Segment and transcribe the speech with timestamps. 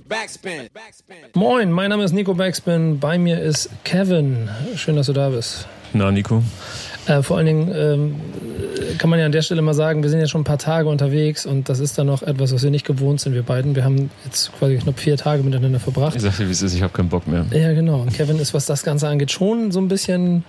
[0.00, 0.68] Backspin.
[1.34, 2.98] Moin, mein Name ist Nico Backspin.
[2.98, 4.48] Bei mir ist Kevin.
[4.76, 5.66] Schön, dass du da bist.
[5.92, 6.42] Na, Nico.
[7.06, 8.16] Äh, vor allen Dingen ähm,
[8.98, 10.88] kann man ja an der Stelle mal sagen, wir sind jetzt schon ein paar Tage
[10.88, 13.76] unterwegs und das ist dann noch etwas, was wir nicht gewohnt sind, wir beiden.
[13.76, 16.16] Wir haben jetzt quasi knapp vier Tage miteinander verbracht.
[16.16, 17.46] Ich sag dir, wie es ist, ich habe keinen Bock mehr.
[17.52, 18.00] Ja, genau.
[18.00, 20.44] Und Kevin ist, was das Ganze angeht, schon so ein bisschen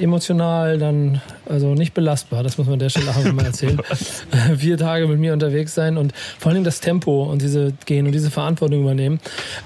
[0.00, 1.20] emotional dann,
[1.52, 3.80] also nicht belastbar, das muss man an der Stelle auch mal erzählen.
[4.56, 8.12] Vier Tage mit mir unterwegs sein und vor allem das Tempo und diese gehen und
[8.12, 9.20] diese Verantwortung übernehmen.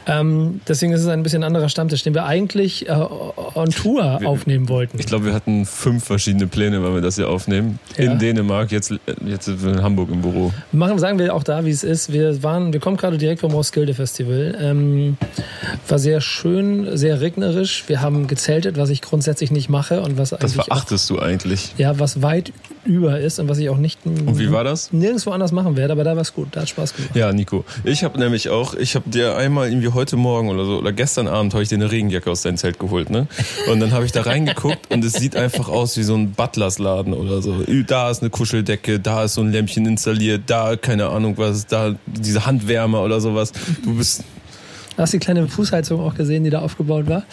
[0.06, 4.68] Ähm, deswegen ist es ein bisschen anderer Stammtisch, den wir eigentlich äh, on Tour aufnehmen
[4.68, 4.98] wollten.
[4.98, 7.78] Ich glaube, wir hatten fünf verschiedene Pläne, weil wir das hier aufnehmen.
[7.96, 8.12] Ja.
[8.12, 8.92] In Dänemark, jetzt,
[9.24, 10.52] jetzt sind wir in Hamburg im Büro.
[10.72, 12.12] Machen, sagen wir auch da, wie es ist.
[12.12, 14.56] Wir waren, wir kommen gerade direkt vom Roskilde Festival.
[14.60, 15.16] Ähm,
[15.88, 17.84] war sehr schön, sehr regnerisch.
[17.86, 21.74] Wir haben gezeltet, was ich grundsätzlich nicht mache und was Das eigentlich verachtest du eigentlich.
[21.78, 22.52] Ja, was weit
[22.84, 24.92] über ist und was ich auch nicht Und wie war das?
[24.92, 27.16] nirgendwo anders machen werde, aber da war es gut, da hat Spaß gemacht.
[27.16, 27.64] Ja, Nico.
[27.84, 31.26] Ich habe nämlich auch, ich habe dir einmal irgendwie heute Morgen oder so, oder gestern
[31.26, 33.26] Abend habe ich dir eine Regenjacke aus deinem Zelt geholt, ne?
[33.70, 37.12] Und dann habe ich da reingeguckt und es sieht einfach aus wie so ein Butlers-Laden
[37.12, 37.64] oder so.
[37.86, 41.94] Da ist eine Kuscheldecke, da ist so ein Lämpchen installiert, da keine Ahnung was, da
[42.06, 43.52] diese Handwärmer oder sowas.
[43.82, 44.22] Du bist,
[44.96, 47.24] Hast du die kleine Fußheizung auch gesehen, die da aufgebaut war?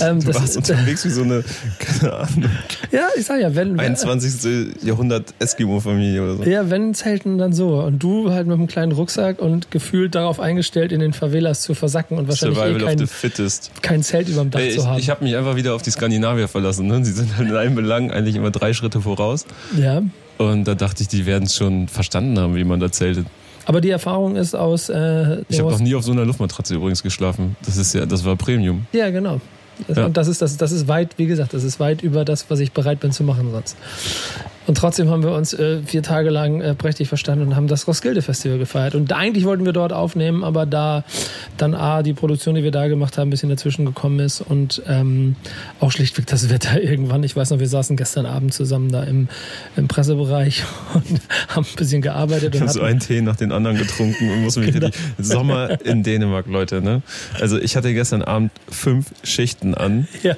[0.00, 1.44] Ähm, du das warst ist, unterwegs wie so eine,
[1.78, 2.50] keine Ahnung,
[2.90, 4.82] ja, ich sag ja, wenn, 21.
[4.82, 6.42] Jahrhundert Eskimo-Familie oder so.
[6.44, 7.80] Ja, wenn Zelten, dann so.
[7.80, 11.74] Und du halt mit einem kleinen Rucksack und gefühlt darauf eingestellt, in den Favelas zu
[11.74, 13.70] versacken und wahrscheinlich Survival eh of the kein, fittest.
[13.82, 14.98] kein Zelt überm Dach Ey, ich zu haben.
[14.98, 16.86] ich habe mich einfach wieder auf die Skandinavier verlassen.
[16.86, 17.04] Ne?
[17.04, 19.46] Sie sind halt in allen Belangen eigentlich immer drei Schritte voraus.
[19.78, 20.02] ja.
[20.36, 23.26] Und da dachte ich, die werden es schon verstanden haben, wie man da zeltet.
[23.66, 24.88] Aber die Erfahrung ist aus.
[24.88, 27.56] Äh, Ich habe noch nie auf so einer Luftmatratze übrigens geschlafen.
[27.64, 28.86] Das ist ja, das war Premium.
[28.92, 29.40] Ja, genau.
[29.88, 30.06] Ja.
[30.06, 32.60] Und das ist, das, das ist weit, wie gesagt, das ist weit über das, was
[32.60, 33.76] ich bereit bin zu machen sonst.
[34.66, 37.86] Und trotzdem haben wir uns äh, vier Tage lang äh, prächtig verstanden und haben das
[37.86, 38.94] Roskilde-Festival gefeiert.
[38.94, 41.04] Und eigentlich wollten wir dort aufnehmen, aber da
[41.58, 44.82] dann A, die Produktion, die wir da gemacht haben, ein bisschen dazwischen gekommen ist und
[44.88, 45.36] ähm,
[45.80, 47.22] auch schlichtweg das Wetter irgendwann.
[47.24, 49.28] Ich weiß noch, wir saßen gestern Abend zusammen da im,
[49.76, 50.62] im Pressebereich
[50.94, 52.54] und haben ein bisschen gearbeitet.
[52.54, 54.86] Ich habe so einen Tee nach den anderen getrunken und muss mich Genau.
[54.86, 55.02] richtig.
[55.18, 57.02] Sommer in Dänemark, Leute, ne?
[57.40, 60.34] Also ich hatte gestern Abend fünf Schichten an ja.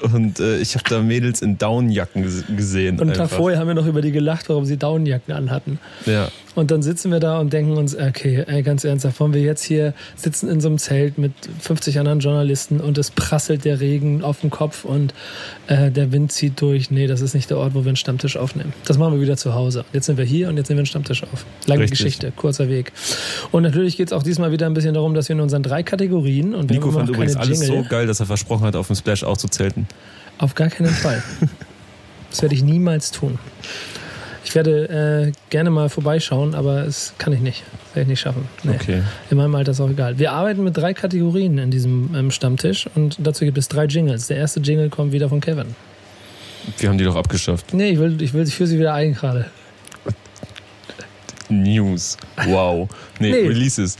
[0.00, 2.98] Und äh, ich habe da Mädels in Downjacken ges- gesehen.
[3.00, 5.78] Und vorher haben wir noch über die gelacht, warum sie Daunenjacken anhatten.
[6.04, 6.28] Ja.
[6.56, 9.62] Und dann sitzen wir da und denken uns, okay, ey, ganz ernsthaft, wollen wir jetzt
[9.62, 14.24] hier sitzen in so einem Zelt mit 50 anderen Journalisten und es prasselt der Regen
[14.24, 15.12] auf den Kopf und
[15.66, 16.90] äh, der Wind zieht durch.
[16.90, 18.72] Nee, das ist nicht der Ort, wo wir einen Stammtisch aufnehmen.
[18.86, 19.84] Das machen wir wieder zu Hause.
[19.92, 21.44] Jetzt sind wir hier und jetzt nehmen wir einen Stammtisch auf.
[21.66, 21.98] Lange Richtig.
[21.98, 22.92] Geschichte, kurzer Weg.
[23.52, 25.82] Und natürlich geht es auch diesmal wieder ein bisschen darum, dass wir in unseren drei
[25.82, 28.86] Kategorien und wir Nico fand übrigens alles Jingle, so geil, dass er versprochen hat, auf
[28.86, 29.86] dem Splash auch zu zelten.
[30.38, 31.22] auf gar keinen Fall.
[32.28, 33.38] Das werde ich niemals tun.
[34.46, 37.64] Ich werde äh, gerne mal vorbeischauen, aber es kann ich nicht.
[37.64, 38.48] Das werde ich nicht schaffen.
[38.62, 38.76] Nee.
[38.76, 39.02] Okay.
[39.28, 40.20] In meinem Alter ist auch egal.
[40.20, 44.28] Wir arbeiten mit drei Kategorien in diesem ähm, Stammtisch und dazu gibt es drei Jingles.
[44.28, 45.74] Der erste Jingle kommt wieder von Kevin.
[46.78, 47.74] Wir haben die doch abgeschafft.
[47.74, 49.46] Nee, ich will, ich will führe sie wieder ein gerade.
[51.48, 52.16] News.
[52.46, 52.88] Wow.
[53.18, 53.48] Nee, Nee.
[53.48, 53.96] Releases.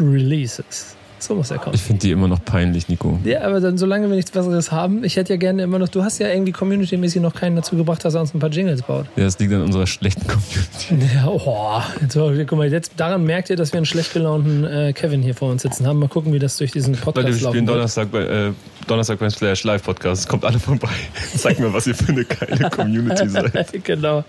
[0.00, 0.93] Releases.
[1.24, 1.74] So muss er kommen.
[1.74, 3.18] Ich finde die immer noch peinlich, Nico.
[3.24, 6.04] Ja, aber dann, solange wir nichts Besseres haben, ich hätte ja gerne immer noch, du
[6.04, 9.06] hast ja irgendwie community-mäßig noch keinen dazu gebracht, dass er uns ein paar Jingles baut.
[9.16, 11.08] Ja, das liegt an unserer schlechten Community.
[11.14, 14.92] Ja, oh, jetzt, guck mal, jetzt, daran merkt ihr, dass wir einen schlecht gelaunten äh,
[14.92, 15.98] Kevin hier vor uns sitzen haben.
[15.98, 17.66] Mal gucken, wie das durch diesen Leute, Podcast wir spielen.
[17.66, 18.52] Donnerstag bei, äh,
[18.86, 20.28] Donnerstag beim Slash Live Podcast.
[20.28, 20.90] Kommt alle vorbei.
[21.36, 23.84] Zeigt mir, was ihr für eine geile Community seid.
[23.84, 24.24] genau.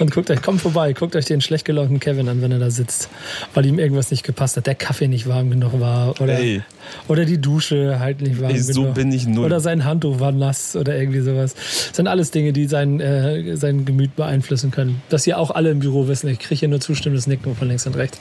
[0.00, 2.70] Und guckt euch, kommt vorbei, guckt euch den schlecht gelaunten Kevin an, wenn er da
[2.70, 3.08] sitzt,
[3.54, 6.62] weil ihm irgendwas nicht gepasst hat, der Kaffee nicht warm genug war oder, Ey.
[7.08, 8.94] oder die Dusche halt nicht warm Ey, so genug.
[8.94, 9.46] bin ich null.
[9.46, 11.54] Oder sein Handtuch war nass oder irgendwie sowas.
[11.54, 15.02] Das sind alles Dinge, die sein, äh, sein Gemüt beeinflussen können.
[15.08, 16.28] Das hier auch alle im Büro wissen.
[16.28, 18.18] Ich kriege hier nur zustimmendes Nicken von links und rechts.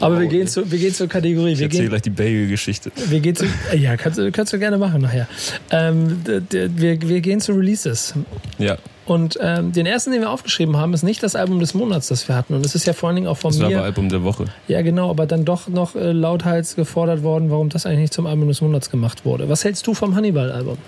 [0.00, 1.52] Aber wir gehen, zu, wir gehen zur Kategorie.
[1.52, 2.90] Ich Wir erzähle gehen, gleich die Bagel-Geschichte.
[3.08, 3.46] wir gehen zu,
[3.76, 5.28] ja, kannst, du- kannst du gerne machen nachher.
[5.70, 6.20] Ähm,
[6.50, 8.14] wir, wir gehen zu Releases.
[8.58, 8.76] Ja,
[9.06, 12.26] Und ähm, den ersten, den wir aufgeschrieben haben, ist nicht das Album des Monats, das
[12.26, 12.54] wir hatten.
[12.54, 13.82] Und es ist ja vor allen Dingen auch von das war aber mir.
[13.82, 14.46] Album der Woche.
[14.66, 18.26] Ja, genau, aber dann doch noch äh, lauthals gefordert worden, warum das eigentlich nicht zum
[18.26, 19.48] Album des Monats gemacht wurde.
[19.48, 20.78] Was hältst du vom Hannibal-Album?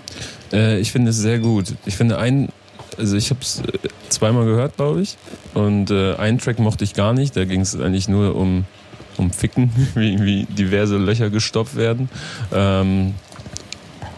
[0.51, 1.73] Äh, ich finde es sehr gut.
[1.85, 2.49] Ich finde ein,
[2.97, 3.61] also ich habe es
[4.09, 5.17] zweimal gehört, glaube ich.
[5.53, 7.35] Und äh, einen Track mochte ich gar nicht.
[7.35, 8.65] Da ging es eigentlich nur um,
[9.17, 12.09] um Ficken, wie irgendwie diverse Löcher gestopft werden.
[12.51, 13.13] Ähm,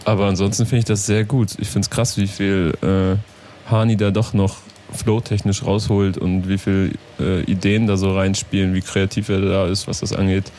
[0.06, 1.50] aber ansonsten finde ich das sehr gut.
[1.58, 3.16] Ich finde es krass, wie viel äh,
[3.70, 4.56] Hani da doch noch
[4.92, 9.86] flow-technisch rausholt und wie viel äh, Ideen da so reinspielen, wie kreativ er da ist,
[9.86, 10.50] was das angeht.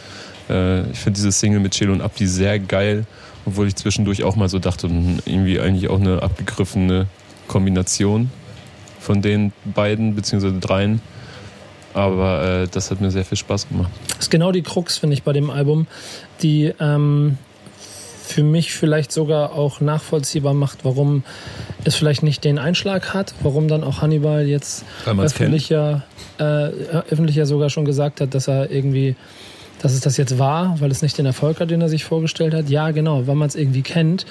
[0.49, 3.05] Äh, ich finde diese Single mit Chill und Abdi sehr geil,
[3.45, 7.07] obwohl ich zwischendurch auch mal so dachte, hm, irgendwie eigentlich auch eine abgegriffene
[7.47, 8.31] Kombination
[8.99, 11.01] von den beiden beziehungsweise dreien.
[11.93, 13.91] Aber äh, das hat mir sehr viel Spaß gemacht.
[14.09, 15.87] Das ist genau die Krux, finde ich, bei dem Album,
[16.41, 17.37] die ähm,
[18.31, 21.23] für mich vielleicht sogar auch nachvollziehbar macht, warum
[21.83, 26.03] es vielleicht nicht den Einschlag hat, warum dann auch Hannibal jetzt öffentlich ja,
[26.39, 26.43] äh,
[27.09, 29.15] öffentlich ja sogar schon gesagt hat, dass er irgendwie
[29.81, 32.53] dass es das jetzt war, weil es nicht den Erfolg hat, den er sich vorgestellt
[32.53, 32.69] hat.
[32.69, 34.25] Ja, genau, weil man es irgendwie kennt.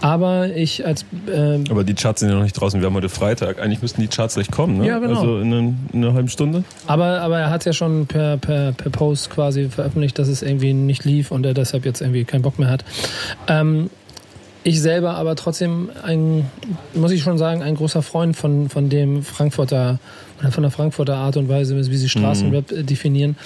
[0.00, 1.04] Aber ich als.
[1.32, 2.80] Äh Aber die Charts sind ja noch nicht draußen.
[2.80, 3.60] Wir haben heute Freitag.
[3.60, 4.86] Eigentlich müssten die Charts gleich kommen, ne?
[4.86, 5.20] Ja, genau.
[5.20, 6.64] Also in, eine, in einer halben Stunde.
[6.86, 10.72] Aber, aber er hat ja schon per, per, per Post quasi veröffentlicht, dass es irgendwie
[10.72, 12.84] nicht lief und er deshalb jetzt irgendwie keinen Bock mehr hat.
[13.48, 13.90] Ähm,
[14.66, 16.50] ich selber aber trotzdem ein,
[16.92, 20.00] muss ich schon sagen, ein großer Freund von, von dem Frankfurter
[20.40, 22.84] oder von der Frankfurter Art und Weise, wie sie Straßenrap mhm.
[22.84, 23.36] definieren.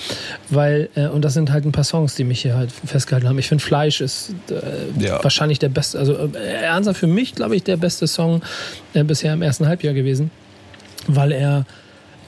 [0.49, 3.39] Weil, äh, und das sind halt ein paar Songs, die mich hier halt festgehalten haben.
[3.39, 5.23] Ich finde Fleisch ist äh, ja.
[5.23, 8.41] wahrscheinlich der beste, also äh, ernsthaft für mich, glaube ich, der beste Song
[8.95, 10.31] äh, bisher im ersten Halbjahr gewesen.
[11.07, 11.67] Weil er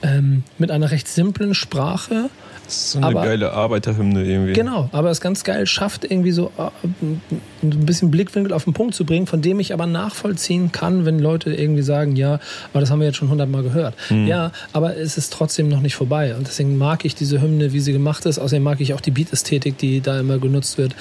[0.02, 2.28] ähm, mit einer recht simplen Sprache
[2.72, 4.52] so eine aber, geile Arbeiterhymne irgendwie.
[4.52, 6.70] Genau, aber es ganz geil schafft, irgendwie so äh,
[7.02, 7.20] ein
[7.60, 11.52] bisschen Blickwinkel auf den Punkt zu bringen, von dem ich aber nachvollziehen kann, wenn Leute
[11.54, 12.40] irgendwie sagen, ja,
[12.72, 13.94] aber das haben wir jetzt schon hundertmal gehört.
[14.10, 14.26] Mhm.
[14.26, 16.34] Ja, aber es ist trotzdem noch nicht vorbei.
[16.34, 18.38] Und deswegen mag ich diese Hymne, wie sie gemacht ist.
[18.38, 20.94] Außerdem mag ich auch die Beat-Ästhetik, die da immer genutzt wird.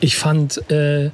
[0.00, 1.10] Ich fand äh,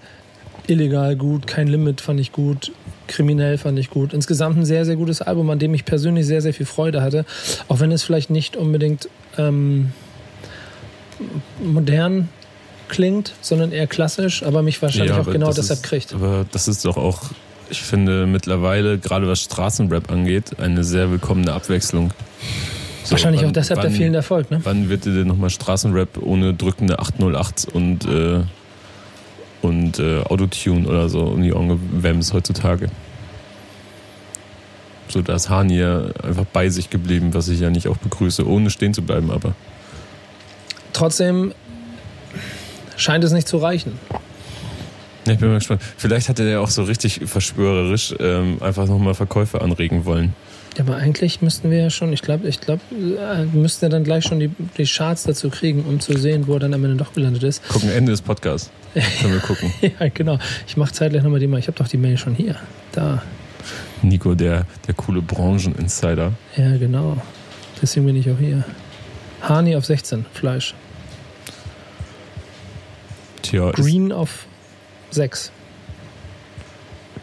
[0.67, 2.73] illegal gut, kein Limit fand ich gut.
[3.09, 4.15] Kriminell fand ich gut.
[4.15, 7.25] Insgesamt ein sehr, sehr gutes Album, an dem ich persönlich sehr, sehr viel Freude hatte.
[7.69, 9.93] Auch wenn es vielleicht nicht unbedingt ähm,
[11.63, 12.29] modern
[12.89, 16.15] klingt, sondern eher klassisch, aber mich wahrscheinlich ja, auch genau deshalb ist, kriegt.
[16.15, 17.23] Aber das ist doch auch,
[17.71, 22.13] ich finde mittlerweile, gerade was Straßenrap angeht, eine sehr willkommene Abwechslung.
[23.05, 24.61] So, wahrscheinlich wann, auch deshalb wann, der fehlende Erfolg, ne?
[24.63, 28.43] Wann wird dir denn nochmal Straßenrap ohne drückende 808 und, äh,
[29.63, 32.91] und äh, Autotune oder so um die Ohren gewämst heutzutage?
[35.09, 38.71] So, da ist Hani einfach bei sich geblieben, was ich ja nicht auch begrüße, ohne
[38.71, 39.55] stehen zu bleiben, aber.
[40.93, 41.53] Trotzdem
[42.97, 43.99] scheint es nicht zu reichen.
[45.27, 45.83] ich bin mal gespannt.
[45.97, 50.35] Vielleicht hatte er auch so richtig verschwörerisch ähm, einfach nochmal Verkäufe anregen wollen.
[50.77, 54.05] Ja, aber eigentlich müssten wir ja schon, ich glaube, ich glaube, äh, müssten ja dann
[54.05, 56.97] gleich schon die, die Charts dazu kriegen, um zu sehen, wo er dann am Ende
[56.97, 57.67] doch gelandet ist.
[57.69, 58.71] Gucken Ende des Podcasts.
[59.21, 59.73] Können wir gucken.
[60.01, 60.39] ja, genau.
[60.67, 61.61] Ich mache zeitgleich nochmal die Mail.
[61.61, 62.57] Ich habe doch die Mail schon hier.
[62.93, 63.23] Da.
[64.03, 66.33] Nico, der, der coole Brancheninsider.
[66.57, 67.19] Ja, genau.
[67.81, 68.65] Deswegen bin ich auch hier.
[69.43, 70.75] Hani auf 16, Fleisch.
[73.43, 74.47] Tja, Green auf
[75.11, 75.51] 6.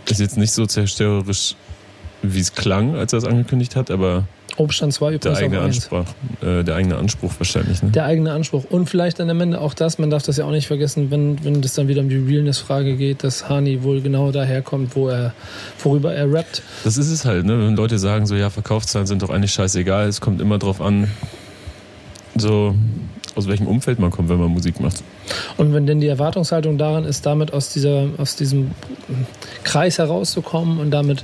[0.09, 1.55] Ist jetzt nicht so zerstörerisch,
[2.21, 4.25] wie es klang, als er es angekündigt hat, aber
[4.57, 6.05] Obstand 2 der eigene, Anspruch,
[6.41, 7.81] äh, der eigene Anspruch wahrscheinlich.
[7.81, 7.91] Ne?
[7.91, 8.65] Der eigene Anspruch.
[8.69, 11.43] Und vielleicht dann am Ende auch das, man darf das ja auch nicht vergessen, wenn,
[11.45, 15.33] wenn das dann wieder um die Realness-Frage geht, dass Hani wohl genau daherkommt, wo er,
[15.81, 16.61] worüber er rappt.
[16.83, 17.57] Das ist es halt, ne?
[17.65, 21.09] wenn Leute sagen, so ja, Verkaufszahlen sind doch eigentlich scheißegal, es kommt immer drauf an,
[22.35, 22.75] so
[23.35, 25.03] aus welchem Umfeld man kommt, wenn man Musik macht.
[25.57, 28.71] Und wenn denn die Erwartungshaltung daran ist, damit aus, dieser, aus diesem
[29.63, 31.23] Kreis herauszukommen und damit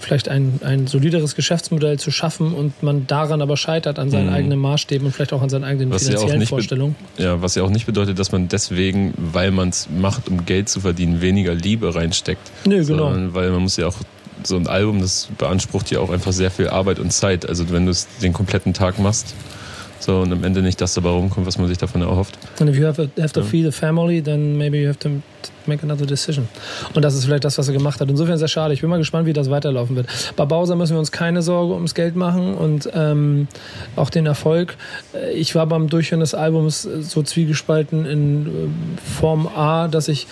[0.00, 4.34] vielleicht ein, ein solideres Geschäftsmodell zu schaffen und man daran aber scheitert an seinen mhm.
[4.34, 6.94] eigenen Maßstäben und vielleicht auch an seinen eigenen was finanziellen ja Vorstellungen.
[7.18, 10.68] Ja, was ja auch nicht bedeutet, dass man deswegen, weil man es macht, um Geld
[10.68, 12.50] zu verdienen, weniger Liebe reinsteckt.
[12.66, 13.12] Nö, genau.
[13.34, 13.96] Weil man muss ja auch
[14.44, 17.48] so ein Album, das beansprucht ja auch einfach sehr viel Arbeit und Zeit.
[17.48, 19.34] Also wenn du es den kompletten Tag machst,
[19.98, 22.38] so, und am Ende nicht das dabei rumkommt, was man sich davon erhofft.
[22.60, 23.46] And if you have, a, have to ja.
[23.46, 25.10] feed a family, then maybe you have to
[25.66, 26.48] make another decision.
[26.94, 28.08] Und das ist vielleicht das, was er gemacht hat.
[28.08, 28.74] Insofern sehr schade.
[28.74, 30.06] Ich bin mal gespannt, wie das weiterlaufen wird.
[30.36, 33.48] Bei Bowser müssen wir uns keine Sorge ums Geld machen und ähm,
[33.96, 34.76] auch den Erfolg.
[35.34, 38.50] Ich war beim Durchhören des Albums so zwiegespalten in äh,
[39.18, 40.26] Form A, dass ich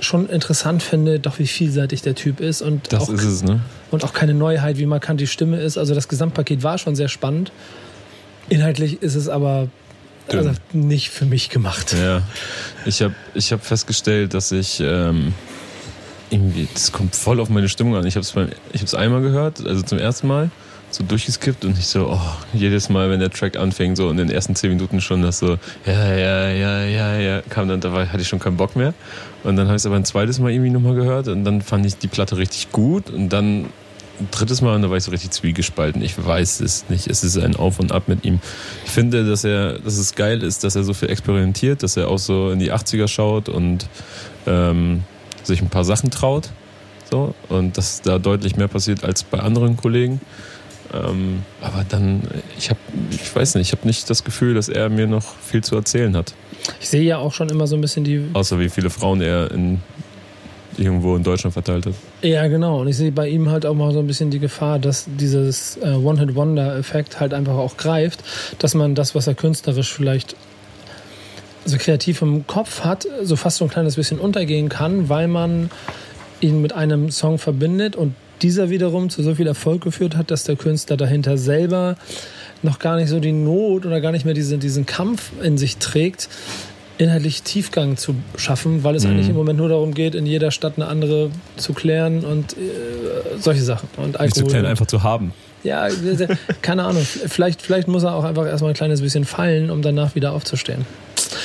[0.00, 3.60] schon interessant finde, doch wie vielseitig der Typ ist und das auch, ist es, ne?
[3.90, 5.78] und auch keine Neuheit, wie markant die Stimme ist.
[5.78, 7.52] Also das Gesamtpaket war schon sehr spannend.
[8.48, 9.68] Inhaltlich ist es aber
[10.28, 11.94] also nicht für mich gemacht.
[11.94, 12.22] Ja,
[12.86, 15.34] ich habe ich hab festgestellt, dass ich ähm,
[16.30, 18.06] irgendwie, das kommt voll auf meine Stimmung an.
[18.06, 20.50] Ich habe es einmal gehört, also zum ersten Mal,
[20.90, 22.20] so durchgeskippt und ich so, oh,
[22.52, 25.58] jedes Mal, wenn der Track anfing, so in den ersten zehn Minuten schon, das so,
[25.86, 28.94] ja, ja, ja, ja, ja, kam dann, da hatte ich schon keinen Bock mehr.
[29.42, 31.84] Und dann habe ich es aber ein zweites Mal irgendwie nochmal gehört und dann fand
[31.84, 33.66] ich die Platte richtig gut und dann
[34.30, 36.02] drittes Mal und da war ich so richtig zwiegespalten.
[36.02, 37.08] Ich weiß es nicht.
[37.08, 38.40] Es ist ein Auf und Ab mit ihm.
[38.84, 42.08] Ich finde, dass er, dass es geil ist, dass er so viel experimentiert, dass er
[42.08, 43.88] auch so in die 80er schaut und
[44.46, 45.02] ähm,
[45.42, 46.50] sich ein paar Sachen traut.
[47.10, 50.20] So, und dass da deutlich mehr passiert als bei anderen Kollegen.
[50.92, 52.22] Ähm, aber dann,
[52.58, 52.80] ich habe,
[53.10, 56.16] ich weiß nicht, ich habe nicht das Gefühl, dass er mir noch viel zu erzählen
[56.16, 56.34] hat.
[56.80, 58.24] Ich sehe ja auch schon immer so ein bisschen die.
[58.32, 59.80] Außer wie viele Frauen er in
[60.78, 61.94] irgendwo in Deutschland verteilt hat.
[62.22, 62.80] Ja, genau.
[62.80, 65.76] Und ich sehe bei ihm halt auch mal so ein bisschen die Gefahr, dass dieses
[65.78, 68.22] äh, One-Hit-Wonder-Effekt halt einfach auch greift,
[68.58, 70.36] dass man das, was er künstlerisch vielleicht
[71.64, 75.70] so kreativ im Kopf hat, so fast so ein kleines bisschen untergehen kann, weil man
[76.40, 80.44] ihn mit einem Song verbindet und dieser wiederum zu so viel Erfolg geführt hat, dass
[80.44, 81.96] der Künstler dahinter selber
[82.62, 85.76] noch gar nicht so die Not oder gar nicht mehr diesen, diesen Kampf in sich
[85.78, 86.28] trägt,
[86.98, 89.10] inhaltlich Tiefgang zu schaffen, weil es mhm.
[89.10, 93.38] eigentlich im Moment nur darum geht, in jeder Stadt eine andere zu klären und äh,
[93.38, 93.88] solche Sachen.
[93.96, 94.24] Und Alkohol.
[94.24, 95.32] Nicht zu klären, einfach zu haben.
[95.62, 95.88] Ja,
[96.62, 97.02] keine Ahnung.
[97.26, 100.84] Vielleicht, vielleicht muss er auch einfach erstmal ein kleines bisschen fallen, um danach wieder aufzustehen.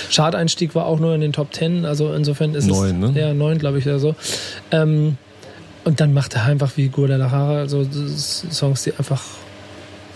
[0.09, 3.11] Schadeinstieg war auch nur in den Top Ten, also insofern ist neun, es.
[3.11, 3.19] Ne?
[3.19, 4.15] Ja, neun, glaube ich, oder so.
[4.71, 5.17] Ähm,
[5.85, 7.87] und dann macht er einfach wie Guadalajara so
[8.17, 9.23] Songs, die einfach.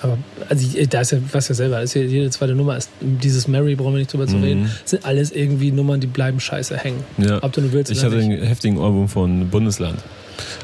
[0.04, 0.18] Aber
[0.50, 3.76] also da ist ja, was ja selber, ist ja, jede zweite Nummer ist dieses Mary,
[3.76, 4.44] brauchen wir nicht drüber zu mhm.
[4.44, 7.04] reden, sind alles irgendwie Nummern, die bleiben scheiße hängen.
[7.18, 7.42] Ja.
[7.42, 7.90] Ob du nur willst.
[7.90, 8.26] Ich hatte nicht.
[8.26, 10.00] einen heftigen Album von Bundesland.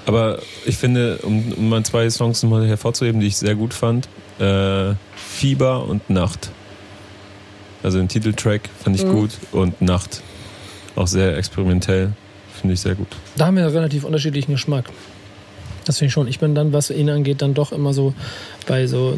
[0.05, 4.09] Aber ich finde, um, um mal zwei Songs nochmal hervorzuheben, die ich sehr gut fand,
[4.39, 6.51] äh, Fieber und Nacht.
[7.81, 9.13] Also den Titeltrack fand ich mhm.
[9.13, 10.21] gut und Nacht
[10.97, 12.11] auch sehr experimentell.
[12.59, 13.07] Finde ich sehr gut.
[13.37, 14.89] Da haben wir einen relativ unterschiedlichen Geschmack.
[15.89, 16.27] Das finde ich schon.
[16.27, 18.13] Ich bin dann, was ihn angeht, dann doch immer so
[18.67, 19.17] bei so.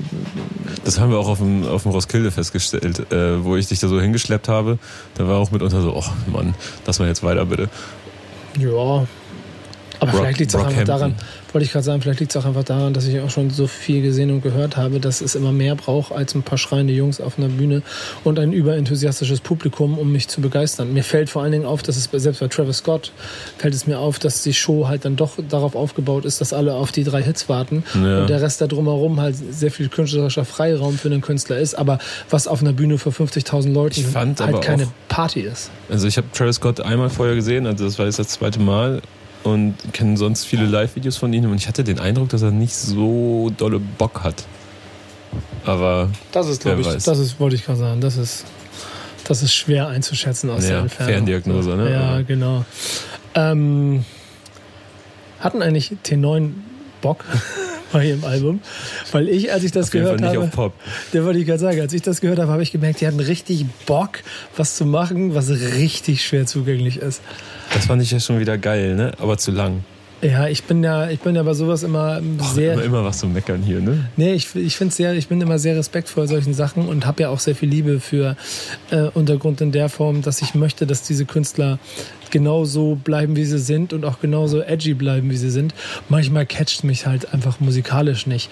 [0.85, 3.89] Das haben wir auch auf dem, auf dem Roskilde festgestellt, äh, wo ich dich da
[3.89, 4.79] so hingeschleppt habe.
[5.15, 7.67] Da war auch mitunter so, oh Mann, lass mal jetzt weiter bitte.
[8.57, 9.05] Ja,
[10.01, 11.13] aber Rock, vielleicht liegt es auch einfach daran,
[11.53, 13.67] wollte ich gerade sagen, vielleicht liegt es auch einfach daran, dass ich auch schon so
[13.67, 17.21] viel gesehen und gehört habe, dass es immer mehr braucht als ein paar schreiende Jungs
[17.21, 17.83] auf einer Bühne
[18.23, 20.91] und ein überenthusiastisches Publikum, um mich zu begeistern.
[20.91, 23.11] Mir fällt vor allen Dingen auf, dass es selbst bei Travis Scott
[23.59, 26.73] fällt es mir auf, dass die Show halt dann doch darauf aufgebaut ist, dass alle
[26.73, 28.21] auf die drei Hits warten ja.
[28.21, 31.99] und der Rest da drumherum halt sehr viel künstlerischer Freiraum für den Künstler ist, aber
[32.31, 35.69] was auf einer Bühne für 50.000 Leuten halt keine auch, Party ist.
[35.91, 39.03] Also ich habe Travis Scott einmal vorher gesehen, also das war jetzt das zweite Mal
[39.43, 42.75] und kenne sonst viele Live-Videos von ihm und ich hatte den Eindruck, dass er nicht
[42.75, 44.43] so dolle Bock hat.
[45.65, 47.03] Aber das ist, glaube ich, weiß.
[47.03, 48.45] das ist, wollte ich gerade sagen, das ist,
[49.27, 51.13] das ist schwer einzuschätzen aus ja, der Entfernung.
[51.13, 51.91] Ferndiagnose, ne?
[51.91, 52.65] Ja, genau.
[53.35, 54.03] Ähm,
[55.39, 56.51] hatten eigentlich T9
[57.01, 57.25] Bock
[57.91, 58.61] bei ihrem Album?
[59.11, 60.73] Weil ich, als ich das auf gehört habe,
[61.13, 63.19] der wollte ich gerade sagen, als ich das gehört habe, habe ich gemerkt, die hatten
[63.19, 64.19] richtig Bock,
[64.55, 67.21] was zu machen, was richtig schwer zugänglich ist.
[67.73, 69.13] Das fand ich ja schon wieder geil, ne?
[69.19, 69.83] Aber zu lang.
[70.21, 72.73] Ja, ich bin ja, ich bin ja bei sowas immer Boah, sehr.
[72.73, 74.05] Immer, immer was zu meckern hier, ne?
[74.17, 77.29] Nee, ich, ich finde sehr, ich bin immer sehr respektvoll solchen Sachen und habe ja
[77.29, 78.35] auch sehr viel Liebe für
[78.91, 81.79] äh, Untergrund in der Form, dass ich möchte, dass diese Künstler
[82.31, 85.73] genauso bleiben, wie sie sind und auch genauso edgy bleiben, wie sie sind.
[86.09, 88.49] Manchmal catcht mich halt einfach musikalisch nicht.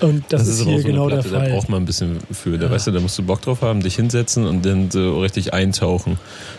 [0.00, 1.48] Und das, das ist, ist hier so genau Platte, der Fall.
[1.48, 2.58] Da braucht man ein bisschen für.
[2.58, 2.72] Da ja.
[2.72, 6.18] weißt du, da musst du Bock drauf haben, dich hinsetzen und dann so richtig eintauchen.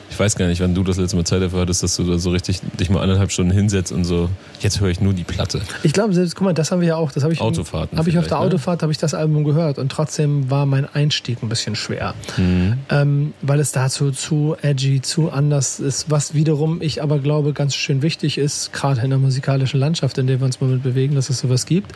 [0.09, 2.17] Ich weiß gar nicht, wann du das letzte Mal Zeit dafür hattest, dass du da
[2.17, 5.61] so richtig dich mal anderthalb Stunden hinsetzt und so, jetzt höre ich nur die Platte.
[5.83, 7.11] Ich glaube, selbst, guck mal, das haben wir ja auch.
[7.11, 8.43] Das habe ich, Autofahrten hab ich auf der ne?
[8.45, 12.13] Autofahrt habe ich das Album gehört und trotzdem war mein Einstieg ein bisschen schwer.
[12.37, 12.77] Mhm.
[12.89, 17.75] Ähm, weil es dazu zu edgy, zu anders ist, was wiederum ich aber glaube ganz
[17.75, 21.29] schön wichtig ist, gerade in der musikalischen Landschaft, in der wir uns mal bewegen, dass
[21.29, 21.93] es sowas gibt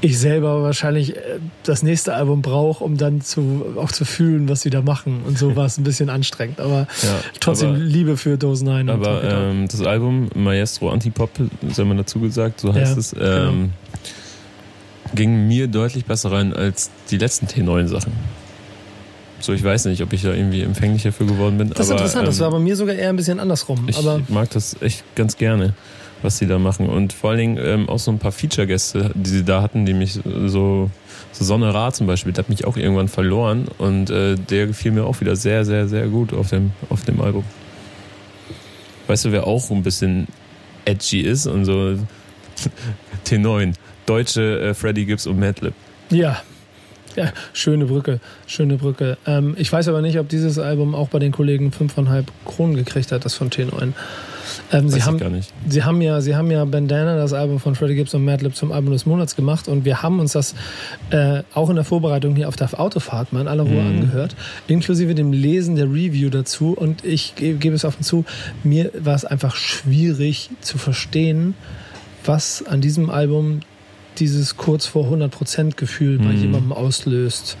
[0.00, 1.20] ich selber wahrscheinlich äh,
[1.64, 5.22] das nächste Album brauche, um dann zu, auch zu fühlen, was sie da machen.
[5.26, 6.60] Und so war es ein bisschen anstrengend.
[6.60, 8.88] Aber ja, trotzdem aber, Liebe für Dose 9.
[8.90, 11.30] Aber ähm, das Album Maestro Antipop,
[11.72, 13.70] sei mal dazu gesagt, so heißt ja, es, ähm, genau.
[15.14, 18.12] ging mir deutlich besser rein als die letzten T9-Sachen.
[19.40, 21.70] So, ich weiß nicht, ob ich da irgendwie empfänglicher für geworden bin.
[21.70, 23.86] Das ist aber, interessant, ähm, das war bei mir sogar eher ein bisschen andersrum.
[23.88, 25.74] Ich mag das echt ganz gerne
[26.22, 26.88] was sie da machen.
[26.88, 29.94] Und vor allen Dingen ähm, auch so ein paar Feature-Gäste, die sie da hatten, die
[29.94, 30.90] mich so,
[31.32, 34.92] so Sonne Ra zum Beispiel, der hat mich auch irgendwann verloren und äh, der gefiel
[34.92, 37.44] mir auch wieder sehr, sehr, sehr gut auf dem, auf dem Album.
[39.06, 40.26] Weißt du, wer auch ein bisschen
[40.84, 41.94] edgy ist und so
[43.26, 43.74] T9,
[44.06, 45.74] deutsche äh, Freddie Gibbs und Madlib.
[46.10, 46.42] Ja.
[47.16, 49.18] Ja, schöne Brücke, schöne Brücke.
[49.26, 53.10] Ähm, ich weiß aber nicht, ob dieses Album auch bei den Kollegen 5,5 Kronen gekriegt
[53.10, 53.92] hat, das von T9.
[54.72, 55.18] Ähm, sie, haben,
[55.68, 58.72] sie, haben ja, sie haben ja Bandana, das Album von Freddie Gibbs und Madlib, zum
[58.72, 60.54] Album des Monats gemacht und wir haben uns das
[61.10, 64.00] äh, auch in der Vorbereitung hier auf der Autofahrt mal in aller Ruhe mhm.
[64.00, 64.36] angehört,
[64.66, 68.24] inklusive dem Lesen der Review dazu und ich gebe es offen zu,
[68.64, 71.54] mir war es einfach schwierig zu verstehen,
[72.24, 73.60] was an diesem Album
[74.20, 76.24] dieses kurz vor 100% Gefühl mhm.
[76.24, 77.56] bei jemandem auslöst.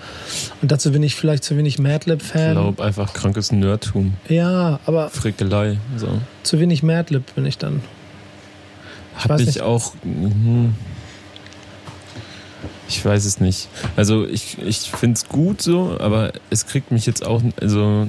[0.62, 2.48] Und dazu bin ich vielleicht zu wenig Madlib-Fan.
[2.48, 4.14] Ich glaube, einfach krankes Nerdtum.
[4.28, 5.10] Ja, aber.
[5.10, 5.78] Frickelei.
[5.96, 6.08] So.
[6.42, 7.82] Zu wenig Madlib bin ich dann.
[9.18, 9.94] Ich Hab ich auch.
[10.04, 10.70] Mh,
[12.88, 13.68] ich weiß es nicht.
[13.96, 17.42] Also ich, ich finde es gut so, aber es kriegt mich jetzt auch.
[17.60, 18.08] Also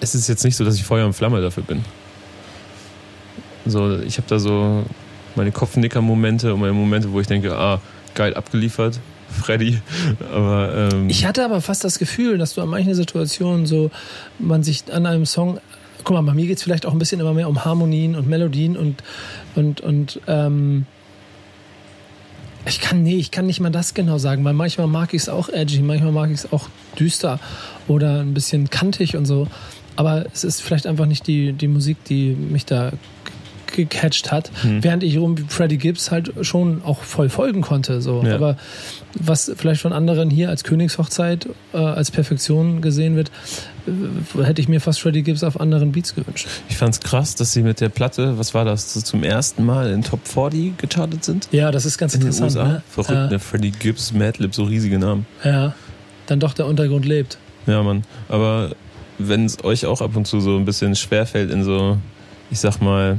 [0.00, 1.82] es ist jetzt nicht so, dass ich Feuer und Flamme dafür bin.
[3.64, 4.84] So, ich habe da so
[5.36, 7.80] meine Kopfnicker-Momente und meine Momente, wo ich denke, ah,
[8.14, 9.80] geil abgeliefert, Freddy.
[10.32, 13.90] Aber ähm, ich hatte aber fast das Gefühl, dass du an manchen Situationen so
[14.38, 15.58] man sich an einem Song
[16.04, 18.28] guck mal, bei mir geht es vielleicht auch ein bisschen immer mehr um Harmonien und
[18.28, 19.02] Melodien und
[19.54, 20.86] und und ähm,
[22.64, 25.28] ich kann, nee, ich kann nicht mal das genau sagen, weil manchmal mag ich es
[25.28, 27.40] auch edgy, manchmal mag ich es auch düster
[27.88, 29.48] oder ein bisschen kantig und so.
[29.96, 32.92] Aber es ist vielleicht einfach nicht die, die Musik, die mich da
[33.72, 34.82] gecatcht hat, hm.
[34.82, 38.00] während ich um Freddie Gibbs halt schon auch voll folgen konnte.
[38.00, 38.22] So.
[38.22, 38.34] Ja.
[38.34, 38.56] Aber
[39.18, 43.30] was vielleicht von anderen hier als Königshochzeit, äh, als Perfektion gesehen wird,
[43.86, 46.46] äh, hätte ich mir fast Freddie Gibbs auf anderen Beats gewünscht.
[46.68, 49.90] Ich fand es krass, dass sie mit der Platte, was war das, zum ersten Mal
[49.90, 51.48] in Top 40 gechartet sind?
[51.52, 52.54] Ja, das ist ganz in interessant.
[52.54, 52.82] Ne?
[52.88, 53.28] Verrückt, ja.
[53.28, 53.38] ne?
[53.38, 55.26] Freddie Gibbs, Madlib, so riesige Namen.
[55.44, 55.74] Ja,
[56.26, 57.38] dann doch der Untergrund lebt.
[57.66, 58.04] Ja, Mann.
[58.28, 58.72] Aber
[59.18, 61.98] wenn es euch auch ab und zu so ein bisschen schwerfällt in so,
[62.50, 63.18] ich sag mal,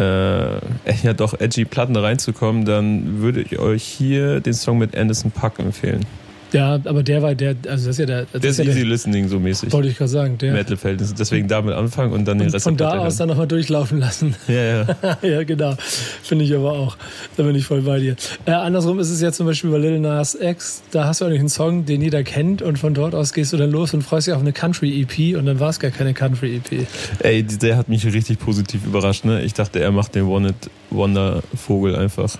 [0.00, 5.58] ja doch edgy Platten reinzukommen, dann würde ich euch hier den Song mit Anderson Puck
[5.58, 6.04] empfehlen.
[6.52, 8.26] Ja, aber der war der, also das ist ja der.
[8.32, 9.72] Das der ist, ist ja easy der, listening so mäßig.
[9.72, 10.38] Wollte ich gerade sagen.
[10.38, 10.52] Der.
[10.52, 11.14] Metal-Verhältnis.
[11.14, 14.34] Deswegen damit anfangen und dann den Rest Von da aus dann nochmal durchlaufen lassen.
[14.48, 15.18] Ja, ja.
[15.22, 15.74] ja, genau.
[16.22, 16.96] Finde ich aber auch.
[17.36, 18.16] Da bin ich voll bei dir.
[18.46, 21.40] Äh, andersrum ist es ja zum Beispiel bei Little Nas X, da hast du eigentlich
[21.40, 24.26] einen Song, den jeder kennt und von dort aus gehst du dann los und freust
[24.26, 26.86] dich auf eine Country-EP und dann war es gar keine Country-EP.
[27.20, 29.24] Ey, der hat mich richtig positiv überrascht.
[29.24, 29.42] Ne?
[29.42, 32.36] Ich dachte, er macht den One-It-Wonder-Vogel einfach.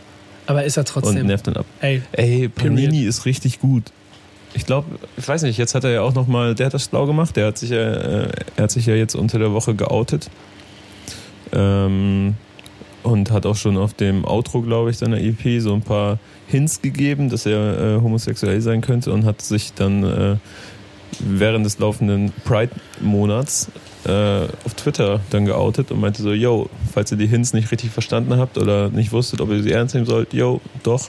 [0.46, 1.20] Aber ist er trotzdem.
[1.20, 1.66] Und nervt dann ab.
[1.80, 3.08] Ey, Ey Panini Period.
[3.08, 3.92] ist richtig gut
[4.54, 7.06] ich glaube, ich weiß nicht, jetzt hat er ja auch nochmal, der hat das schlau
[7.06, 10.30] gemacht, der hat sich ja, äh, er hat sich ja jetzt unter der Woche geoutet.
[11.52, 12.34] Ähm,
[13.02, 16.82] und hat auch schon auf dem Outro, glaube ich, seiner EP so ein paar Hints
[16.82, 20.36] gegeben, dass er äh, homosexuell sein könnte und hat sich dann äh,
[21.18, 23.70] während des laufenden Pride-Monats
[24.04, 27.90] äh, auf Twitter dann geoutet und meinte so, yo, falls ihr die Hints nicht richtig
[27.90, 31.08] verstanden habt oder nicht wusstet, ob ihr sie ernst nehmen sollt, yo, doch,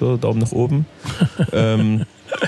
[0.00, 0.86] so, Daumen nach oben.
[1.52, 2.04] ähm,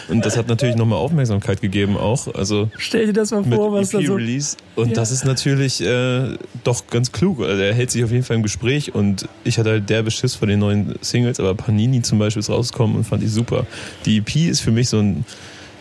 [0.09, 2.33] und das hat natürlich nochmal Aufmerksamkeit gegeben auch.
[2.35, 4.15] Also Stell dir das mal vor, was da so...
[4.15, 4.57] Release.
[4.77, 4.95] Und ja.
[4.95, 7.41] das ist natürlich äh, doch ganz klug.
[7.41, 10.35] Also er hält sich auf jeden Fall im Gespräch und ich hatte halt der Beschiss
[10.35, 13.67] von den neuen Singles, aber Panini zum Beispiel ist rausgekommen und fand ich super.
[14.07, 15.25] Die EP ist für mich so ein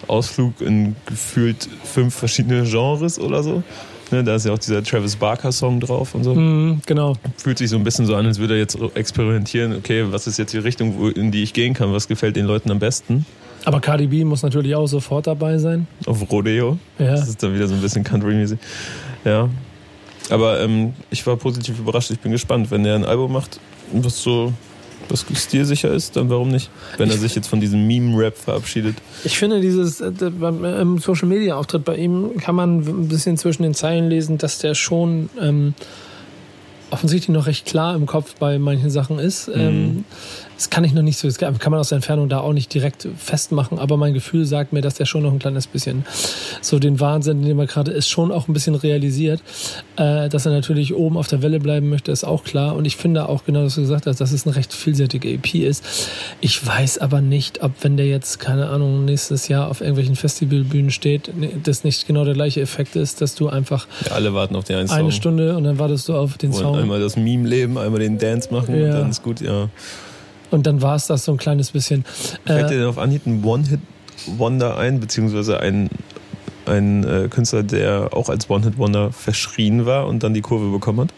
[0.08, 3.64] Ausflug in gefühlt fünf verschiedene Genres oder so.
[4.12, 6.36] Ne, da ist ja auch dieser Travis Barker-Song drauf und so.
[6.36, 7.16] Mm, genau.
[7.38, 10.38] Fühlt sich so ein bisschen so an, als würde er jetzt experimentieren, okay, was ist
[10.38, 13.26] jetzt die Richtung, in die ich gehen kann, was gefällt den Leuten am besten.
[13.66, 15.88] Aber Cardi B muss natürlich auch sofort dabei sein.
[16.06, 16.78] Auf Rodeo.
[17.00, 17.12] Ja.
[17.12, 18.60] Das ist dann wieder so ein bisschen Country-mäßig.
[19.24, 19.50] Ja.
[20.30, 22.12] Aber ähm, ich war positiv überrascht.
[22.12, 23.60] Ich bin gespannt, wenn er ein Album macht,
[23.92, 24.54] was so
[25.10, 26.70] was stilsicher ist, dann warum nicht?
[26.98, 28.96] Wenn er sich jetzt von diesem Meme-Rap verabschiedet.
[29.24, 33.64] Ich finde, dieses äh, beim Social Media Auftritt bei ihm kann man ein bisschen zwischen
[33.64, 35.74] den Zeilen lesen, dass der schon ähm,
[36.90, 39.48] offensichtlich noch recht klar im Kopf bei manchen Sachen ist.
[39.48, 39.56] Mhm.
[39.56, 40.06] Ähm,
[40.64, 42.74] das kann ich noch nicht so, das kann man aus der Entfernung da auch nicht
[42.74, 46.06] direkt festmachen, aber mein Gefühl sagt mir, dass der schon noch ein kleines bisschen
[46.62, 49.42] so den Wahnsinn, den er gerade ist, schon auch ein bisschen realisiert.
[49.98, 52.76] Äh, dass er natürlich oben auf der Welle bleiben möchte, ist auch klar.
[52.76, 55.56] Und ich finde auch genau, was du gesagt hast, dass es eine recht vielseitige EP
[55.56, 55.84] ist.
[56.40, 60.92] Ich weiß aber nicht, ob wenn der jetzt, keine Ahnung, nächstes Jahr auf irgendwelchen Festivalbühnen
[60.92, 61.30] steht,
[61.64, 64.78] das nicht genau der gleiche Effekt ist, dass du einfach ja, alle warten auf den
[64.78, 64.98] einen Song.
[64.98, 66.78] eine Stunde und dann wartest du auf den Song.
[66.78, 68.86] Einmal das Meme leben, einmal den Dance machen ja.
[68.86, 69.68] und dann ist gut, ja.
[70.54, 72.06] Und dann war es das so ein kleines bisschen.
[72.46, 75.90] Fällt äh, dir denn auf Anhieb ein One-Hit-Wonder ein, beziehungsweise ein,
[76.68, 81.10] ein äh, Künstler, der auch als One-Hit-Wonder verschrien war und dann die Kurve bekommen hat?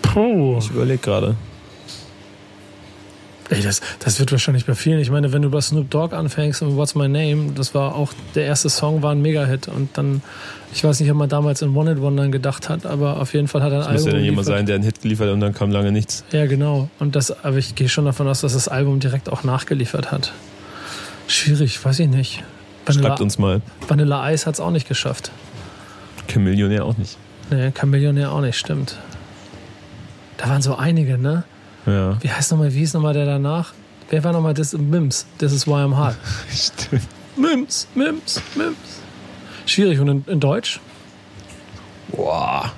[0.00, 0.56] Puh.
[0.60, 1.36] Ich überlege gerade.
[3.52, 4.98] Ey, das, das wird wahrscheinlich bei vielen.
[5.00, 8.12] Ich meine, wenn du bei Snoop Dogg anfängst und What's My Name, das war auch,
[8.34, 9.68] der erste Song war ein Mega-Hit.
[9.68, 10.22] Und dann,
[10.72, 13.48] ich weiß nicht, ob man damals in One Hit Wondern gedacht hat, aber auf jeden
[13.48, 14.04] Fall hat er ein das Album.
[14.04, 16.24] Muss ja dann jemand sein, der einen Hit geliefert hat und dann kam lange nichts.
[16.32, 16.88] Ja, genau.
[16.98, 20.32] Und das, aber ich gehe schon davon aus, dass das Album direkt auch nachgeliefert hat.
[21.28, 22.42] Schwierig, weiß ich nicht.
[22.86, 23.62] Vanilla, Schreibt uns mal.
[23.86, 25.30] Vanilla Ice hat es auch nicht geschafft.
[26.26, 27.16] Kein Millionär auch nicht.
[27.50, 28.96] Nee, kein Millionär auch nicht, stimmt.
[30.38, 31.44] Da waren so einige, ne?
[31.86, 32.16] Ja.
[32.22, 33.72] Wie heißt nochmal, wie ist nochmal der danach?
[34.10, 34.72] Wer war nochmal das?
[34.72, 35.26] Mims.
[35.38, 36.16] Das ist why I'm hard.
[36.52, 37.02] Stimmt.
[37.36, 38.76] Mims, Mims, Mims.
[39.66, 39.98] Schwierig.
[40.00, 40.80] Und in, in Deutsch?
[42.08, 42.72] Boah.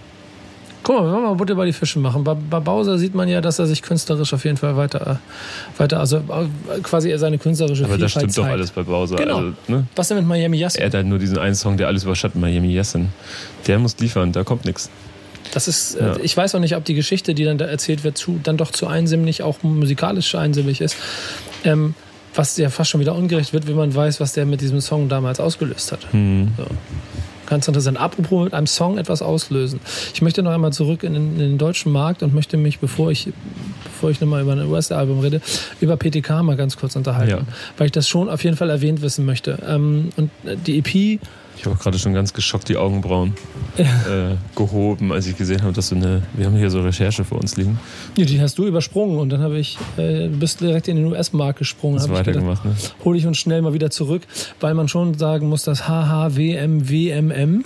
[0.85, 2.25] Guck mal, wir wollen mal Butter bei die Fische machen.
[2.25, 5.19] Bei, bei Bowser sieht man ja, dass er sich künstlerisch auf jeden Fall weiter,
[5.79, 8.47] weiter also äh, quasi seine künstlerische Aber Vielfalt das stimmt zeigt.
[8.47, 9.17] doch alles bei Bowser.
[9.17, 9.39] Genau.
[9.39, 9.87] Also, ne?
[9.97, 10.83] Was denn mit Miami Yassin?
[10.83, 13.09] Er hat halt nur diesen einen Song, der alles überschattet, Miami Yassin.
[13.67, 14.91] Der muss liefern, da kommt nichts.
[15.55, 16.17] Das ist, äh, ja.
[16.21, 18.73] ich weiß auch nicht, ob die Geschichte, die dann da erzählt wird, zu, dann doch
[18.73, 20.97] zu einsimmig, auch musikalisch einsimmig ist.
[21.65, 21.95] Ähm,
[22.35, 25.09] was ja fast schon wieder ungerecht wird, wenn man weiß, was der mit diesem Song
[25.09, 26.13] damals ausgelöst hat.
[26.13, 26.49] Mhm.
[26.57, 26.67] So.
[27.47, 27.99] ganz interessant.
[27.99, 29.79] Apropos mit einem Song etwas auslösen.
[30.13, 33.13] Ich möchte noch einmal zurück in den, in den deutschen Markt und möchte mich, bevor
[33.13, 33.29] ich,
[33.95, 35.41] bevor ich nochmal über ein US-Album rede,
[35.81, 37.31] über PTK mal ganz kurz unterhalten.
[37.31, 37.55] Ja.
[37.79, 39.59] Weil ich das schon auf jeden Fall erwähnt wissen möchte.
[39.67, 40.31] Ähm, und
[40.67, 41.21] die EP
[41.57, 43.35] ich habe gerade schon ganz geschockt die Augenbrauen
[43.77, 43.85] ja.
[43.85, 46.23] äh, gehoben, als ich gesehen habe, dass du eine.
[46.35, 47.79] Wir haben hier so Recherche vor uns liegen.
[48.17, 51.61] Ja, die hast du übersprungen und dann habe ich, äh, bist direkt in den US-Markt
[51.61, 51.99] gesprungen.
[51.99, 52.75] Hast weitergemacht, ne?
[53.05, 54.23] Hole ich uns schnell mal wieder zurück,
[54.61, 57.65] weil man schon sagen muss, dass HHWMWMM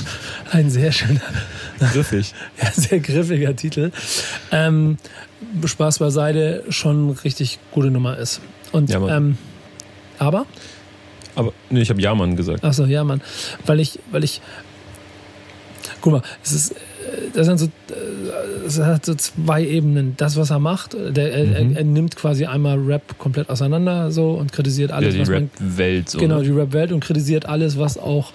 [0.50, 1.20] ein sehr schöner.
[1.92, 2.34] Griffig.
[2.62, 3.92] ja, sehr griffiger Titel.
[4.50, 4.98] Ähm,
[5.64, 8.40] Spaß beiseite, schon richtig gute Nummer ist.
[8.72, 9.36] Und, ja, ähm,
[10.18, 10.46] aber?
[11.34, 12.64] Aber nee, ich habe Ja-Mann gesagt.
[12.64, 13.20] Achso, Ja-Mann.
[13.64, 14.40] Weil ich, weil ich.
[16.00, 16.74] Guck mal, es ist.
[17.34, 17.68] Das sind so,
[18.66, 20.14] es hat so zwei Ebenen.
[20.16, 21.72] Das, was er macht, der, er, mhm.
[21.72, 26.10] er, er, nimmt quasi einmal Rap komplett auseinander so und kritisiert alles, ja, die Rap-Welt.
[26.10, 28.32] So, genau, die Rap-Welt und kritisiert alles, was auch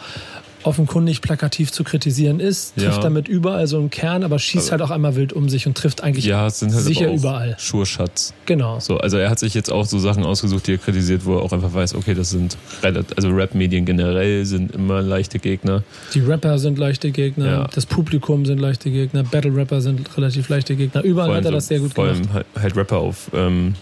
[0.66, 3.02] offenkundig plakativ zu kritisieren ist, trifft ja.
[3.02, 5.78] damit überall so einen Kern, aber schießt aber halt auch einmal wild um sich und
[5.78, 7.56] trifft eigentlich ja, halt sicher überall.
[7.60, 8.34] Schurschatz.
[8.46, 8.80] Genau.
[8.80, 11.42] So, also er hat sich jetzt auch so Sachen ausgesucht, die er kritisiert, wo er
[11.42, 15.84] auch einfach weiß, okay, das sind also Rap-Medien generell sind immer leichte Gegner.
[16.14, 17.68] Die Rapper sind leichte Gegner, ja.
[17.74, 21.04] das Publikum sind leichte Gegner, Battle-Rapper sind relativ leichte Gegner.
[21.04, 22.26] Überall hat er das sehr gut vor gemacht.
[22.26, 23.76] Vor allem halt, halt Rapper auf ähm,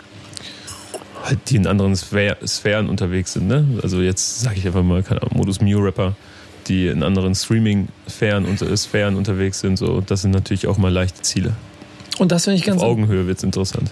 [1.24, 3.66] halt, die in anderen Sphären unterwegs sind, ne?
[3.84, 6.16] Also jetzt sage ich einfach mal, keine Ahnung, Modus Mio Rapper
[6.72, 9.78] die in anderen Streaming-Sphären unter, Sphären unterwegs sind.
[9.78, 11.54] So, das sind natürlich auch mal leichte Ziele.
[12.18, 12.82] Und das finde ich ganz.
[12.82, 13.90] Auf Augenhöhe wird es interessant.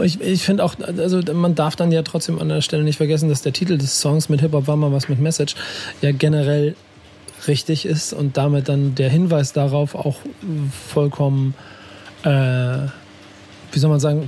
[0.00, 3.28] Ich, ich finde auch, also man darf dann ja trotzdem an der Stelle nicht vergessen,
[3.28, 5.54] dass der Titel des Songs mit Hip-Hop war mal was mit Message
[6.02, 6.76] ja generell
[7.48, 10.16] richtig ist und damit dann der Hinweis darauf auch
[10.88, 11.54] vollkommen
[12.24, 12.88] äh,
[13.74, 14.26] wie soll man sagen,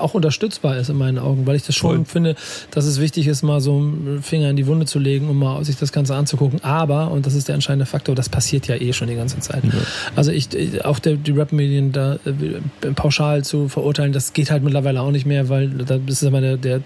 [0.00, 2.04] auch unterstützbar ist in meinen Augen, weil ich das schon Voll.
[2.04, 2.36] finde,
[2.70, 5.64] dass es wichtig ist, mal so einen Finger in die Wunde zu legen, um mal
[5.64, 6.62] sich das Ganze anzugucken.
[6.62, 9.64] Aber, und das ist der entscheidende Faktor, das passiert ja eh schon die ganze Zeit.
[9.64, 9.70] Ja.
[10.16, 15.00] Also ich, auch der, die Rap-Medien da äh, pauschal zu verurteilen, das geht halt mittlerweile
[15.00, 16.80] auch nicht mehr, weil das ist immer der, der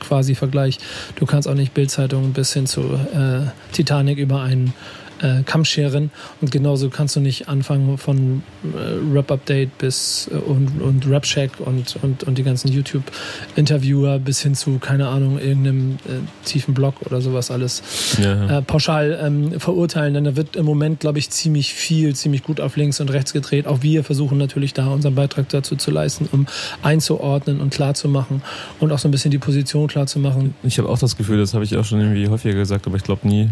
[0.00, 0.78] quasi Vergleich.
[1.16, 4.72] Du kannst auch nicht Bildzeitung bis hin zu äh, Titanic über einen
[5.20, 6.10] äh, Kamm scheren.
[6.40, 11.96] Und genauso kannst du nicht anfangen von äh, Rap-Update bis äh, und, und Rap-Shack und,
[12.02, 17.20] und, und die ganzen YouTube-Interviewer bis hin zu, keine Ahnung, irgendeinem äh, tiefen Blog oder
[17.20, 17.82] sowas alles
[18.22, 18.58] ja.
[18.58, 20.14] Äh, pauschal ähm, verurteilen.
[20.14, 23.32] Denn da wird im Moment, glaube ich, ziemlich viel, ziemlich gut auf links und rechts
[23.32, 23.66] gedreht.
[23.66, 26.46] Auch wir versuchen natürlich da unseren Beitrag dazu zu leisten, um
[26.82, 28.42] einzuordnen und klar zu machen
[28.78, 30.54] und auch so ein bisschen die Position klar zu machen.
[30.62, 33.04] Ich habe auch das Gefühl, das habe ich auch schon irgendwie häufiger gesagt, aber ich
[33.04, 33.48] glaube nie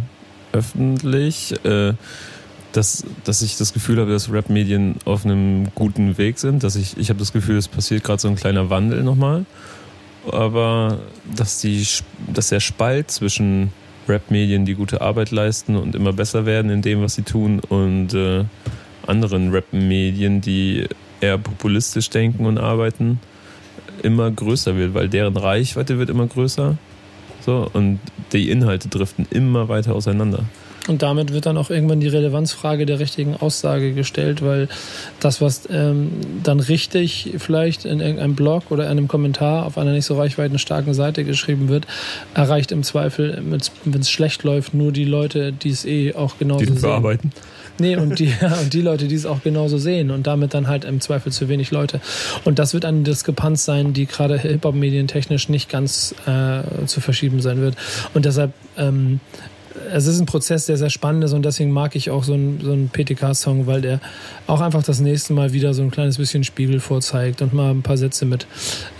[0.52, 1.94] öffentlich, äh,
[2.72, 6.62] dass, dass ich das Gefühl habe, dass Rap-Medien auf einem guten Weg sind.
[6.62, 9.46] Dass ich, ich habe das Gefühl, es passiert gerade so ein kleiner Wandel nochmal.
[10.30, 10.98] Aber
[11.34, 11.86] dass, die,
[12.32, 13.72] dass der Spalt zwischen
[14.08, 18.14] Rap-Medien, die gute Arbeit leisten und immer besser werden in dem, was sie tun, und
[18.14, 18.44] äh,
[19.06, 20.86] anderen Rap-Medien, die
[21.20, 23.20] eher populistisch denken und arbeiten,
[24.02, 26.76] immer größer wird, weil deren Reichweite wird immer größer
[27.48, 27.98] so, und
[28.34, 30.44] die Inhalte driften immer weiter auseinander.
[30.86, 34.68] Und damit wird dann auch irgendwann die Relevanzfrage der richtigen Aussage gestellt, weil
[35.18, 36.10] das, was ähm,
[36.42, 41.24] dann richtig vielleicht in irgendeinem Blog oder einem Kommentar auf einer nicht so reichweitenstarken Seite
[41.24, 41.86] geschrieben wird,
[42.34, 46.66] erreicht im Zweifel, wenn es schlecht läuft, nur die Leute, die es eh auch genauso
[46.66, 46.82] die sehen.
[46.82, 47.32] Bearbeiten.
[47.78, 50.84] Nee, und die, und die Leute, die es auch genauso sehen und damit dann halt
[50.84, 52.00] im Zweifel zu wenig Leute.
[52.44, 57.60] Und das wird eine Diskrepanz sein, die gerade Hip-Hop-medientechnisch nicht ganz äh, zu verschieben sein
[57.60, 57.76] wird.
[58.14, 59.20] Und deshalb, ähm,
[59.92, 62.60] es ist ein Prozess, der sehr spannend ist und deswegen mag ich auch so einen,
[62.60, 64.00] so einen PTK-Song, weil der
[64.46, 67.82] auch einfach das nächste Mal wieder so ein kleines bisschen Spiegel vorzeigt und mal ein
[67.82, 68.46] paar Sätze mit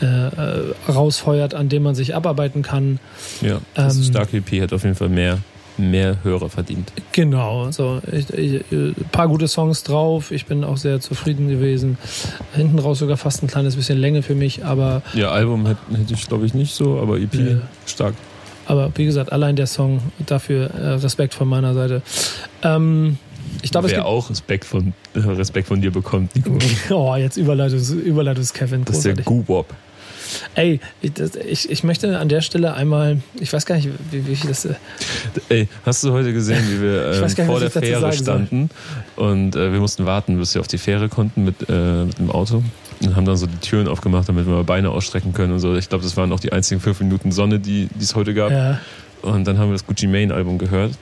[0.01, 3.01] äh, äh rausfeuert, an denen man sich abarbeiten kann.
[3.41, 5.39] Ja, das ähm, starke EP hat auf jeden Fall mehr
[5.79, 6.93] mehr Hörer verdient.
[7.13, 10.31] Genau, so ich, ich, ein paar gute Songs drauf.
[10.31, 11.99] Ich bin auch sehr zufrieden gewesen.
[12.55, 15.03] Hinten raus sogar fast ein kleines bisschen Länge für mich, aber.
[15.15, 18.15] Ja, Album hätte, hätte ich glaube ich nicht so, aber EP äh, stark.
[18.67, 22.03] Aber wie gesagt, allein der Song, dafür äh, Respekt von meiner Seite.
[22.63, 23.17] Ähm,
[23.63, 26.59] ich glaube, Wer auch Respekt von, Respekt von dir bekommt, Nico.
[26.95, 28.85] oh, jetzt Überleitungs, Überleitungs Kevin.
[28.85, 29.75] Das ist der Gubop.
[30.55, 30.81] Ey,
[31.47, 34.65] ich, ich möchte an der Stelle einmal, ich weiß gar nicht, wie, wie ich das.
[34.65, 34.75] Äh
[35.49, 38.71] Ey, hast du heute gesehen, wie wir ähm, nicht, vor der Fähre standen
[39.17, 42.31] und äh, wir mussten warten, bis wir auf die Fähre konnten mit, äh, mit dem
[42.31, 42.63] Auto
[43.01, 45.77] und haben dann so die Türen aufgemacht, damit wir mal Beine ausstrecken können und so.
[45.77, 48.51] Ich glaube, das waren auch die einzigen fünf Minuten Sonne, die es heute gab.
[48.51, 48.81] Ja.
[49.23, 50.93] Und dann haben wir das Gucci Mane Album gehört.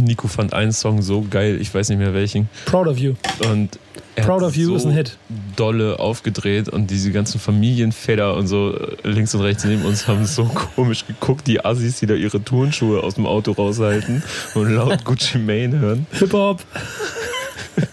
[0.00, 2.48] Nico fand einen Song so geil, ich weiß nicht mehr welchen.
[2.66, 3.14] Proud of You.
[3.50, 3.78] Und
[4.18, 5.16] er Proud of You so ist ein Hit.
[5.56, 10.26] dolle aufgedreht und diese ganzen Familienväter und so äh, links und rechts neben uns haben
[10.26, 14.22] so komisch geguckt, die Assis, die da ihre Turnschuhe aus dem Auto raushalten
[14.54, 16.06] und laut Gucci Mane hören.
[16.12, 16.62] Hip-Hop.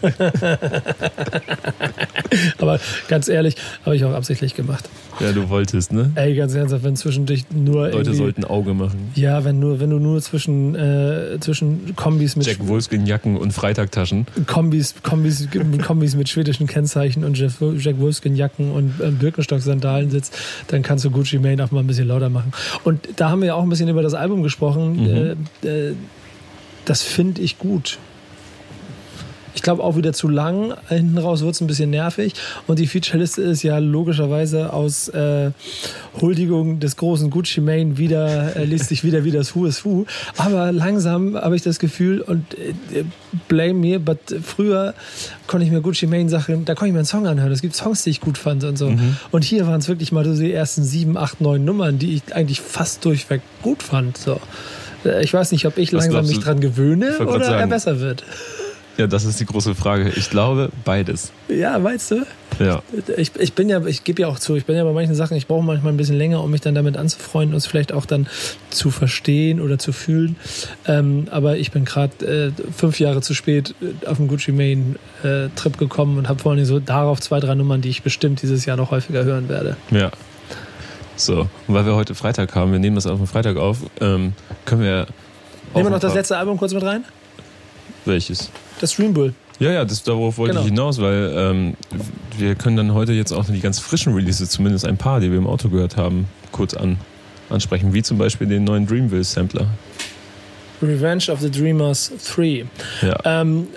[2.58, 4.90] Aber ganz ehrlich, habe ich auch absichtlich gemacht.
[5.20, 6.12] Ja, du wolltest, ne?
[6.16, 9.12] Ey, ganz ernsthaft, wenn zwischendurch nur Leute sollten Auge machen.
[9.16, 14.26] Ja, wenn nur, wenn du nur zwischen, äh, zwischen Kombis mit Jack Wolfskin-Jacken und Freitagtaschen.
[14.48, 15.48] Kombis, Kombis,
[15.86, 21.06] Kombis mit schwedischen Kennzeichen und Jeff, Jack Wolfskin Jacken und äh, Birkenstock-Sandalen sitzt, dann kannst
[21.06, 22.54] du Gucci Mane auch mal ein bisschen lauter machen.
[22.84, 25.36] Und da haben wir ja auch ein bisschen über das Album gesprochen.
[25.64, 25.94] Äh, äh,
[26.86, 27.98] das finde ich gut.
[29.56, 30.74] Ich glaube auch wieder zu lang.
[30.90, 32.34] Hinten raus wird es ein bisschen nervig.
[32.68, 35.52] Und die Featureliste ist ja logischerweise aus äh,
[36.22, 40.06] Huldigung des großen Gucci Mane wieder, äh, liest sich wieder wie das Who is Who.
[40.38, 43.04] Aber langsam habe ich das Gefühl, und äh,
[43.48, 44.94] blame me, but früher
[45.48, 47.52] konnte ich mir Gucci Mane Sachen, da konnte ich mir einen Song anhören.
[47.52, 48.94] Es gibt Songs, die ich gut fand und so.
[49.32, 52.36] Und hier waren es wirklich mal so die ersten sieben, acht, neun Nummern, die ich
[52.36, 54.18] eigentlich fast durchweg gut fand.
[54.18, 54.40] So.
[55.06, 58.24] Äh, Ich weiß nicht, ob ich Was langsam mich dran gewöhne oder er besser wird.
[58.98, 60.10] Ja, das ist die große Frage.
[60.16, 61.32] Ich glaube, beides.
[61.50, 62.26] Ja, weißt du?
[62.60, 62.82] Ja.
[63.18, 65.36] Ich, ich bin ja, ich gebe ja auch zu, ich bin ja bei manchen Sachen,
[65.36, 68.06] ich brauche manchmal ein bisschen länger, um mich dann damit anzufreunden und es vielleicht auch
[68.06, 68.28] dann
[68.70, 70.38] zu verstehen oder zu fühlen.
[70.88, 74.96] Ähm, aber ich bin gerade äh, fünf Jahre zu spät äh, auf den Gucci Mane
[75.24, 78.42] äh, Trip gekommen und habe vor allem so darauf zwei, drei Nummern, die ich bestimmt
[78.42, 79.76] dieses Jahr noch häufiger hören werde.
[79.92, 80.12] Ja.
[81.18, 84.34] So, und weil wir heute Freitag haben, wir nehmen das auf den Freitag auf, ähm,
[84.66, 85.08] können wir.
[85.74, 87.04] Nehmen wir noch das letzte Album kurz mit rein?
[88.06, 88.50] Welches?
[88.82, 89.34] Das Stream Bull.
[89.60, 90.66] Ja, ja, das, darauf wollte Genau.
[90.66, 91.74] ich hinaus, weil ähm,
[92.38, 95.38] wir können dann heute jetzt auch die ganz frischen Releases, zumindest ein paar, die wir
[95.38, 96.98] im Auto gehört haben, kurz an,
[97.50, 97.94] ansprechen.
[97.94, 99.68] Wie zum Beispiel den neuen Dreamville-Sampler.
[100.82, 102.66] Revenge of the Dreamers 3.
[103.02, 103.18] Ja.
[103.24, 103.68] Ähm,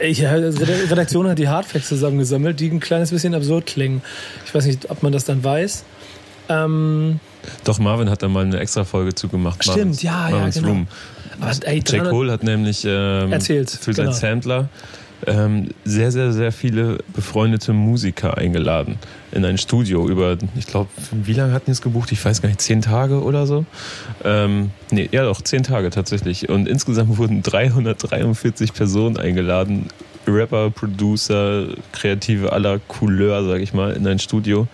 [0.00, 4.00] äh, ich, die Redaktion hat die Hardfacts zusammengesammelt, die ein kleines bisschen absurd klingen.
[4.46, 5.84] Ich weiß nicht, ob man das dann weiß.
[6.48, 7.20] Ähm,
[7.64, 9.62] Doch, Marvin hat da mal eine extra Folge zugemacht.
[9.62, 10.68] Stimmt, Marvins, ja, ja, Marvins genau.
[10.68, 10.86] Room.
[11.40, 14.12] Aber, ey, Jack 300 Cole hat nämlich ähm, Erzählt, für genau.
[14.12, 14.68] seinen Sampler
[15.26, 18.98] ähm, sehr, sehr, sehr viele befreundete Musiker eingeladen
[19.32, 22.12] in ein Studio über, ich glaube, wie lange hatten die es gebucht?
[22.12, 23.64] Ich weiß gar nicht, zehn Tage oder so?
[24.24, 26.48] Ähm, nee, ja doch, zehn Tage tatsächlich.
[26.48, 29.88] Und insgesamt wurden 343 Personen eingeladen.
[30.26, 34.68] Rapper, Producer, Kreative aller Couleur, sag ich mal, in ein Studio.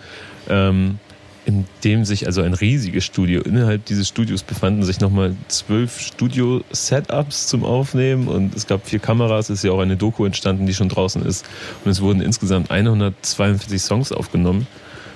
[0.49, 0.99] Ähm,
[1.45, 7.47] in dem sich also ein riesiges Studio, innerhalb dieses Studios befanden sich nochmal zwölf Studio-Setups
[7.47, 10.73] zum Aufnehmen und es gab vier Kameras, es ist ja auch eine Doku entstanden, die
[10.73, 11.45] schon draußen ist.
[11.83, 14.65] Und es wurden insgesamt 142 Songs aufgenommen,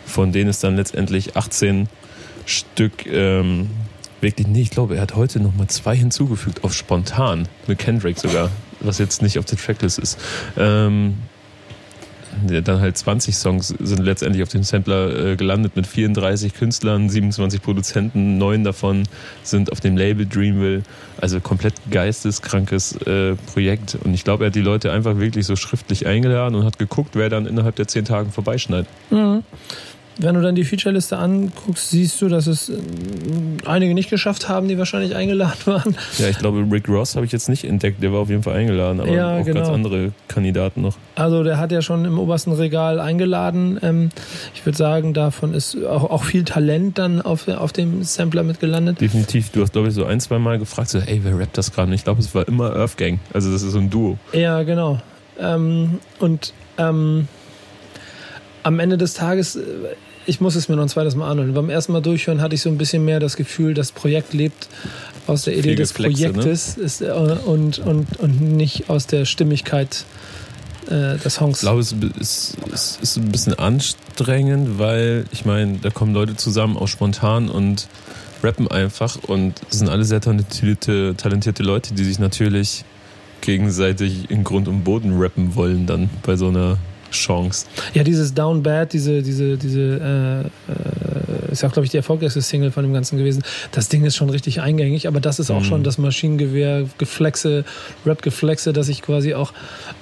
[0.06, 1.90] von denen es dann letztendlich 18
[2.46, 3.70] Stück ähm,
[4.22, 8.52] wirklich, nee, ich glaube, er hat heute nochmal zwei hinzugefügt, auf spontan, mit Kendrick sogar,
[8.82, 10.20] was jetzt nicht auf der Tracklist ist.
[10.58, 11.18] Ähm,
[12.48, 17.62] dann halt 20 Songs sind letztendlich auf dem Sampler äh, gelandet mit 34 Künstlern, 27
[17.62, 19.04] Produzenten, neun davon
[19.44, 20.84] sind auf dem Label Dreamville.
[21.20, 23.98] Also komplett geisteskrankes äh, Projekt.
[24.04, 27.16] Und ich glaube, er hat die Leute einfach wirklich so schriftlich eingeladen und hat geguckt,
[27.16, 28.88] wer dann innerhalb der zehn Tagen vorbeischneidet.
[29.10, 29.44] Mhm.
[30.22, 32.74] Wenn du dann die Featureliste anguckst, siehst du, dass es äh,
[33.66, 35.96] einige nicht geschafft haben, die wahrscheinlich eingeladen waren.
[36.18, 38.56] Ja, ich glaube, Rick Ross habe ich jetzt nicht entdeckt, der war auf jeden Fall
[38.58, 39.74] eingeladen, aber Ja, auch ganz genau.
[39.74, 40.96] andere Kandidaten noch.
[41.16, 43.80] Also der hat ja schon im obersten Regal eingeladen.
[43.82, 44.10] Ähm,
[44.54, 49.00] ich würde sagen, davon ist auch, auch viel Talent dann auf, auf dem Sampler mitgelandet.
[49.00, 51.72] Definitiv, du hast, glaube ich, so ein, zwei Mal gefragt, so, ey, wer rappt das
[51.72, 51.94] gerade?
[51.96, 53.20] Ich glaube, es war immer Earth Gang.
[53.34, 54.18] Also das ist so ein Duo.
[54.34, 55.00] Ja, genau.
[55.40, 57.30] Ähm, und ähm,
[58.64, 59.62] am Ende des Tages, äh,
[60.26, 61.54] ich muss es mir noch ein zweites Mal anhören.
[61.54, 64.68] Beim ersten Mal durchhören hatte ich so ein bisschen mehr das Gefühl, das Projekt lebt
[65.28, 66.06] aus der Idee des ne?
[66.06, 67.12] Projektes ist, äh,
[67.46, 70.06] und, und, und nicht aus der Stimmigkeit
[70.88, 71.58] äh, des Songs.
[71.58, 76.36] Ich glaube, es ist, es ist ein bisschen anstrengend, weil ich meine, da kommen Leute
[76.36, 77.88] zusammen, auch spontan und
[78.44, 82.86] rappen einfach und es sind alle sehr talentierte, talentierte Leute, die sich natürlich
[83.42, 86.78] gegenseitig in Grund und Boden rappen wollen dann bei so einer
[87.12, 87.66] Chance.
[87.94, 91.98] Ja, dieses Down Bad, diese, diese, diese, äh, äh, ist ja auch, glaube ich, die
[91.98, 93.42] erfolgreichste Single von dem Ganzen gewesen.
[93.72, 95.66] Das Ding ist schon richtig eingängig, aber das ist auch Mhm.
[95.66, 97.66] schon das Maschinengewehr, Geflexe,
[98.06, 99.54] Rap-Geflexe, das ich quasi auch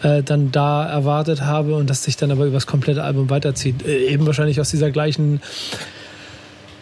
[0.03, 3.85] äh, dann da erwartet habe und das sich dann aber über das komplette Album weiterzieht.
[3.85, 5.41] Äh, eben wahrscheinlich aus dieser gleichen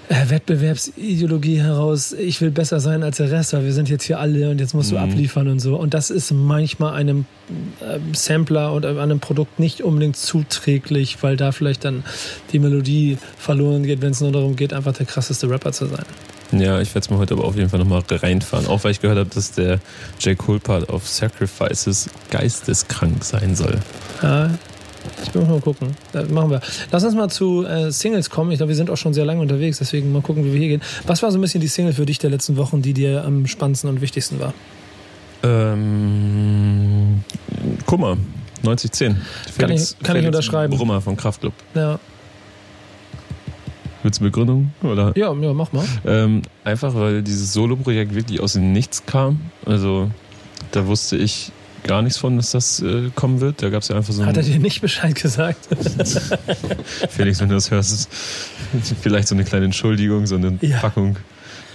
[0.10, 4.50] Wettbewerbsideologie heraus, ich will besser sein als der Rest, weil wir sind jetzt hier alle
[4.50, 5.02] und jetzt musst du Mhm.
[5.12, 5.76] abliefern und so.
[5.76, 7.26] Und das ist manchmal einem
[7.82, 12.04] ähm, Sampler und einem Produkt nicht unbedingt zuträglich, weil da vielleicht dann
[12.52, 16.06] die Melodie verloren geht, wenn es nur darum geht, einfach der krasseste Rapper zu sein.
[16.52, 18.68] Ja, ich werde es mir heute aber auf jeden Fall nochmal reinfahren.
[18.68, 19.80] Auch weil ich gehört habe, dass der
[20.20, 20.38] J.
[20.38, 23.80] Cole Part auf Sacrifices geisteskrank sein soll.
[24.22, 24.52] Ja,
[25.26, 25.90] ich will mal gucken.
[26.12, 26.62] Das machen wir.
[26.92, 28.52] Lass uns mal zu äh, Singles kommen.
[28.52, 30.70] Ich glaube, wir sind auch schon sehr lange unterwegs, deswegen mal gucken, wie wir hier
[30.70, 30.82] gehen.
[31.08, 33.48] Was war so ein bisschen die Single für dich der letzten Wochen, die dir am
[33.48, 34.54] spannendsten und wichtigsten war?
[35.44, 37.24] Ähm,
[37.86, 38.18] Kummer,
[38.64, 39.18] 9010.
[39.58, 40.76] Kann ich- kann ich unterschreiben.
[40.76, 41.54] Brummer von Kraftclub.
[41.74, 42.00] Ja,
[44.04, 44.72] Willst du Begründung?
[44.84, 45.14] Oder?
[45.16, 45.84] ja, ja mach mal.
[46.06, 49.42] Ähm, einfach, weil dieses Solo-Projekt wirklich aus dem Nichts kam.
[49.66, 50.12] Also,
[50.72, 51.52] da wusste ich
[51.88, 53.62] gar nichts von, dass das äh, kommen wird.
[53.62, 55.68] Da gab es ja einfach so Hat er dir nicht Bescheid gesagt?
[57.10, 58.10] Felix, wenn du das hörst,
[59.02, 60.80] vielleicht so eine kleine Entschuldigung, so eine Ja.
[60.80, 61.18] Packung.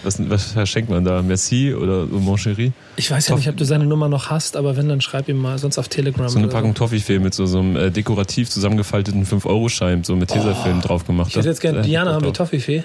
[0.02, 1.20] Was, was verschenkt man da?
[1.20, 2.72] Merci oder Mon Chéri?
[2.96, 5.36] Ich weiß ja nicht, ob du seine Nummer noch hast, aber wenn, dann schreib ihm
[5.36, 6.26] mal, sonst auf Telegram.
[6.26, 10.80] So eine Packung Toffifee mit so, so einem äh, dekorativ zusammengefalteten 5-Euro-Schein, so mit Tesafilm
[10.80, 11.28] drauf gemacht.
[11.28, 12.82] Ich hätte jetzt gerne, Diana, haben wir Toffifee?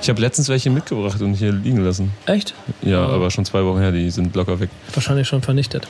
[0.00, 2.10] Ich habe letztens welche mitgebracht und hier liegen lassen.
[2.24, 2.54] Echt?
[2.80, 3.12] Ja, Oh.
[3.12, 4.70] aber schon zwei Wochen her, die sind locker weg.
[4.94, 5.86] Wahrscheinlich schon vernichtet.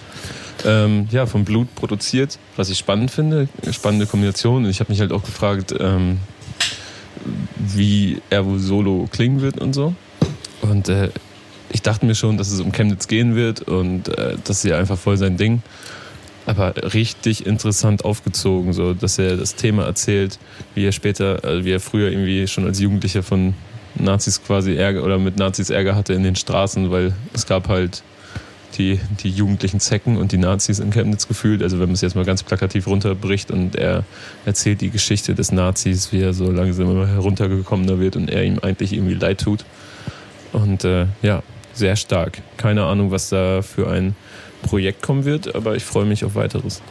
[0.65, 3.49] Ähm, ja, vom Blut produziert, was ich spannend finde.
[3.73, 4.65] Spannende Kombination.
[4.65, 6.19] Und ich habe mich halt auch gefragt, ähm,
[7.57, 9.95] wie er wohl solo klingen wird und so.
[10.63, 11.11] Und äh,
[11.71, 14.99] ich dachte mir schon, dass es um Chemnitz gehen wird und äh, ist ja einfach
[14.99, 15.63] voll sein Ding.
[16.47, 20.39] Aber richtig interessant aufgezogen, so dass er das Thema erzählt,
[20.75, 23.55] wie er später, also wie er früher irgendwie schon als Jugendlicher von
[23.95, 28.03] Nazis quasi Ärger oder mit Nazis Ärger hatte in den Straßen, weil es gab halt
[28.79, 31.63] die, die jugendlichen Zecken und die Nazis in Chemnitz gefühlt.
[31.63, 34.05] Also wenn man es jetzt mal ganz plakativ runterbricht und er
[34.45, 38.59] erzählt die Geschichte des Nazis, wie er so langsam immer heruntergekommener wird und er ihm
[38.61, 39.65] eigentlich irgendwie leid tut.
[40.53, 42.43] Und äh, ja, sehr stark.
[42.57, 44.15] Keine Ahnung, was da für ein
[44.63, 46.83] Projekt kommen wird, aber ich freue mich auf weiteres.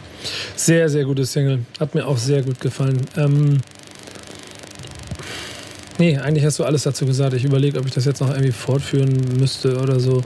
[0.56, 1.60] Sehr, sehr gutes Single.
[1.80, 3.02] Hat mir auch sehr gut gefallen.
[3.16, 3.60] Ähm
[6.00, 7.34] nee, eigentlich hast du alles dazu gesagt.
[7.34, 10.22] Ich überlege, ob ich das jetzt noch irgendwie fortführen müsste oder so.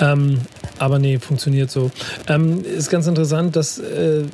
[0.00, 0.40] Ähm,
[0.78, 1.90] aber nee, funktioniert so.
[2.28, 4.24] Ähm, ist ganz interessant, dass äh,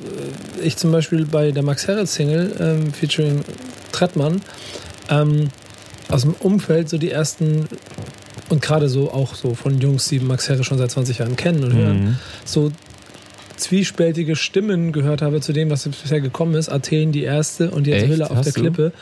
[0.62, 3.44] ich zum Beispiel bei der Max Herre Single ähm, featuring
[3.92, 4.40] Trettmann
[5.10, 5.48] ähm,
[6.08, 7.68] aus dem Umfeld so die ersten
[8.48, 11.62] und gerade so auch so von Jungs, die Max Herre schon seit 20 Jahren kennen
[11.64, 12.16] und hören, Mhm.
[12.46, 12.72] so
[13.58, 16.68] zwiespältige Stimmen gehört habe zu dem, was bisher gekommen ist.
[16.68, 18.12] Athen die erste und jetzt Echt?
[18.12, 18.60] Hülle auf Hast der du?
[18.60, 18.92] Klippe.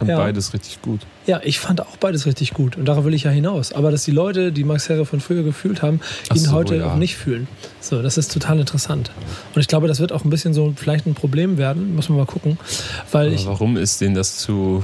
[0.00, 0.16] Und Ja.
[0.18, 1.00] beides richtig gut.
[1.26, 3.72] Ja, ich fand auch beides richtig gut und darauf will ich ja hinaus.
[3.72, 6.00] Aber dass die Leute, die Max Herre von früher gefühlt haben,
[6.30, 6.92] Ach ihn so, heute ja.
[6.92, 7.48] auch nicht fühlen.
[7.80, 9.10] So, das ist total interessant.
[9.54, 11.94] Und ich glaube, das wird auch ein bisschen so vielleicht ein Problem werden.
[11.94, 12.58] Muss man mal gucken.
[13.12, 14.82] Weil Aber ich, warum ist denen das zu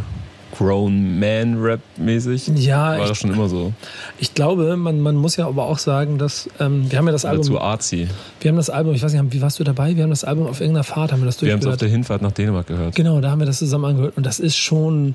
[0.56, 2.48] Grown Man Rap mäßig?
[2.56, 3.72] ja, War ich, das schon immer so?
[4.18, 7.24] ich glaube, man, man muss ja aber auch sagen, dass ähm, wir haben ja das
[7.24, 8.08] Oder zu Album, artsy.
[8.40, 9.96] wir haben das Album, ich weiß nicht, wie warst du dabei?
[9.96, 11.80] Wir haben das Album auf irgendeiner Fahrt, haben wir das Wir haben es auf durchgehört.
[11.82, 12.94] der Hinfahrt nach Dänemark gehört.
[12.94, 14.16] Genau, da haben wir das zusammen angehört.
[14.16, 15.14] Und das ist schon.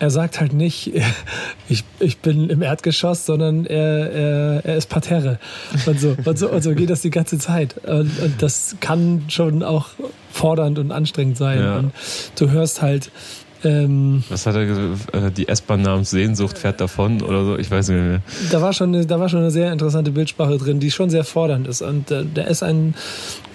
[0.00, 0.90] Er sagt halt nicht,
[1.68, 5.38] ich, ich bin im Erdgeschoss, sondern er, er, er ist Parterre.
[5.86, 7.76] Und so, und, so, und so geht das die ganze Zeit.
[7.86, 9.86] Und, und das kann schon auch
[10.32, 11.60] fordernd und anstrengend sein.
[11.60, 11.78] Ja.
[11.78, 11.92] Und
[12.36, 13.12] du hörst halt,
[13.64, 15.14] ähm, Was hat er gesagt?
[15.14, 17.58] Äh, Die S-Bahn namens Sehnsucht fährt davon oder so?
[17.58, 18.20] Ich weiß nicht mehr.
[18.50, 21.24] da, war schon eine, da war schon eine sehr interessante Bildsprache drin, die schon sehr
[21.24, 21.82] fordernd ist.
[21.82, 22.94] Und äh, der ist ein,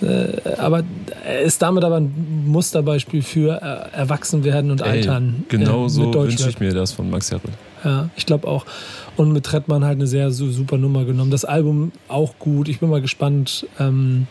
[0.01, 0.83] äh, aber
[1.25, 5.45] er ist damit aber ein Musterbeispiel für äh, Erwachsenwerden und Altern.
[5.49, 7.41] genau äh, so wünsche ich mir das von Max Herre.
[7.83, 8.65] Ja, ich glaube auch.
[9.15, 11.31] Und mit Trettmann halt eine sehr su- super Nummer genommen.
[11.31, 12.67] Das Album auch gut.
[12.67, 14.27] Ich bin mal gespannt, ähm,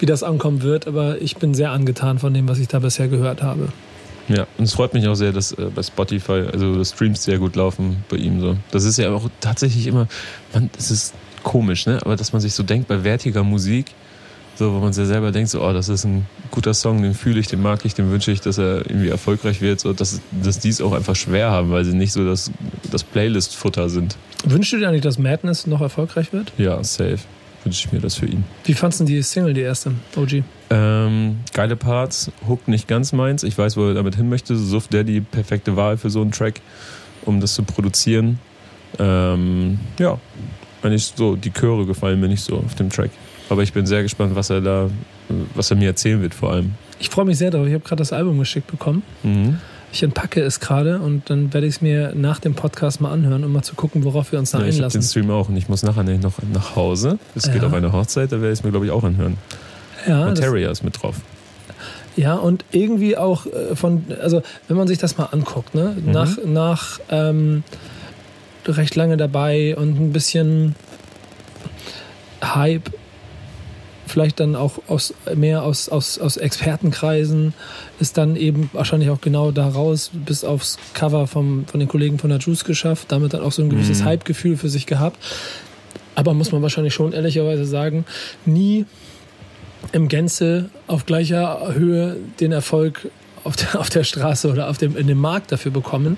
[0.00, 0.88] wie das ankommen wird.
[0.88, 3.68] Aber ich bin sehr angetan von dem, was ich da bisher gehört habe.
[4.28, 7.38] Ja, und es freut mich auch sehr, dass äh, bei Spotify, also die Streams sehr
[7.38, 8.56] gut laufen bei ihm so.
[8.70, 10.08] Das ist ja auch tatsächlich immer,
[10.52, 11.98] man, es ist komisch, ne?
[12.02, 13.86] Aber dass man sich so denkt bei wertiger Musik,
[14.56, 17.40] so, wo man sich selber denkt, so, oh, das ist ein guter Song, den fühle
[17.40, 20.60] ich, den mag ich, den wünsche ich, dass er irgendwie erfolgreich wird, so, dass, dass
[20.60, 22.50] die es auch einfach schwer haben, weil sie nicht so das,
[22.90, 24.16] das Playlist-Futter sind.
[24.44, 26.52] Wünschst du dir eigentlich, dass Madness noch erfolgreich wird?
[26.56, 27.18] Ja, safe.
[27.64, 28.44] Wünsche ich mir das für ihn.
[28.64, 30.42] Wie fandst du die Single, die erste, OG?
[30.70, 33.42] Ähm, geile Parts, Hook nicht ganz meins.
[33.42, 34.54] Ich weiß, wo er damit hin möchte.
[34.56, 36.60] Suff Daddy, perfekte Wahl für so einen Track,
[37.24, 38.38] um das zu produzieren.
[38.98, 40.18] Ähm, ja,
[40.82, 43.10] eigentlich so, die Chöre gefallen mir nicht so auf dem Track.
[43.48, 44.90] Aber ich bin sehr gespannt, was er da,
[45.54, 46.74] was er mir erzählen wird vor allem.
[46.98, 47.66] Ich freue mich sehr darauf.
[47.66, 49.02] Ich habe gerade das Album geschickt bekommen.
[49.22, 49.58] Mhm.
[49.94, 53.44] Ich entpacke es gerade und dann werde ich es mir nach dem Podcast mal anhören,
[53.44, 55.00] um mal zu gucken, worauf wir uns da Ja, ich habe einlassen.
[55.00, 57.20] den Stream auch und ich muss nachher noch nach Hause.
[57.36, 57.68] Es geht Ja.
[57.68, 59.36] auf eine Hochzeit, da werde ich es mir, glaube ich, auch anhören.
[60.04, 61.14] Ja, das, Materia ist mit drauf.
[62.16, 66.10] Ja, und irgendwie auch äh, von, also wenn man sich das mal anguckt, ne, Mhm.
[66.10, 67.62] nach, nach ähm,
[68.66, 70.74] recht lange dabei und ein bisschen
[72.42, 72.90] Hype
[74.06, 77.54] vielleicht dann auch aus, mehr aus, aus, aus Expertenkreisen,
[78.00, 82.18] ist dann eben wahrscheinlich auch genau da raus, bis aufs Cover vom, von den Kollegen
[82.18, 84.04] von der Juice geschafft, damit dann auch so ein gewisses Mhm.
[84.04, 85.18] Hype-Gefühl für sich gehabt.
[86.14, 88.04] Aber muss man wahrscheinlich schon ehrlicherweise sagen,
[88.44, 88.86] nie
[89.92, 93.10] im Gänze auf gleicher Höhe den Erfolg
[93.44, 96.16] auf der, auf der Straße oder auf dem, in dem Markt dafür bekommen,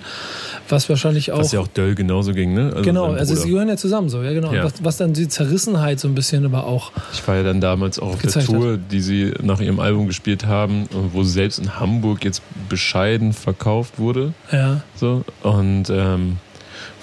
[0.69, 2.71] was wahrscheinlich auch Was ja auch Döll genauso ging, ne?
[2.73, 4.53] Also genau, also sie gehören ja zusammen so, ja genau.
[4.53, 4.65] Ja.
[4.65, 6.93] Was, was dann die Zerrissenheit so ein bisschen aber auch.
[7.13, 10.47] Ich war ja dann damals auch auf der Tour, die sie nach ihrem Album gespielt
[10.47, 14.33] haben, und wo selbst in Hamburg jetzt bescheiden verkauft wurde.
[14.53, 15.25] Ja, So.
[15.43, 16.39] Und ähm,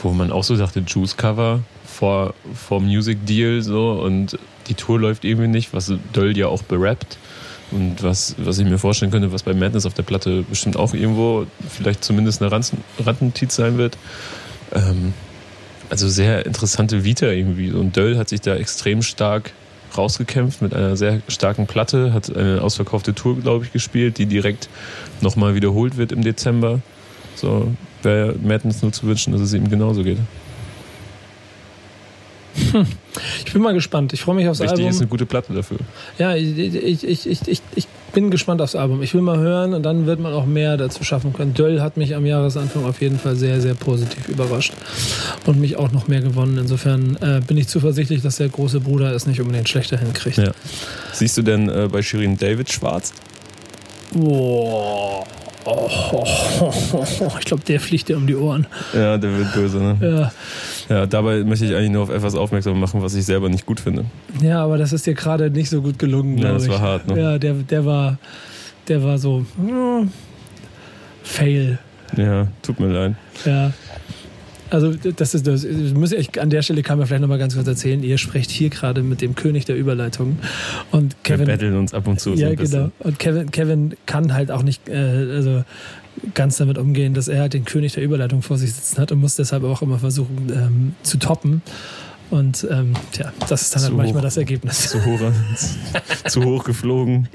[0.02, 5.00] wo man auch so dachte, Juice Cover vor, vor Music Deal so und die Tour
[5.00, 7.18] läuft irgendwie nicht, was Döll ja auch berappt.
[7.74, 10.94] Und was, was ich mir vorstellen könnte, was bei Madness auf der Platte bestimmt auch
[10.94, 13.98] irgendwo vielleicht zumindest eine Randnotiz sein wird.
[14.74, 15.14] Ähm,
[15.90, 17.72] also sehr interessante Vita irgendwie.
[17.72, 19.52] Und Döll hat sich da extrem stark
[19.98, 24.70] rausgekämpft mit einer sehr starken Platte, hat eine ausverkaufte Tour, glaube ich, gespielt, die direkt
[25.22, 26.82] nochmal wiederholt wird im Dezember.
[27.36, 30.20] So wäre Madness nur zu wünschen, dass es ihm genauso geht.
[33.46, 34.14] Ich bin mal gespannt.
[34.14, 35.00] Ich freue mich aufs Wichtig ist Album.
[35.00, 35.78] eine gute Platte dafür.
[36.18, 39.02] Ja, ich, ich, ich, ich, ich, bin gespannt aufs Album.
[39.02, 41.56] Ich will mal hören und dann wird man auch mehr dazu schaffen können.
[41.56, 44.74] Döll hat mich am Jahresanfang auf jeden Fall sehr, sehr positiv überrascht
[45.48, 46.60] und mich auch noch mehr gewonnen.
[46.60, 50.38] Insofern äh, bin ich zuversichtlich, dass der große Bruder es nicht unbedingt schlechter hinkriegt.
[50.38, 50.52] Ja.
[51.12, 53.14] Siehst du denn äh, bei Shirin David schwarz?
[54.14, 55.26] Boah.
[55.66, 56.26] Oh, oh,
[56.62, 56.74] oh,
[57.22, 57.32] oh.
[57.40, 58.68] Ich glaube, der fliegt dir um die Ohren.
[58.94, 59.98] Ja, der wird böse, ne?
[60.02, 60.32] Ja.
[60.90, 63.80] Ja, dabei möchte ich eigentlich nur auf etwas aufmerksam machen, was ich selber nicht gut
[63.80, 64.06] finde.
[64.42, 66.70] ja, aber das ist dir gerade nicht so gut gelungen, Ja, das ich.
[66.70, 67.20] war hart, ne?
[67.20, 68.18] Ja, der, der war,
[68.88, 69.46] der war so
[71.24, 71.80] Fail.
[72.18, 73.16] Ja, tut mir leid.
[73.46, 73.72] Ja.
[74.70, 75.64] Also das ist das.
[75.64, 78.02] Ich muss ich, an der Stelle kann man vielleicht noch mal ganz kurz erzählen.
[78.04, 80.40] Ihr sprecht hier gerade mit dem König der Überleitung
[80.92, 81.46] und Wir Kevin.
[81.46, 82.72] betteln uns ab und zu so ja, bisschen.
[82.80, 82.92] genau.
[83.00, 85.64] Und Kevin, Kevin kann halt auch nicht, äh, also
[86.34, 89.20] ganz damit umgehen, dass er halt den König der Überleitung vor sich sitzen hat und
[89.20, 91.62] muss deshalb auch immer versuchen ähm, zu toppen.
[92.34, 94.26] Und ähm, tja, das ist dann halt manchmal hoch.
[94.26, 94.90] das Ergebnis.
[94.90, 95.20] Zu hoch,
[96.28, 97.28] zu hoch geflogen.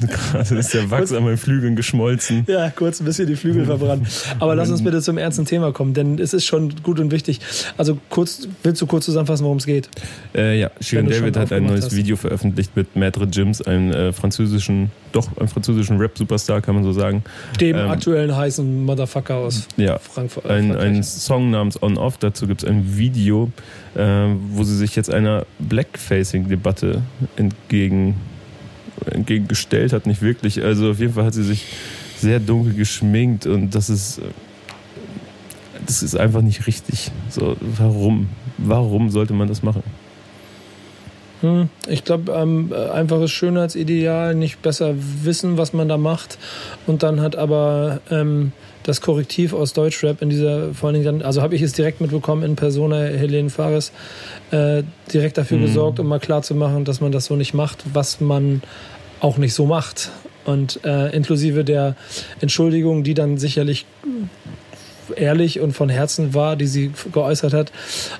[0.00, 2.44] Gerade ist der Wachs an meinen Flügeln geschmolzen.
[2.46, 4.06] Ja, kurz ein bisschen die Flügel verbrannt.
[4.38, 7.40] Aber lass uns bitte zum ernsten Thema kommen, denn es ist schon gut und wichtig.
[7.78, 9.88] Also kurz, willst du kurz zusammenfassen, worum es geht?
[10.34, 11.96] Äh, ja, Shirin David hat ein neues hast.
[11.96, 16.92] Video veröffentlicht mit Maitre Jims, einem äh, französischen, doch einem französischen Rap-Superstar, kann man so
[16.92, 17.22] sagen.
[17.60, 20.46] Dem Ähm, aktuellen heißen Motherfucker aus Ja, Frankfurt.
[20.46, 20.86] ein, Frankreich.
[20.86, 22.18] ein Song namens On Off.
[22.18, 23.50] Dazu gibt es ein Video,
[23.94, 27.02] äh, wo sie sich jetzt einer Blackfacing-Debatte
[27.36, 28.16] entgegen,
[29.10, 30.06] entgegengestellt hat.
[30.06, 30.62] Nicht wirklich.
[30.62, 31.66] Also auf jeden Fall hat sie sich
[32.16, 34.22] sehr dunkel geschminkt und das ist, äh,
[35.86, 37.10] das ist einfach nicht richtig.
[37.30, 38.28] So, warum?
[38.58, 39.82] Warum sollte man das machen?
[41.40, 46.38] Hm, ich glaube, ähm, äh, einfaches Schönheitsideal, nicht besser wissen, was man da macht.
[46.86, 51.22] Und dann hat aber ähm, das Korrektiv aus Deutschrap in dieser, vor allen Dingen dann,
[51.22, 53.92] also habe ich es direkt mitbekommen in Persona Helene Fares,
[54.50, 54.82] äh,
[55.12, 55.62] direkt dafür Mhm.
[55.62, 58.62] gesorgt, um mal klarzumachen, dass man das so nicht macht, was man
[59.20, 60.10] auch nicht so macht.
[60.46, 61.94] Und äh, inklusive der
[62.40, 63.84] Entschuldigung, die dann sicherlich
[65.16, 67.72] ehrlich und von Herzen war, die sie geäußert hat,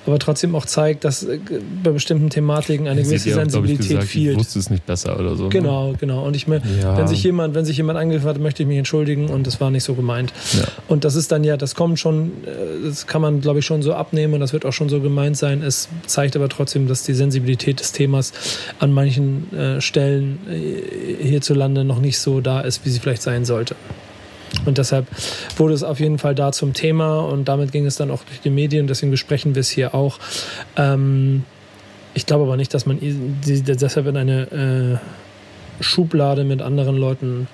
[0.05, 1.39] aber trotzdem auch zeigt, dass äh,
[1.83, 4.37] bei bestimmten Thematiken eine gewisse ja auch, glaub ich, Sensibilität gesagt, Ich fehlt.
[4.37, 5.43] wusste es nicht besser oder so.
[5.43, 5.49] ne?
[5.49, 6.25] Genau, genau.
[6.25, 6.97] Und ich meine, Ja.
[6.97, 9.69] wenn sich jemand, wenn sich jemand angegriffen hat, möchte ich mich entschuldigen und das war
[9.71, 10.33] nicht so gemeint.
[10.53, 10.63] Ja.
[10.87, 13.81] Und das ist dann ja, das kommt schon, äh, das kann man, glaube ich, schon
[13.81, 15.61] so abnehmen und das wird auch schon so gemeint sein.
[15.63, 18.33] Es zeigt aber trotzdem, dass die Sensibilität des Themas
[18.79, 23.45] an manchen äh, Stellen äh, hierzulande noch nicht so da ist, wie sie vielleicht sein
[23.45, 23.75] sollte.
[24.65, 25.07] Und deshalb
[25.57, 28.41] wurde es auf jeden Fall da zum Thema und damit ging es dann auch durch
[28.41, 30.19] die Medien, deswegen besprechen wir es hier auch.
[30.75, 31.43] Ähm,
[32.13, 32.99] ich glaube aber nicht, dass man
[33.41, 37.47] sie deshalb in eine äh, Schublade mit anderen Leuten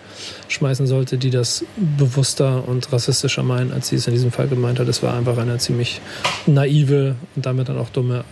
[0.48, 4.80] schmeißen sollte, die das bewusster und rassistischer meinen, als sie es in diesem Fall gemeint
[4.80, 4.88] hat.
[4.88, 6.02] Es war einfach eine ziemlich
[6.46, 8.24] naive und damit dann auch dumme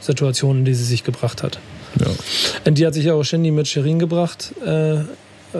[0.00, 1.58] Situation, in die sie sich gebracht hat.
[2.00, 2.08] Ja.
[2.64, 4.52] Und die hat sich auch Shindy mit Shirin gebracht.
[4.64, 5.02] Äh,
[5.54, 5.58] äh,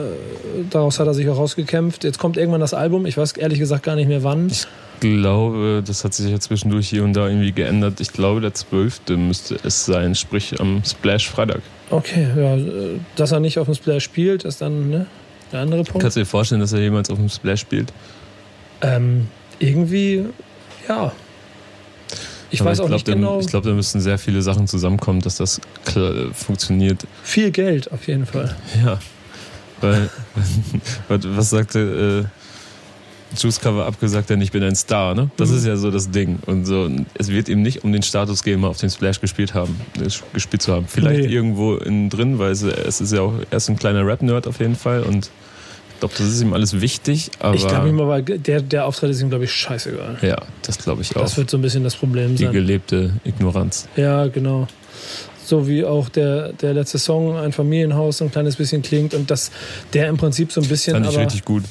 [0.71, 2.05] daraus hat er sich auch rausgekämpft.
[2.05, 3.07] Jetzt kommt irgendwann das Album.
[3.07, 4.49] Ich weiß ehrlich gesagt gar nicht mehr wann.
[4.49, 4.67] Ich
[5.01, 8.01] glaube, das hat sich ja zwischendurch hier und da irgendwie geändert.
[8.01, 9.01] Ich glaube, der 12.
[9.17, 11.61] müsste es sein, sprich am Splash Freitag.
[11.91, 15.07] Okay, ja, äh, dass er nicht auf dem Splash spielt, ist dann ne,
[15.53, 16.01] der andere Punkt.
[16.01, 17.93] Kannst du dir vorstellen, dass er jemals auf dem Splash spielt?
[18.81, 19.27] Ähm,
[19.59, 20.25] irgendwie,
[20.89, 21.13] ja.
[22.51, 23.41] Ich Aber weiß auch glaub, nicht da- genau.
[23.41, 25.61] Ich glaube, da müssten sehr viele Sachen zusammenkommen, dass das
[26.35, 27.07] funktioniert.
[27.23, 28.55] Viel Geld auf jeden Fall.
[28.85, 28.99] Ja.
[29.83, 30.09] Weil,
[31.09, 32.31] was, sagte,
[33.37, 35.31] Juice Cover abgesagt, denn ich bin ein Star, ne?
[35.39, 35.57] Das Mhm.
[35.57, 36.39] ist ja so das Ding.
[36.47, 39.55] Und so, es wird ihm nicht um den Status gehen, mal auf den Splash gespielt
[39.55, 40.87] haben, äh, gespielt zu haben.
[40.87, 41.35] Vielleicht Nee.
[41.35, 44.61] irgendwo innen drin, weil es, es ist ja auch, er ist ein kleiner Rap-Nerd auf
[44.61, 45.31] jeden Fall und
[45.95, 49.11] ich glaube, das ist ihm alles wichtig, aber Ich glaube ihm aber, der, der Auftritt
[49.13, 50.19] ist ihm, glaube ich, scheißegal.
[50.21, 51.21] ja, das glaube ich auch.
[51.23, 52.53] Das wird so ein bisschen das Problem Die sein.
[52.53, 53.87] gelebte Ignoranz.
[53.97, 54.67] Ja, genau.
[55.45, 59.31] So wie auch der, der letzte Song, ein Familienhaus, so ein kleines bisschen klingt und
[59.31, 59.51] dass
[59.93, 60.95] der im Prinzip so ein bisschen.
[60.95, 61.65] Fand ich aber, richtig gut.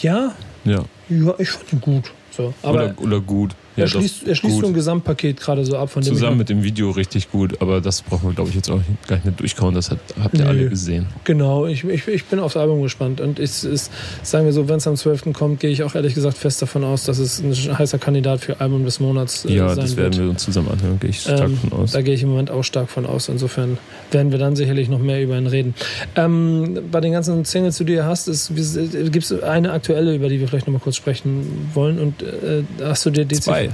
[0.00, 0.84] ja, Ja.
[1.08, 2.12] ja, ich fand ihn gut.
[2.30, 2.54] So.
[2.62, 3.54] Aber oder, oder gut.
[3.76, 6.12] Ja, er schließt, er schließt so ein Gesamtpaket gerade so ab von dem.
[6.14, 9.16] Zusammen mit dem Video richtig gut, aber das brauchen wir, glaube ich, jetzt auch gar
[9.16, 9.74] nicht mehr durchkauen.
[9.74, 10.48] Das hat, habt ihr Nö.
[10.48, 11.06] alle gesehen.
[11.24, 13.20] Genau, ich, ich, ich bin aufs Album gespannt.
[13.20, 13.90] Und ich, ist,
[14.22, 15.32] sagen wir so, wenn es am 12.
[15.32, 18.60] kommt, gehe ich auch ehrlich gesagt fest davon aus, dass es ein heißer Kandidat für
[18.60, 20.14] Album des Monats äh, Ja, sein das wird.
[20.16, 21.92] werden wir uns zusammen anhören, gehe ich stark Ähm, von aus.
[21.92, 23.28] Da gehe ich im Moment auch stark von aus.
[23.28, 23.78] Insofern
[24.10, 25.74] werden wir dann sicherlich noch mehr über ihn reden.
[26.16, 30.40] Ähm, bei den ganzen Singles, die du hier hast, gibt es eine aktuelle, über die
[30.40, 31.98] wir vielleicht noch mal kurz sprechen wollen.
[31.98, 33.44] Und äh, hast du dir DCV?
[33.44, 33.69] Zwei.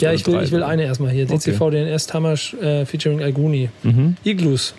[0.00, 1.24] Ja, ich will, ich will eine erstmal hier.
[1.24, 1.52] Okay.
[1.52, 3.70] DCV DNS Tamash äh, featuring Alguni.
[3.82, 4.16] Mhm.
[4.24, 4.74] Iglus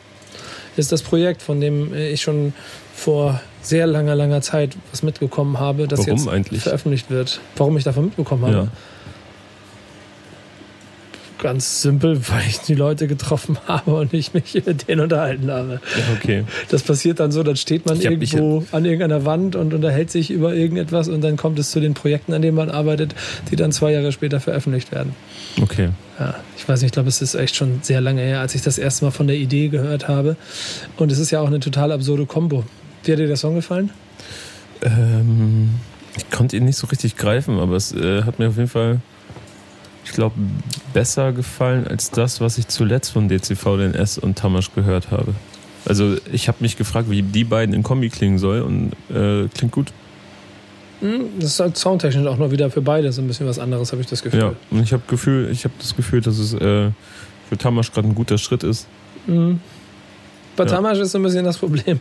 [0.77, 2.53] ist das Projekt, von dem äh, ich schon
[2.93, 6.61] vor sehr langer, langer Zeit was mitbekommen habe, das Warum jetzt eigentlich?
[6.63, 7.39] veröffentlicht wird.
[7.55, 8.53] Warum ich davon mitbekommen habe?
[8.55, 8.67] Ja.
[11.45, 15.79] Ganz simpel, weil ich die Leute getroffen habe und ich mich mit denen unterhalten habe.
[16.15, 16.43] okay.
[16.69, 20.31] Das passiert dann so, dann steht man mich irgendwo an irgendeiner Wand und unterhält sich
[20.31, 23.13] über irgendetwas und dann kommt es zu den Projekten, an denen man arbeitet,
[23.51, 25.13] die dann zwei Jahre später veröffentlicht werden.
[25.61, 25.89] Okay.
[26.19, 28.61] Ja, ich weiß nicht, ich glaube, es ist echt schon sehr lange her, als ich
[28.63, 30.37] das erste Mal von der Idee gehört habe.
[30.97, 32.63] Und es ist ja auch eine total absurde Kombo.
[33.03, 33.91] Wie hat dir der Song gefallen?
[34.81, 35.75] Ähm,
[36.17, 38.99] ich konnte ihn nicht so richtig greifen, aber es äh, hat mir auf jeden Fall,
[40.05, 40.35] ich glaube,
[40.93, 45.33] besser gefallen als das, was ich zuletzt von DCV, DNS und Tamasch gehört habe.
[45.85, 49.71] Also ich habe mich gefragt, wie die beiden in Kombi klingen soll und äh, klingt
[49.71, 49.91] gut.
[51.01, 53.91] Hm, Das ist halt soundtechnisch auch noch wieder für beide so ein bisschen was anderes,
[53.91, 54.39] habe ich das Gefühl.
[54.39, 56.91] Ja, und ich habe Gefühl, ich habe das Gefühl, dass es äh,
[57.49, 58.87] für Tamasch gerade ein guter Schritt ist.
[59.27, 59.59] Mhm.
[60.55, 60.65] Bei.
[60.65, 61.99] Tamasch ist so ein bisschen das Problem.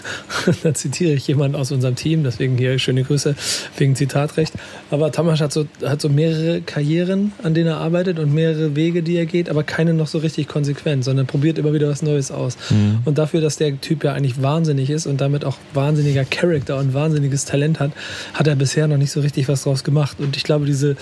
[0.62, 3.34] da zitiere ich jemanden aus unserem Team, deswegen hier schöne Grüße
[3.76, 4.52] wegen Zitatrecht.
[4.90, 9.02] Aber Tamasch hat so, hat so mehrere Karrieren, an denen er arbeitet und mehrere Wege,
[9.02, 12.30] die er geht, aber keine noch so richtig konsequent, sondern probiert immer wieder was Neues
[12.30, 12.56] aus.
[12.70, 12.98] Mhm.
[13.04, 16.94] Und dafür, dass der Typ ja eigentlich wahnsinnig ist und damit auch wahnsinniger Charakter und
[16.94, 17.92] wahnsinniges Talent hat,
[18.34, 20.18] hat er bisher noch nicht so richtig was draus gemacht.
[20.20, 20.96] Und ich glaube, diese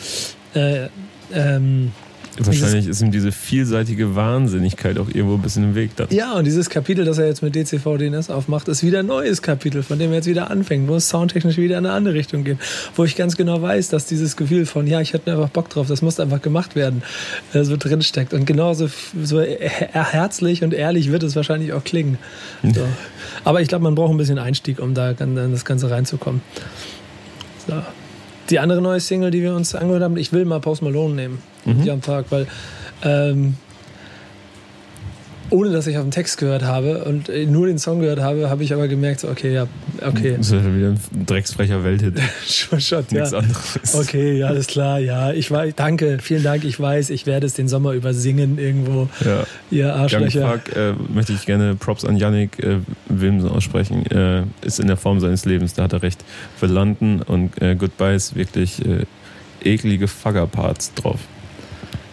[0.55, 0.89] äh,
[1.33, 1.93] ähm,
[2.39, 6.09] Wahrscheinlich ist ihm diese vielseitige Wahnsinnigkeit auch irgendwo ein bisschen im Weg dann.
[6.11, 9.41] Ja, und dieses Kapitel, das er jetzt mit DCV DNS aufmacht, ist wieder ein neues
[9.41, 12.43] Kapitel, von dem er jetzt wieder anfängt, wo es soundtechnisch wieder in eine andere Richtung
[12.43, 12.59] geht.
[12.97, 15.87] Wo ich ganz genau weiß, dass dieses Gefühl von, ja, ich hätte einfach Bock drauf,
[15.87, 17.03] das muss einfach gemacht werden,
[17.53, 18.35] äh, so drinsteckt.
[18.35, 18.89] Und genauso
[19.23, 22.19] so her- herzlich und ehrlich wird es wahrscheinlich auch klingen.
[22.65, 22.83] So.
[23.45, 26.41] Aber ich glaube, man braucht ein bisschen Einstieg, um da in das Ganze reinzukommen.
[27.69, 27.75] So.
[28.51, 31.39] Die andere neue Single, die wir uns angehört haben, ich will mal Post Malone nehmen,
[31.65, 31.89] Mhm.
[31.91, 32.47] am Tag, weil
[33.03, 33.55] ähm,
[35.51, 38.49] ohne dass ich auf den Text gehört habe und äh, nur den Song gehört habe,
[38.51, 39.67] habe ich aber gemerkt, so, okay, ja,
[40.05, 42.15] okay, Das ist ja wieder ein drecksfrecher Welthit.
[42.49, 43.21] schon, schon, ja.
[43.21, 43.95] Nichts anderes.
[43.95, 47.55] Okay, ja, alles klar, ja, ich weiß, danke, vielen Dank, ich weiß, ich werde es
[47.55, 49.45] den Sommer über singen irgendwo, Ja.
[49.71, 50.51] ihr Arschlöcher.
[50.51, 54.07] Fuck äh, möchte ich gerne Props an Yannick äh, Wilmsen aussprechen.
[54.07, 56.25] Äh, ist in der Form seines Lebens, da hat er recht.
[56.57, 59.05] Für London und äh, Goodbye ist wirklich äh,
[59.63, 61.21] eklige Fugger-Parts drauf.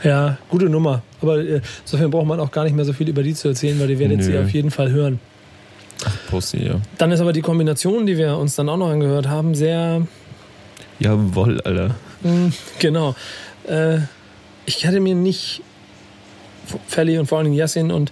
[0.03, 1.03] Ja, gute Nummer.
[1.21, 3.79] Aber äh, insofern braucht man auch gar nicht mehr so viel über die zu erzählen,
[3.79, 4.23] weil ihr werdet Nö.
[4.23, 5.19] sie auf jeden Fall hören.
[6.29, 6.75] Posty, ja.
[6.97, 10.07] Dann ist aber die Kombination, die wir uns dann auch noch angehört haben, sehr
[10.99, 11.95] Jawoll, Alter.
[12.23, 12.49] Mm,
[12.79, 13.15] Genau.
[13.67, 13.99] Äh,
[14.65, 15.61] ich hätte mir nicht
[16.87, 18.11] Felly und vor allem Yassin und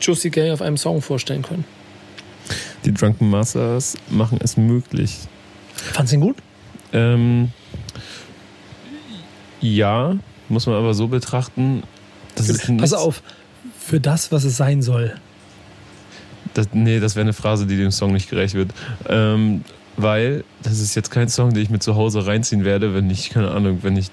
[0.00, 1.64] Juicy Gay auf einem Song vorstellen können.
[2.84, 5.18] Die Drunken Masters machen es möglich.
[5.74, 6.36] Fandst du ihn gut?
[6.92, 7.50] Ähm,
[9.60, 10.16] ja,
[10.50, 11.82] muss man aber so betrachten,
[12.34, 13.22] das ist Pass auf,
[13.78, 15.14] für das, was es sein soll.
[16.54, 18.72] Das, nee, das wäre eine Phrase, die dem Song nicht gerecht wird.
[19.08, 19.64] Ähm,
[19.96, 23.30] weil das ist jetzt kein Song, den ich mir zu Hause reinziehen werde, wenn ich,
[23.30, 24.10] keine Ahnung, wenn ich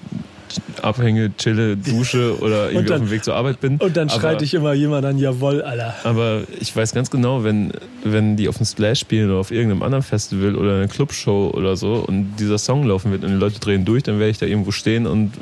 [0.82, 3.76] abhänge, chille, dusche oder irgendwie dann- auf dem Weg zur Arbeit bin.
[3.78, 5.94] Und dann aber, schreit dich immer jemand an, jawohl, Alter.
[6.04, 7.72] Aber ich weiß ganz genau, wenn,
[8.04, 11.76] wenn die auf dem Splash spielen oder auf irgendeinem anderen Festival oder einer Clubshow oder
[11.76, 14.46] so und dieser Song laufen wird und die Leute drehen durch, dann werde ich da
[14.46, 15.32] irgendwo stehen und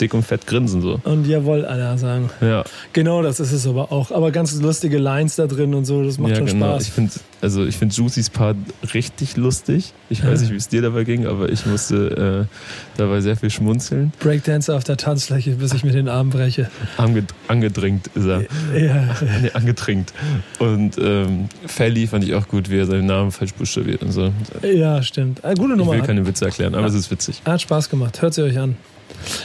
[0.00, 1.00] dick und fett grinsen so.
[1.04, 2.30] Und jawohl, Alter sagen.
[2.40, 4.10] Ja, Genau, das ist es aber auch.
[4.10, 6.66] Aber ganz lustige Lines da drin und so, das macht ja schon genau.
[6.72, 6.82] Spaß.
[6.86, 8.56] Ich finde also ich finde Juicys Part
[8.94, 9.92] richtig lustig.
[10.10, 13.50] Ich weiß nicht, wie es dir dabei ging, aber ich musste äh, dabei sehr viel
[13.50, 14.12] schmunzeln.
[14.44, 16.70] Tänzer auf der Tanzfläche, bis ich mir den Arm breche.
[16.96, 18.42] Ange angedrängt ist er.
[18.76, 19.16] Ja.
[19.42, 20.12] nee, angetrinkt.
[20.58, 24.32] Und ähm, Felly fand ich auch gut, wie er seinen Namen falsch buchstabiert und so.
[24.62, 25.44] Ja, stimmt.
[25.44, 25.92] Äh, gute Ich Nummer.
[25.92, 26.88] will Hat, keine Witze erklären, aber Ja.
[26.88, 27.40] es ist witzig.
[27.44, 28.20] hat Spaß gemacht.
[28.22, 28.76] Hört sie euch an.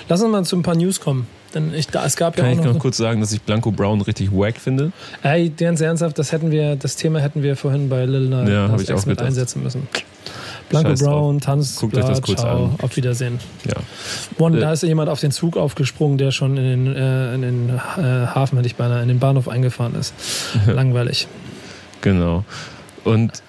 [0.09, 1.27] Lass uns mal zu ein paar News kommen.
[1.53, 2.79] Denn ich, da, es gab Kann ja ich auch noch noch.
[2.81, 4.91] kurz sagen, dass ich Blanco Brown richtig wack finde?
[5.21, 8.69] Ey, ganz ernsthaft, das hätten wir, das Thema hätten wir vorhin bei Lil Nas Ja,
[8.69, 9.27] hab ich auch mit gedacht.
[9.27, 9.87] einsetzen müssen.
[10.69, 11.09] Blanco Scheiß drauf.
[11.09, 12.75] Brown, Tanz, Guckt euch das kurz ciao, an.
[12.81, 13.39] auf Wiedersehen.
[13.65, 13.75] Ja.
[14.43, 17.41] Und Äh, da ist jemand auf den Zug aufgesprungen, der schon in den, äh, in
[17.43, 20.13] den äh, Hafen, hätte ich beinahe, in den Bahnhof eingefahren ist.
[20.65, 21.27] Langweilig.
[22.01, 22.43] Genau.
[23.03, 23.43] Und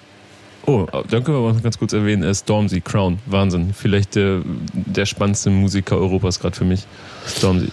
[0.67, 3.73] oh, dann können wir noch ganz kurz erwähnen, äh, Stormzy, Crown, Wahnsinn.
[3.73, 4.41] Vielleicht der,
[4.73, 6.85] der spannendste Musiker Europas gerade für mich.
[7.25, 7.69] Stormzy.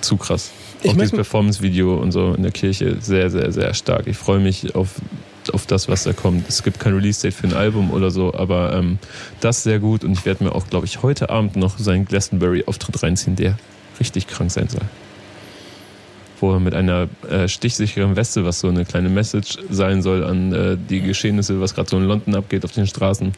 [0.00, 0.50] Zu krass.
[0.82, 4.06] Ich auch dieses Performance-Video und so in der Kirche sehr, sehr, sehr stark.
[4.06, 4.94] Ich freue mich auf,
[5.52, 6.48] auf das, was da kommt.
[6.48, 8.98] Es gibt kein Release-Date für ein Album oder so, aber ähm,
[9.40, 13.02] das sehr gut und ich werde mir auch, glaube ich, heute Abend noch seinen Glastonbury-Auftritt
[13.02, 13.58] reinziehen, der
[13.98, 14.80] richtig krank sein soll.
[16.40, 20.52] Wo er mit einer äh, stichsicheren Weste, was so eine kleine Message sein soll an
[20.54, 23.32] äh, die Geschehnisse, was gerade so in London abgeht auf den Straßen,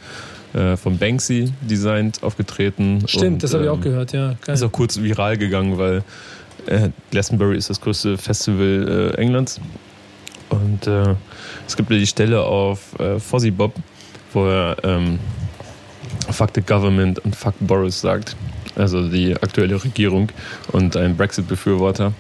[0.55, 3.03] äh, von Banksy designt, aufgetreten.
[3.07, 4.35] Stimmt, Und, das habe ich ähm, auch gehört, ja.
[4.45, 4.55] Geil.
[4.55, 6.05] ist auch kurz viral gegangen, weil
[6.67, 9.61] äh, Glastonbury ist das größte Festival äh, Englands.
[10.51, 11.15] Und äh,
[11.67, 13.75] es gibt die Stelle auf äh, Fozzy Bob,
[14.33, 15.19] wo er ähm,
[16.31, 18.37] Fuck the Government und Fuck Boris sagt.
[18.75, 20.29] Also die aktuelle Regierung
[20.73, 22.13] und ein Brexit-Befürworter.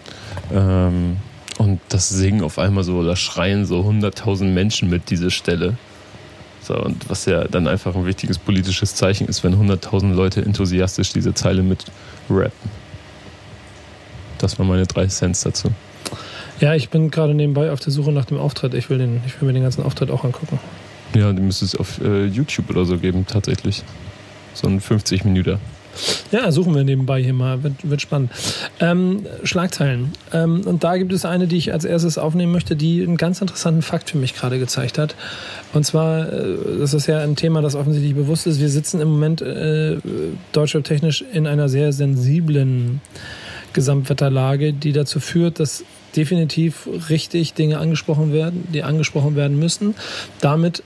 [0.53, 1.17] Ähm,
[1.59, 5.77] und das singen auf einmal so oder schreien so 100.000 Menschen mit diese Stelle.
[6.63, 11.13] So, und was ja dann einfach ein wichtiges politisches Zeichen ist, wenn 100.000 Leute enthusiastisch
[11.13, 11.85] diese Zeile mit
[12.31, 12.82] rappen.
[14.43, 15.71] Das waren meine drei Cents dazu.
[16.61, 18.75] Ja, ich bin gerade nebenbei auf der Suche nach dem Auftritt.
[18.75, 20.59] Ich will, den, ich will mir den ganzen Auftritt auch angucken.
[21.15, 23.83] Ja, die müsste es auf äh, YouTube oder so geben, tatsächlich.
[24.55, 25.59] So ein 50 Minuten.
[26.31, 27.63] Ja, suchen wir nebenbei hier mal.
[27.63, 28.31] Wird, wird spannend.
[28.81, 30.13] Ähm, Schlagzeilen.
[30.33, 33.41] Ähm, und da gibt es eine, die ich als erstes aufnehmen möchte, die einen ganz
[33.41, 35.15] interessanten Fakt für mich gerade gezeigt hat.
[35.75, 38.61] Und zwar, äh, das ist ja ein Thema, das offensichtlich bewusst ist.
[38.61, 39.99] Wir sitzen im Moment äh,
[40.53, 43.01] deutschrap-technisch in einer sehr sensiblen
[43.73, 45.85] Gesamtwetterlage, die dazu führt, dass
[46.17, 49.95] definitiv richtig Dinge angesprochen werden, die angesprochen werden müssen.
[50.41, 50.83] Damit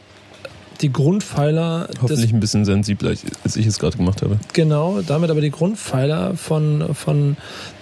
[0.80, 3.14] die Grundpfeiler Hoffentlich ein bisschen sensibler,
[3.44, 4.38] als ich es gerade gemacht habe.
[4.52, 7.36] Genau, damit aber die Grundpfeiler von, von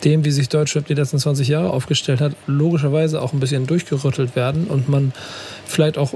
[0.04, 4.36] dem, wie sich Deutschrap die letzten 20 Jahre aufgestellt hat, logischerweise auch ein bisschen durchgerüttelt
[4.36, 5.12] werden und man
[5.66, 6.14] vielleicht auch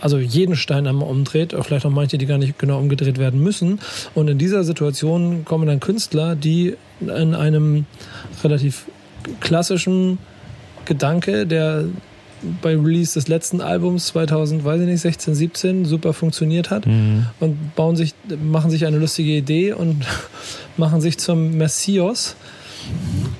[0.00, 3.42] also jeden Stein einmal umdreht, auch vielleicht auch manche, die gar nicht genau umgedreht werden
[3.42, 3.80] müssen.
[4.14, 7.86] Und in dieser Situation kommen dann Künstler, die in einem
[8.42, 8.84] relativ
[9.40, 10.18] klassischen
[10.84, 11.84] Gedanke, der
[12.62, 16.86] bei Release des letzten Albums 2000, weiß ich nicht, 16, 17 super funktioniert hat
[17.40, 20.04] und bauen sich, machen sich eine lustige Idee und
[20.76, 22.36] machen sich zum Messias.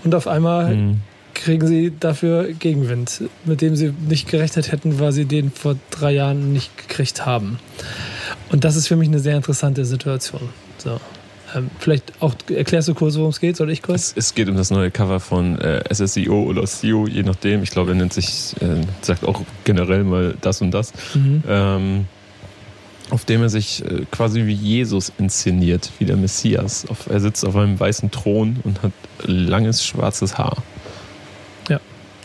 [0.03, 1.01] Und auf einmal Mhm.
[1.35, 6.13] kriegen sie dafür Gegenwind, mit dem sie nicht gerechnet hätten, weil sie den vor drei
[6.13, 7.59] Jahren nicht gekriegt haben.
[8.51, 10.49] Und das ist für mich eine sehr interessante Situation.
[10.79, 10.99] So.
[11.57, 14.13] Ähm, vielleicht auch erklärst du kurz, worum es geht, soll ich kurz?
[14.13, 17.63] Es, es geht um das neue Cover von äh, SSIO oder SEO, je nachdem.
[17.63, 20.93] Ich glaube, er nennt sich, äh, sagt auch generell mal das und das.
[21.15, 21.43] Mhm.
[21.49, 22.05] Ähm,
[23.11, 26.87] auf dem er sich äh, quasi wie Jesus inszeniert, wie der Messias.
[26.89, 28.93] Auf, er sitzt auf einem weißen Thron und hat
[29.25, 30.57] langes schwarzes Haar.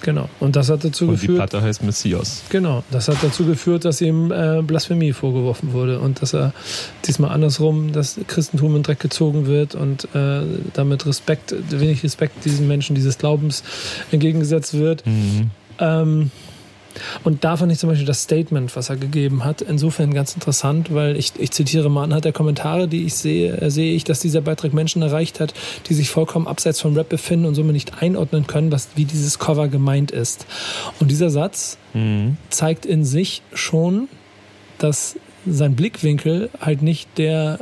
[0.02, 0.30] Genau.
[0.40, 1.50] Und das hat dazu Und die geführt.
[1.50, 2.44] Platte heißt Messias.
[2.50, 6.54] Genau, das hat dazu geführt, dass ihm äh, Blasphemie vorgeworfen wurde und dass er
[7.06, 10.42] diesmal andersrum das Christentum in Dreck gezogen wird und äh,
[10.74, 13.64] damit Respekt, wenig Respekt diesen Menschen dieses Glaubens
[14.12, 15.04] entgegengesetzt wird.
[15.80, 16.32] Ähm,
[17.24, 20.94] und da fand ich zum Beispiel das Statement, was er gegeben hat, insofern ganz interessant,
[20.94, 24.20] weil ich, ich zitiere mal anhand der Kommentare, die ich sehe, äh, sehe ich, dass
[24.20, 25.54] dieser Beitrag Menschen erreicht hat,
[25.88, 29.40] die sich vollkommen abseits von Rap befinden und somit nicht einordnen können, was, wie dieses
[29.40, 30.46] Cover gemeint ist.
[31.00, 32.38] Und dieser Satz Mhm.
[32.50, 34.08] zeigt in sich schon,
[34.78, 35.16] dass
[35.46, 37.60] sein Blickwinkel halt nicht der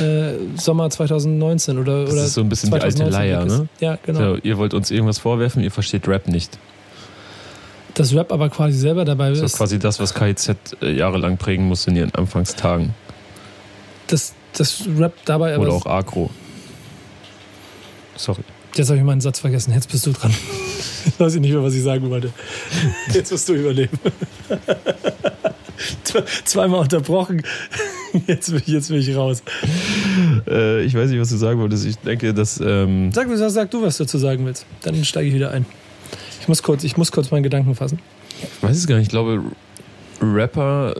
[0.00, 3.68] äh, Sommer 2019 oder, Das oder ist so ein bisschen die alte 2019 Leier, ne?
[3.80, 4.34] Ja, genau.
[4.34, 6.58] So, ihr wollt uns irgendwas vorwerfen, ihr versteht Rap nicht.
[7.94, 9.44] Das Rap aber quasi selber dabei Das ist.
[9.52, 12.94] ist quasi das, was KIZ äh, jahrelang prägen musste in ihren Anfangstagen.
[14.06, 15.64] das, das Rap dabei aber.
[15.64, 16.30] Oder auch Agro.
[18.16, 18.42] Sorry.
[18.74, 19.72] Jetzt habe ich meinen Satz vergessen.
[19.74, 20.34] Jetzt bist du dran.
[21.04, 22.32] Jetzt weiß ich nicht mehr, was ich sagen wollte.
[23.12, 23.98] Jetzt musst du überleben.
[26.04, 27.42] Zwe- Zweimal unterbrochen.
[28.26, 29.42] Jetzt bin ich, jetzt bin ich raus.
[30.46, 31.84] Äh, ich weiß nicht, was du sagen wolltest.
[31.86, 32.60] Ich denke, dass.
[32.64, 34.64] Ähm, Sag, sag, sag du, was du dazu sagen willst.
[34.82, 35.66] Dann steige ich wieder ein.
[36.42, 38.00] Ich muss kurz, ich muss kurz meinen Gedanken fassen.
[38.42, 39.04] ich weiß es gar nicht.
[39.04, 39.44] Ich glaube,
[40.20, 40.96] Rapper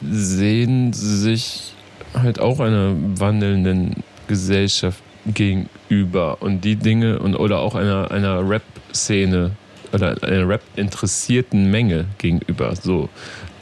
[0.00, 1.72] sehen sich
[2.14, 9.50] halt auch einer wandelnden Gesellschaft gegenüber und die Dinge und oder auch einer, einer Rap-Szene
[9.92, 13.08] oder einer Rap-interessierten Menge gegenüber, so,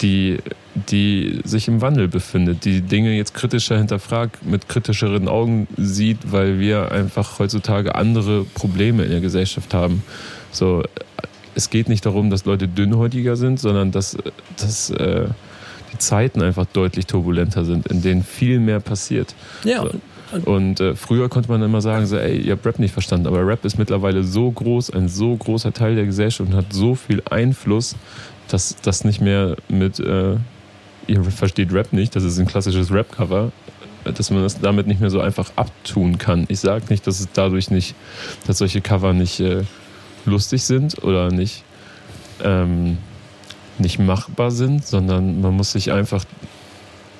[0.03, 0.37] die,
[0.75, 6.61] die sich im Wandel befindet, die Dinge jetzt kritischer hinterfragt, mit kritischeren Augen sieht, weil
[6.61, 10.03] wir einfach heutzutage andere Probleme in der Gesellschaft haben.
[10.51, 10.83] So,
[11.55, 14.17] es geht nicht darum, dass Leute dünnhäutiger sind, sondern dass,
[14.57, 15.27] dass äh,
[15.93, 19.35] die Zeiten einfach deutlich turbulenter sind, in denen viel mehr passiert.
[19.65, 19.83] Ja.
[19.83, 19.91] So.
[20.47, 23.47] Und äh, früher konnte man immer sagen, so, ey, ihr habt Rap nicht verstanden, aber
[23.47, 27.23] Rap ist mittlerweile so groß, ein so großer Teil der Gesellschaft und hat so viel
[27.31, 27.97] Einfluss,
[28.49, 30.37] dass das nicht mehr mit, äh,
[31.07, 33.53] ihr versteht Rap nicht, das ist ein klassisches Rap-Cover,
[34.05, 36.47] dass man das damit nicht mehr so einfach abtun kann.
[36.49, 37.95] Ich sage nicht, dass es dadurch nicht,
[38.47, 39.65] dass solche Cover nicht äh,
[40.25, 41.65] lustig sind oder nicht,
[42.43, 42.99] ähm,
[43.79, 46.25] nicht machbar sind, sondern man muss sich einfach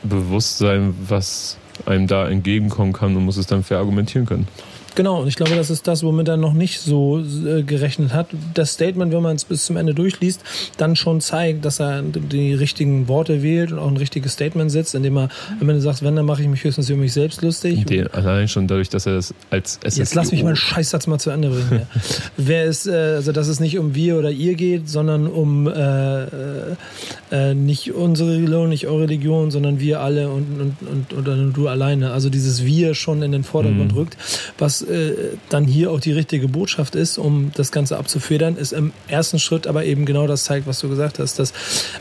[0.03, 4.49] bewusst sein, was einem da entgegenkommen kann und muss es dann verargumentieren können.
[4.95, 8.29] Genau, und ich glaube, das ist das, womit er noch nicht so äh, gerechnet hat.
[8.55, 10.43] Das Statement, wenn man es bis zum Ende durchliest,
[10.77, 14.95] dann schon zeigt, dass er die richtigen Worte wählt und auch ein richtiges Statement setzt,
[14.95, 15.29] indem er
[15.61, 17.87] am Ende sagt, wenn, dann mache ich mich höchstens über mich selbst lustig.
[17.87, 21.19] Den, allein schon dadurch, dass er das als SSGO Jetzt lass mich meinen Scheißsatz mal
[21.19, 21.69] zu Ende bringen.
[21.73, 22.01] Ja.
[22.37, 26.25] Wer ist, äh, also dass es nicht um wir oder ihr geht, sondern um äh,
[27.31, 31.69] äh, nicht unsere Religion, nicht eure Religion, sondern wir alle und, und, und, oder du
[31.69, 32.13] alleine.
[32.13, 33.99] Also dieses Wir schon in den Vordergrund mhm.
[33.99, 34.17] rückt,
[34.59, 38.93] was äh, dann hier auch die richtige Botschaft ist, um das Ganze abzufedern, ist im
[39.09, 41.39] ersten Schritt aber eben genau das zeigt, was du gesagt hast.
[41.39, 41.53] Dass,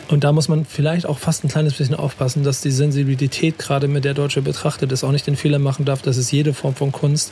[0.10, 3.88] und da muss man vielleicht auch fast ein kleines bisschen aufpassen, dass die Sensibilität, gerade
[3.88, 6.76] mit der Deutsche betrachtet ist, auch nicht den Fehler machen darf, dass es jede Form
[6.76, 7.32] von Kunst,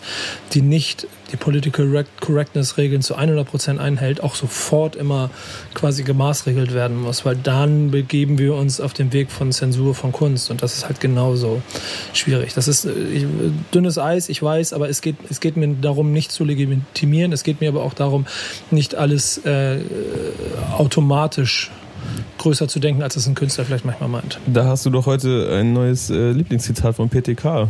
[0.54, 5.30] die nicht die Political Correctness Regeln zu 100 Prozent einhält, auch sofort immer
[5.74, 10.12] quasi gemaßregelt werden muss, weil dann begeben wir uns auf den Weg von Zensur von
[10.12, 11.62] Kunst und das ist halt genauso
[12.14, 12.54] schwierig.
[12.54, 12.92] Das ist äh,
[13.74, 17.44] dünnes Eis, ich weiß, aber es geht, es geht mir darum, nicht zu legitimieren, es
[17.44, 18.26] geht mir aber auch darum,
[18.72, 19.80] nicht alles äh,
[20.78, 21.72] automatisch
[22.38, 24.40] größer zu denken, als es ein Künstler vielleicht manchmal meint.
[24.48, 27.70] Da hast du doch heute ein neues äh, Lieblingszitat von PTK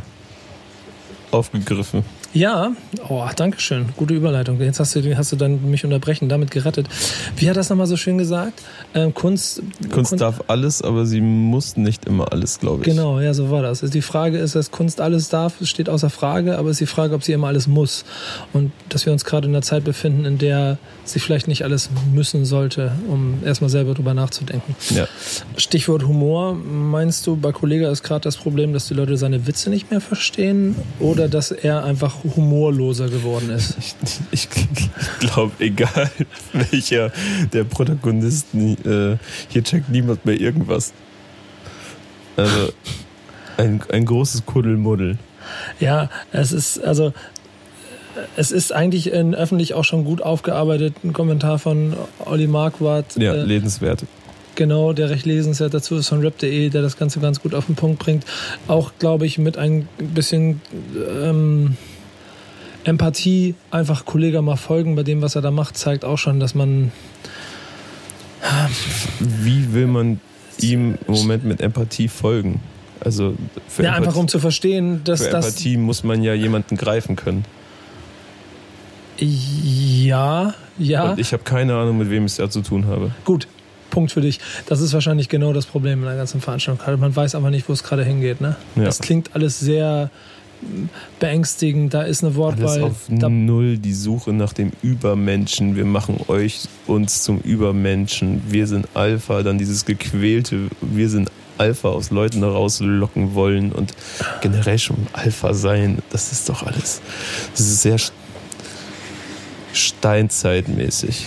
[1.32, 2.04] aufgegriffen.
[2.34, 2.74] Ja,
[3.08, 3.88] oh, danke schön.
[3.98, 4.62] Gute Überleitung.
[4.62, 6.88] Jetzt hast du, hast du dann mich unterbrechen, damit gerettet.
[7.36, 8.62] Wie hat das nochmal so schön gesagt?
[8.94, 12.86] Ähm, Kunst, Kunst, Kunst darf alles, aber sie muss nicht immer alles, glaube ich.
[12.86, 13.82] Genau, ja, so war das.
[13.82, 16.94] Also die Frage ist, dass Kunst alles darf, steht außer Frage, aber es ist die
[16.94, 18.06] Frage, ob sie immer alles muss.
[18.54, 21.90] Und dass wir uns gerade in einer Zeit befinden, in der sie vielleicht nicht alles
[22.14, 24.76] müssen sollte, um erstmal selber drüber nachzudenken.
[24.92, 25.08] Ja.
[25.58, 26.54] Stichwort Humor.
[26.54, 30.02] Meinst du, bei Kollega ist gerade das Problem, dass die Leute seine Witze nicht mehr
[30.02, 33.78] verstehen oder dass er einfach humorloser geworden ist?
[33.80, 33.96] Ich,
[34.32, 36.10] ich, ich glaube, egal
[36.54, 37.12] welcher
[37.54, 39.18] der Protagonisten, äh,
[39.50, 40.94] hier checkt niemand mehr irgendwas.
[42.38, 42.72] Also
[43.58, 45.18] ein, ein großes Kuddelmuddel.
[45.80, 47.14] Ja, es ist, also
[48.36, 50.96] es ist eigentlich in öffentlich auch schon gut aufgearbeitet.
[51.04, 51.96] Ein Kommentar von
[52.26, 53.16] Olli Marquardt.
[53.18, 54.06] Ja, äh, lesenswert.
[54.56, 57.76] Genau, der recht lesenswert dazu ist von rap.de, der das Ganze ganz gut auf den
[57.76, 58.26] Punkt bringt.
[58.68, 60.62] Auch, glaube ich, mit ein bisschen
[61.22, 61.78] ähm,
[62.84, 66.56] Empathie, einfach Kollege mal folgen bei dem, was er da macht, zeigt auch schon, dass
[66.56, 66.92] man.
[69.20, 70.22] Wie will man
[70.62, 72.62] ihm im Moment mit Empathie folgen?
[73.02, 73.36] Also
[73.68, 76.78] für ja, Empathie, einfach um zu verstehen, dass für Empathie das muss man ja jemanden
[76.78, 77.46] greifen können.
[79.18, 81.12] Ja, ja.
[81.12, 83.12] Und ich habe keine Ahnung, mit wem ich es da zu tun habe.
[83.26, 83.48] Gut,
[83.90, 84.40] Punkt für dich.
[84.68, 87.00] Das ist wahrscheinlich genau das Problem in der ganzen Veranstaltung.
[87.00, 88.40] Man weiß aber nicht, wo es gerade hingeht.
[88.40, 88.56] Ne?
[88.76, 88.86] Ja.
[88.86, 90.10] Das klingt alles sehr
[91.20, 91.94] beängstigend.
[91.94, 92.84] Da ist eine Wortwahl.
[92.84, 95.76] Alles auf null die Suche nach dem Übermenschen.
[95.76, 98.42] Wir machen euch uns zum Übermenschen.
[98.50, 99.44] Wir sind Alpha.
[99.44, 100.68] Dann dieses gequälte.
[100.82, 103.94] Wir sind Alpha aus Leuten herauslocken wollen und
[104.42, 106.00] generell schon Alpha sein.
[106.10, 107.02] Das ist doch alles.
[107.52, 107.98] Das ist sehr
[109.74, 111.26] Steinzeitmäßig.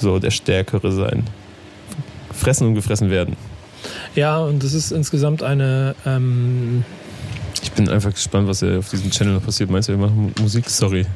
[0.00, 1.24] So der Stärkere sein.
[2.32, 3.36] Fressen und gefressen werden.
[4.14, 5.94] Ja, und das ist insgesamt eine.
[6.04, 6.84] Ähm
[7.78, 9.70] bin einfach gespannt, was auf diesem Channel noch passiert.
[9.70, 10.68] Meinst du, wir machen Musik?
[10.68, 11.06] Sorry.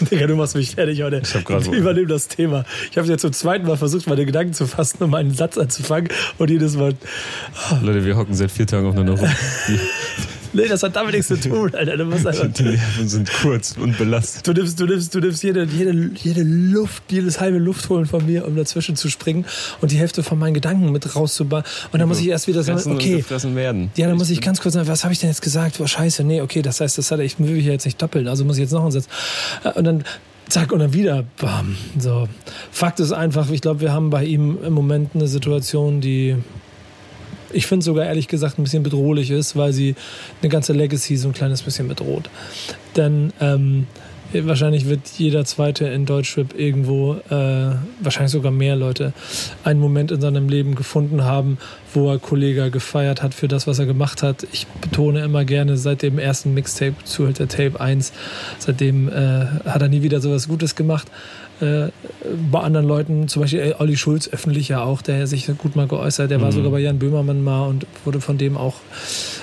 [0.00, 1.22] Digga, du machst mich fertig heute.
[1.22, 1.72] Ich hab so.
[1.72, 2.64] Übernimm das Thema.
[2.90, 6.08] Ich habe jetzt zum zweiten Mal versucht, meine Gedanken zu fassen, um einen Satz anzufangen.
[6.38, 6.94] Und jedes Mal.
[7.82, 9.28] Leute, wir hocken seit vier Tagen aufeinander rum.
[10.52, 11.96] Nee, das hat damit nichts zu tun, Alter.
[11.96, 14.46] Du musst einfach, die Nerven sind kurz und belastet.
[14.46, 18.24] Du nimmst, du nimmst, du nimmst jede, jede, jede Luft, jedes halbe Luft holen von
[18.24, 19.44] mir, um dazwischen zu springen
[19.80, 21.64] und die Hälfte von meinen Gedanken mit rauszubauen.
[21.92, 23.24] Und dann muss ich erst wieder sagen, okay.
[23.54, 23.90] Werden.
[23.96, 25.80] Ja, dann muss ich ganz kurz sagen, was habe ich denn jetzt gesagt?
[25.80, 28.44] Oh, scheiße, nee, okay, das heißt, das hat ich will ich jetzt nicht doppeln, also
[28.44, 29.06] muss ich jetzt noch einen Satz.
[29.74, 30.04] Und dann
[30.48, 31.76] zack und dann wieder bam.
[31.98, 32.28] So.
[32.70, 36.36] Fakt ist einfach, ich glaube, wir haben bei ihm im Moment eine Situation, die
[37.52, 39.94] ich finde sogar ehrlich gesagt ein bisschen bedrohlich ist, weil sie
[40.42, 42.30] eine ganze Legacy so ein kleines bisschen bedroht.
[42.96, 43.86] Denn ähm,
[44.32, 49.12] wahrscheinlich wird jeder Zweite in Deutschrap irgendwo, äh, wahrscheinlich sogar mehr Leute,
[49.64, 51.58] einen Moment in seinem Leben gefunden haben,
[51.94, 54.46] wo er Kollege gefeiert hat für das, was er gemacht hat.
[54.52, 58.12] Ich betone immer gerne, seit dem ersten Mixtape, Zuhälter Tape 1,
[58.58, 61.08] seitdem äh, hat er nie wieder sowas Gutes gemacht
[61.60, 61.88] äh,
[62.50, 66.30] bei anderen Leuten, zum Beispiel Olli Schulz öffentlich ja auch, der sich gut mal geäußert,
[66.30, 66.42] der mhm.
[66.42, 68.76] war sogar bei Jan Böhmermann mal und wurde von dem auch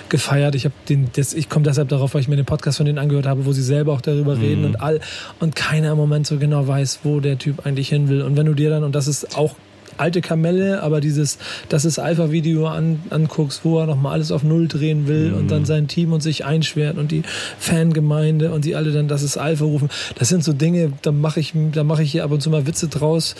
[0.09, 0.55] gefeiert.
[0.55, 2.99] Ich habe den, das, ich komme deshalb darauf, weil ich mir den Podcast von denen
[2.99, 4.41] angehört habe, wo sie selber auch darüber mhm.
[4.41, 4.99] reden und all
[5.39, 8.21] und keiner im Moment so genau weiß, wo der Typ eigentlich hin will.
[8.21, 9.55] Und wenn du dir dann und das ist auch
[9.97, 11.37] alte Kamelle, aber dieses,
[11.69, 15.37] dass es Alpha-Video an, anguckst, wo er nochmal alles auf Null drehen will mhm.
[15.37, 17.23] und dann sein Team und sich einschwert und die
[17.59, 19.89] Fangemeinde und die alle dann, dass es Alpha rufen.
[20.17, 22.67] Das sind so Dinge, da mache ich, da mache ich hier ab und zu mal
[22.67, 23.35] Witze draus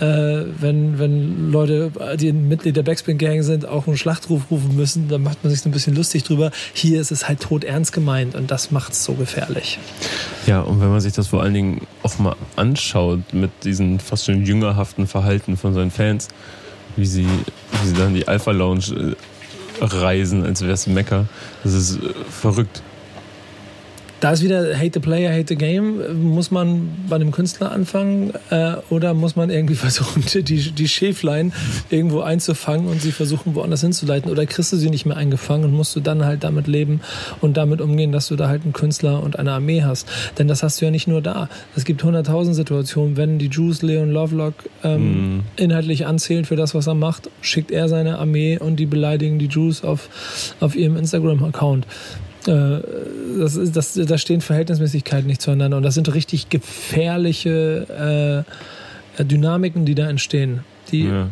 [0.00, 5.08] äh, wenn, wenn Leute, die Mitglied der Backspin Gang sind, auch einen Schlachtruf rufen müssen,
[5.08, 6.50] dann macht man sich so ein bisschen lustig drüber.
[6.72, 9.78] Hier ist es halt tot ernst gemeint und das macht es so gefährlich.
[10.46, 14.24] Ja, und wenn man sich das vor allen Dingen auch mal anschaut mit diesen fast
[14.24, 16.28] schon jüngerhaften Verhalten von seinen Fans,
[16.96, 17.26] wie sie,
[17.82, 19.14] wie sie dann die Alpha Lounge
[19.80, 21.26] äh, reisen, als wäre es Mecker,
[21.62, 22.82] das ist äh, verrückt
[24.20, 26.22] da ist wieder Hate the Player, Hate the Game.
[26.22, 31.52] Muss man bei einem Künstler anfangen äh, oder muss man irgendwie versuchen, die, die Schäflein
[31.88, 34.30] irgendwo einzufangen und sie versuchen, woanders hinzuleiten?
[34.30, 37.00] Oder kriegst du sie nicht mehr eingefangen und musst du dann halt damit leben
[37.40, 40.06] und damit umgehen, dass du da halt einen Künstler und eine Armee hast?
[40.38, 41.48] Denn das hast du ja nicht nur da.
[41.74, 44.54] Es gibt hunderttausend Situationen, wenn die Juice Leon Lovelock
[44.84, 45.42] ähm, mm.
[45.56, 49.46] inhaltlich anzählen für das, was er macht, schickt er seine Armee und die beleidigen die
[49.46, 50.08] Juice auf,
[50.60, 51.86] auf ihrem Instagram-Account.
[52.46, 52.80] Äh,
[53.38, 55.76] das ist, das, da stehen Verhältnismäßigkeiten nicht zueinander.
[55.76, 58.46] Und das sind richtig gefährliche
[59.18, 60.60] äh, Dynamiken, die da entstehen,
[60.90, 61.28] die ja.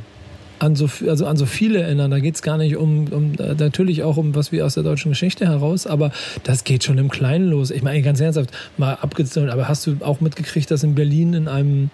[0.59, 2.11] an, so, also an so viele erinnern.
[2.11, 5.11] Da geht es gar nicht um, um, natürlich auch um was wie aus der deutschen
[5.11, 6.13] Geschichte heraus, aber
[6.45, 7.71] das geht schon im Kleinen los.
[7.71, 11.49] Ich meine, ganz ernsthaft, mal abgezogen, aber hast du auch mitgekriegt, dass in Berlin in
[11.49, 11.91] einem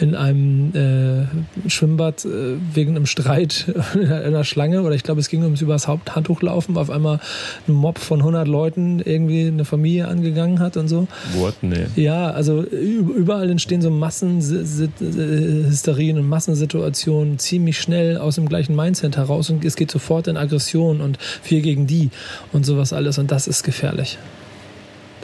[0.00, 1.26] in einem äh,
[1.68, 5.88] Schwimmbad äh, wegen einem Streit in einer Schlange oder ich glaube, es ging ums übers
[5.88, 7.18] Haupthandtuch laufen, auf einmal
[7.66, 11.08] ein Mob von 100 Leuten irgendwie eine Familie angegangen hat und so.
[11.36, 11.54] What?
[11.62, 11.86] Nee.
[11.96, 19.50] Ja, also überall entstehen so Massenhysterien und Massensituationen ziemlich schnell aus dem gleichen Mindset heraus
[19.50, 22.10] und es geht sofort in Aggression und wir gegen die
[22.52, 24.18] und sowas alles und das ist gefährlich.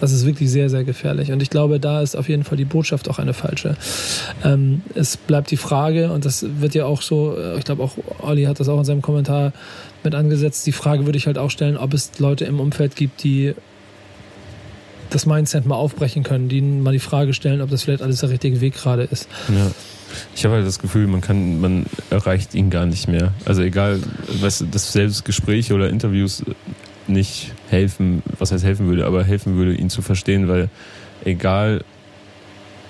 [0.04, 1.32] Das ist wirklich sehr, sehr gefährlich.
[1.32, 3.74] Und ich glaube, da ist auf jeden Fall die Botschaft auch eine falsche.
[4.44, 7.92] Ähm, es bleibt die Frage, und das wird ja auch so, äh, ich glaube auch
[8.20, 9.54] Olli hat das auch in seinem Kommentar
[10.02, 13.24] mit angesetzt, die Frage würde ich halt auch stellen, ob es Leute im Umfeld gibt,
[13.24, 13.54] die
[15.08, 18.28] das Mindset mal aufbrechen können, die mal die Frage stellen, ob das vielleicht alles der
[18.28, 19.26] richtige Weg gerade ist.
[19.48, 19.70] Ja.
[20.36, 23.32] Ich habe halt das Gefühl, man kann, man erreicht ihn gar nicht mehr.
[23.46, 24.00] Also egal,
[24.42, 26.44] was das selbst Gespräche oder Interviews
[27.08, 30.68] nicht helfen, was heißt helfen würde, aber helfen würde, ihn zu verstehen, weil
[31.24, 31.84] egal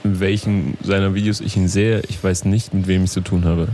[0.05, 3.45] in welchen seiner Videos ich ihn sehe, ich weiß nicht, mit wem ich zu tun
[3.45, 3.69] habe.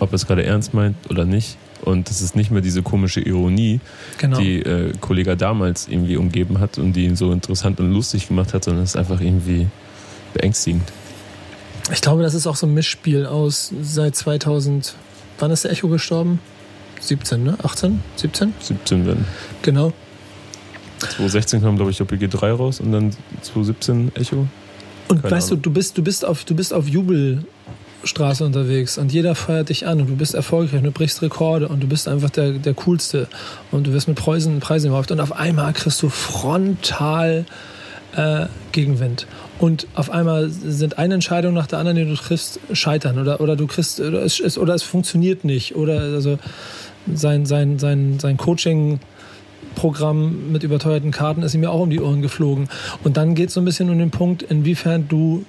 [0.00, 1.58] Ob er es gerade ernst meint oder nicht.
[1.82, 3.80] Und das ist nicht mehr diese komische Ironie,
[4.18, 4.38] genau.
[4.38, 8.54] die äh, Kollege damals irgendwie umgeben hat und die ihn so interessant und lustig gemacht
[8.54, 9.68] hat, sondern es ist einfach irgendwie
[10.34, 10.82] beängstigend.
[11.92, 14.94] Ich glaube, das ist auch so ein Mischspiel aus seit 2000.
[15.38, 16.40] Wann ist der Echo gestorben?
[17.00, 17.56] 17, ne?
[17.62, 18.00] 18?
[18.16, 18.54] 17?
[18.60, 19.24] 17 werden.
[19.62, 19.92] Genau.
[20.98, 24.46] 2016 kam, glaube ich, OPG 3 raus und dann 2017 Echo.
[25.08, 25.62] Und Keine weißt Ahnung.
[25.62, 29.86] du, du bist, du bist auf, du bist auf Jubelstraße unterwegs und jeder feiert dich
[29.86, 32.74] an und du bist erfolgreich und du brichst Rekorde und du bist einfach der, der
[32.74, 33.28] Coolste
[33.70, 37.46] und du wirst mit Preisen, Preisen überhaupt und auf einmal kriegst du frontal
[38.16, 39.26] äh, Gegenwind.
[39.58, 43.56] Und auf einmal sind eine Entscheidung nach der anderen, die du triffst, scheitern oder, oder
[43.56, 46.38] du kriegst oder es, oder es funktioniert nicht oder also
[47.12, 49.00] sein, sein, sein, sein Coaching
[49.74, 52.68] Programm mit überteuerten Karten ist ihm ja auch um die Ohren geflogen.
[53.04, 55.44] Und dann geht es so ein bisschen um den Punkt, inwiefern du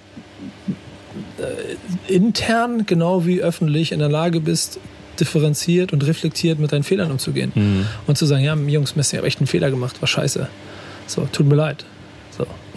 [1.37, 4.79] äh, intern genau wie öffentlich in der Lage bist,
[5.19, 7.51] differenziert und reflektiert mit deinen Fehlern umzugehen.
[7.55, 7.85] Mhm.
[8.07, 10.47] Und zu sagen, ja, Jungs, Messi, ich habe echt einen Fehler gemacht, war scheiße.
[11.07, 11.85] So, tut mir leid.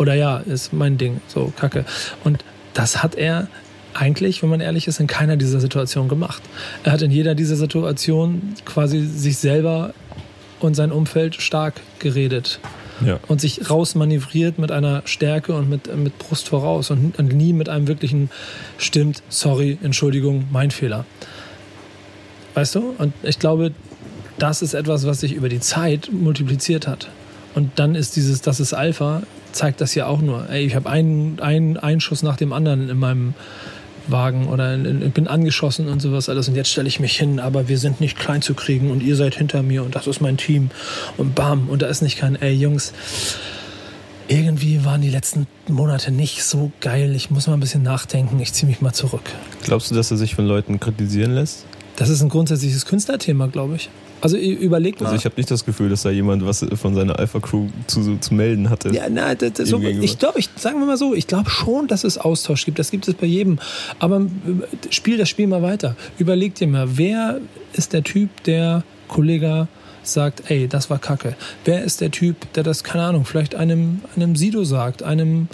[0.02, 1.84] Oder ja, ist mein Ding, so, kacke.
[2.24, 2.44] Und
[2.74, 3.46] das hat er
[3.94, 6.42] eigentlich, wenn man ehrlich ist, in keiner dieser Situationen gemacht.
[6.82, 9.94] Er hat in jeder dieser Situationen quasi sich selber
[10.58, 12.58] und sein Umfeld stark geredet.
[13.06, 13.20] Ja.
[13.28, 17.68] Und sich rausmanövriert mit einer Stärke und mit, mit Brust voraus und, und nie mit
[17.68, 18.28] einem wirklichen
[18.78, 21.04] Stimmt, sorry, Entschuldigung, mein Fehler.
[22.54, 22.92] Weißt du?
[22.98, 23.70] Und ich glaube,
[24.40, 27.08] das ist etwas, was sich über die Zeit multipliziert hat.
[27.54, 29.22] Und dann ist dieses, das ist Alpha,
[29.52, 30.48] zeigt das ja auch nur.
[30.50, 33.34] Ey, ich habe einen, einen Einschuss nach dem anderen in meinem
[34.08, 37.68] wagen oder ich bin angeschossen und sowas alles und jetzt stelle ich mich hin, aber
[37.68, 40.36] wir sind nicht klein zu kriegen und ihr seid hinter mir und das ist mein
[40.36, 40.70] Team
[41.16, 42.92] und bam und da ist nicht kein, ey Jungs,
[44.28, 48.52] irgendwie waren die letzten Monate nicht so geil, ich muss mal ein bisschen nachdenken, ich
[48.52, 49.22] ziehe mich mal zurück.
[49.62, 51.64] Glaubst du, dass er sich von Leuten kritisieren lässt?
[51.96, 53.90] Das ist ein grundsätzliches Künstlerthema, glaube ich.
[54.22, 55.08] Also überlegt mal.
[55.08, 58.18] Also ich habe nicht das Gefühl, dass da jemand was von seiner Alpha Crew zu,
[58.18, 58.90] zu melden hatte.
[58.94, 61.88] Ja, nein, das, das so, ich glaube, ich sagen wir mal so, ich glaube schon,
[61.88, 62.78] dass es Austausch gibt.
[62.78, 63.58] Das gibt es bei jedem.
[63.98, 64.28] Aber äh,
[64.90, 65.96] spiel das Spiel mal weiter.
[66.18, 67.40] Überleg dir mal, wer
[67.72, 69.66] ist der Typ, der Kollege
[70.04, 71.34] sagt, ey, das war Kacke.
[71.64, 75.48] Wer ist der Typ, der das, keine Ahnung, vielleicht einem, einem Sido sagt, einem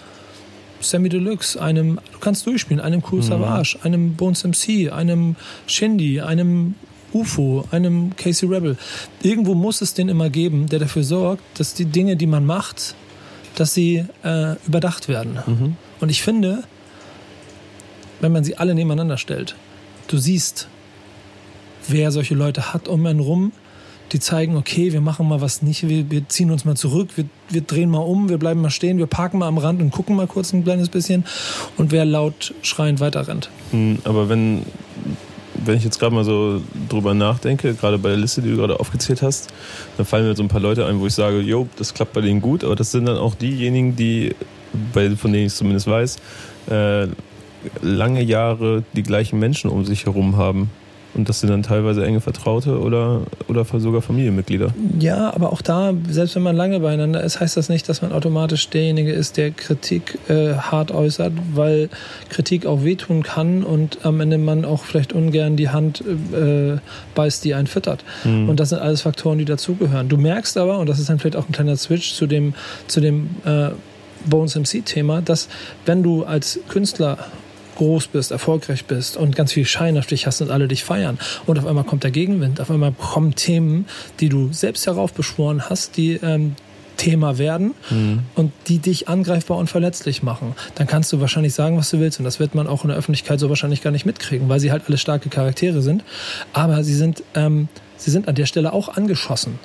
[0.81, 3.25] Sammy Deluxe, einem, du kannst durchspielen, einem Cool mhm.
[3.25, 6.75] Savage, einem Bones MC, einem Shindy, einem
[7.13, 8.77] UFO, einem Casey Rebel.
[9.23, 12.95] Irgendwo muss es den immer geben, der dafür sorgt, dass die Dinge, die man macht,
[13.55, 15.39] dass sie äh, überdacht werden.
[15.47, 15.77] Mhm.
[16.01, 16.65] Und ich finde,
[18.21, 19.57] wenn man sie alle nebeneinander stellt,
[20.09, 20.69] du siehst,
[21.89, 23.53] wer solche Leute hat um einen rum,
[24.13, 27.27] die zeigen, okay, wir machen mal was nicht, wir, wir ziehen uns mal zurück, wir,
[27.51, 30.17] wir drehen mal um, wir bleiben mal stehen, wir parken mal am Rand und gucken
[30.17, 31.25] mal kurz ein kleines bisschen
[31.77, 33.51] und wer laut schreiend weiter rennt.
[33.71, 34.63] Hm, aber wenn
[35.69, 38.81] wenn ich jetzt gerade mal so drüber nachdenke, gerade bei der Liste, die du gerade
[38.81, 39.53] aufgezählt hast,
[39.97, 42.23] dann fallen mir so ein paar Leute ein, wo ich sage, jo, das klappt bei
[42.23, 44.35] denen gut, aber das sind dann auch diejenigen, die,
[44.95, 46.17] bei, von denen ich es zumindest weiß,
[46.71, 47.07] äh,
[47.83, 50.71] lange Jahre die gleichen Menschen um sich herum haben.
[51.15, 54.75] Und das sind dann teilweise enge Vertraute oder, oder sogar Familienmitglieder.
[54.99, 58.13] Ja, aber auch da, selbst wenn man lange beieinander ist, heißt das nicht, dass man
[58.13, 61.89] automatisch derjenige ist, der Kritik äh, hart äußert, weil
[62.29, 66.77] Kritik auch wehtun kann und am Ende man auch vielleicht ungern die Hand äh,
[67.15, 68.05] beißt, die einen füttert.
[68.25, 68.49] Mhm.
[68.49, 70.09] Und das sind alles Faktoren, die dazugehören.
[70.09, 72.55] Du merkst aber, und das ist dann vielleicht auch ein kleiner Switch zu dem,
[72.87, 73.71] zu dem äh,
[74.27, 75.49] Bones MC-Thema, dass
[75.87, 77.19] wenn du als Künstler
[77.79, 81.19] groß bist, erfolgreich bist und ganz viel Schein auf dich hast und alle dich feiern.
[81.47, 83.87] Und auf einmal kommt der Gegenwind, auf einmal kommen Themen,
[84.21, 86.57] die du selbst heraufbeschworen hast, die ähm,
[86.99, 88.25] Thema werden mhm.
[88.35, 92.19] und die dich angreifbar und verletzlich machen, dann kannst du wahrscheinlich sagen, was du willst.
[92.19, 94.71] Und das wird man auch in der Öffentlichkeit so wahrscheinlich gar nicht mitkriegen, weil sie
[94.71, 96.05] halt alle starke Charaktere sind.
[96.53, 99.59] Aber sie sind, ähm, sie sind an der Stelle auch angeschossen.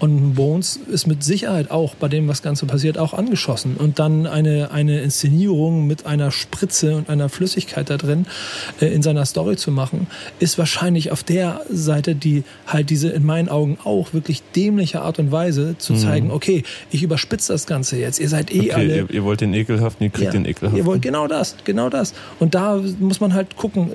[0.00, 3.76] Und Bones ist mit Sicherheit auch bei dem, was Ganze passiert, auch angeschossen.
[3.76, 8.26] Und dann eine, eine Inszenierung mit einer Spritze und einer Flüssigkeit da drin
[8.80, 10.06] äh, in seiner Story zu machen,
[10.40, 15.18] ist wahrscheinlich auf der Seite, die halt diese in meinen Augen auch wirklich dämliche Art
[15.18, 15.98] und Weise zu mhm.
[15.98, 18.18] zeigen, okay, ich überspitze das Ganze jetzt.
[18.18, 18.96] Ihr seid eh okay, alle.
[18.96, 20.78] Ihr, ihr, wollt den ekelhaften, ihr kriegt ja, den ekelhaften.
[20.78, 22.14] Ihr wollt genau das, genau das.
[22.40, 23.94] Und da muss man halt gucken, äh,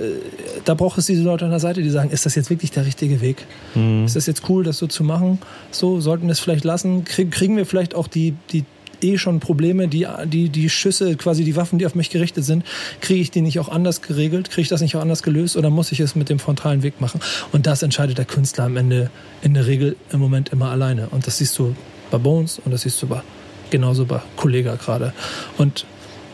[0.65, 2.85] da braucht es diese Leute an der Seite, die sagen, ist das jetzt wirklich der
[2.85, 3.45] richtige Weg?
[3.75, 4.05] Mhm.
[4.05, 5.39] Ist das jetzt cool, das so zu machen?
[5.71, 7.03] So, sollten wir es vielleicht lassen?
[7.03, 8.65] Kriegen wir vielleicht auch die, die
[9.01, 12.63] eh schon Probleme, die, die, die Schüsse, quasi die Waffen, die auf mich gerichtet sind,
[13.01, 14.49] kriege ich die nicht auch anders geregelt?
[14.49, 17.01] Kriege ich das nicht auch anders gelöst oder muss ich es mit dem frontalen Weg
[17.01, 17.21] machen?
[17.51, 19.09] Und das entscheidet der Künstler am Ende
[19.41, 21.07] in der Regel im Moment immer alleine.
[21.09, 21.75] Und das siehst du
[22.11, 23.21] bei Bones und das siehst du bei,
[23.69, 25.13] genauso bei Kollega gerade.
[25.57, 25.85] Und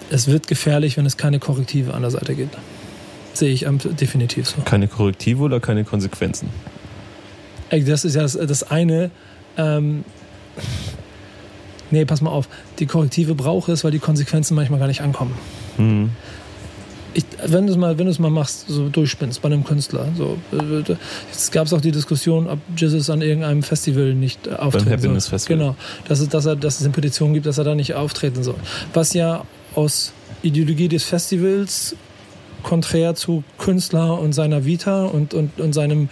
[0.09, 2.57] es wird gefährlich, wenn es keine Korrektive an der Seite gibt.
[3.33, 3.65] Sehe ich
[3.99, 4.61] definitiv so.
[4.61, 6.49] Keine Korrektive oder keine Konsequenzen?
[7.69, 9.11] das ist ja das, das eine.
[9.57, 10.03] Ähm,
[11.91, 12.47] nee, pass mal auf.
[12.79, 15.33] Die Korrektive braucht es, weil die Konsequenzen manchmal gar nicht ankommen.
[15.77, 16.11] Mhm.
[17.13, 20.09] Ich, wenn du es mal, wenn du es mal machst, so durchspinnst bei einem Künstler,
[20.17, 20.37] so,
[21.31, 25.25] jetzt gab es auch die Diskussion, ob Jesus an irgendeinem Festival nicht auftreten Beim Happiness
[25.25, 25.29] soll.
[25.31, 25.57] Festival.
[25.57, 25.75] Genau,
[26.09, 28.57] dass es, dass er, dass es eine Petition gibt, dass er da nicht auftreten soll.
[28.93, 29.45] Was ja
[29.75, 31.95] aus Ideologie des Festivals
[32.63, 36.09] konträr zu Künstler und seiner Vita und, und, und seinem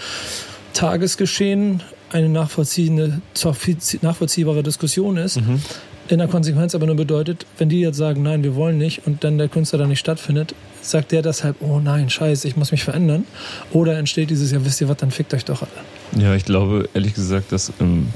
[0.73, 1.81] Tagesgeschehen
[2.13, 5.41] eine nachvollziehbare Diskussion ist.
[5.41, 5.61] Mhm.
[6.09, 9.23] In der Konsequenz aber nur bedeutet, wenn die jetzt sagen, nein, wir wollen nicht und
[9.23, 12.83] dann der Künstler da nicht stattfindet, sagt der deshalb, oh nein, scheiße, ich muss mich
[12.83, 13.25] verändern.
[13.71, 16.21] Oder entsteht dieses, ja wisst ihr was, dann fickt euch doch alle.
[16.21, 18.07] Ja, ich glaube ehrlich gesagt, dass im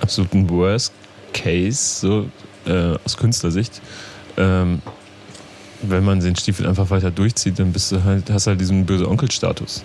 [0.00, 0.92] absoluten Worst
[1.32, 2.28] Case, so
[2.66, 3.80] äh, aus Künstlersicht,
[4.36, 4.82] ähm,
[5.82, 9.08] wenn man den Stiefel einfach weiter durchzieht, dann bist du halt, hast halt diesen böse
[9.08, 9.84] Onkel-Status.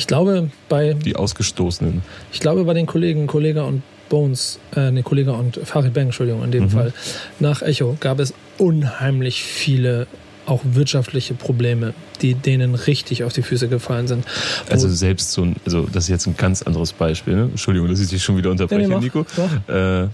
[0.00, 0.94] Ich glaube bei.
[0.94, 2.00] Die Ausgestoßenen.
[2.32, 6.42] Ich glaube bei den Kollegen, Kollega und Bones, äh, ne, Kollega und Farid Bang, Entschuldigung,
[6.42, 6.70] in dem mhm.
[6.70, 6.92] Fall,
[7.38, 10.06] nach Echo gab es unheimlich viele
[10.46, 11.92] auch wirtschaftliche Probleme,
[12.22, 14.24] die denen richtig auf die Füße gefallen sind.
[14.70, 17.42] Also selbst so ein, also das ist jetzt ein ganz anderes Beispiel, ne?
[17.42, 19.26] Entschuldigung, dass ich dich schon wieder unterbreche, nee, Nico.
[19.66, 20.08] Äh,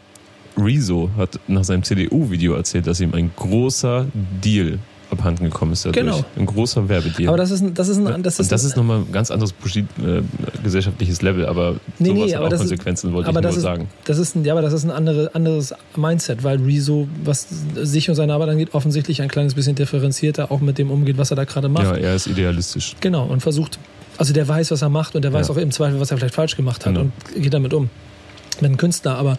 [0.60, 4.06] Rezo hat nach seinem CDU-Video erzählt, dass ihm ein großer
[4.42, 4.80] Deal
[5.10, 6.04] abhanden gekommen ist dadurch.
[6.04, 6.24] Genau.
[6.36, 7.28] Ein großer Werbedeal.
[7.28, 10.22] Aber das ist, das ist ein, das ist, das ist nochmal ein ganz anderes äh,
[10.62, 13.88] gesellschaftliches Level, aber nee, sowas nee, hat auch Konsequenzen, ist, wollte ich nur ist, sagen.
[14.04, 18.08] Das ist ein, ja, aber das ist ein andere, anderes Mindset, weil Rezo, was sich
[18.08, 21.36] und seine Arbeit angeht, offensichtlich ein kleines bisschen differenzierter auch mit dem umgeht, was er
[21.36, 21.84] da gerade macht.
[21.84, 22.96] Ja, er ist idealistisch.
[23.00, 23.78] Genau, und versucht,
[24.18, 25.54] also der weiß, was er macht und der weiß ja.
[25.54, 27.10] auch im Zweifel, was er vielleicht falsch gemacht hat genau.
[27.34, 27.90] und geht damit um
[28.64, 29.36] einem Künstler, aber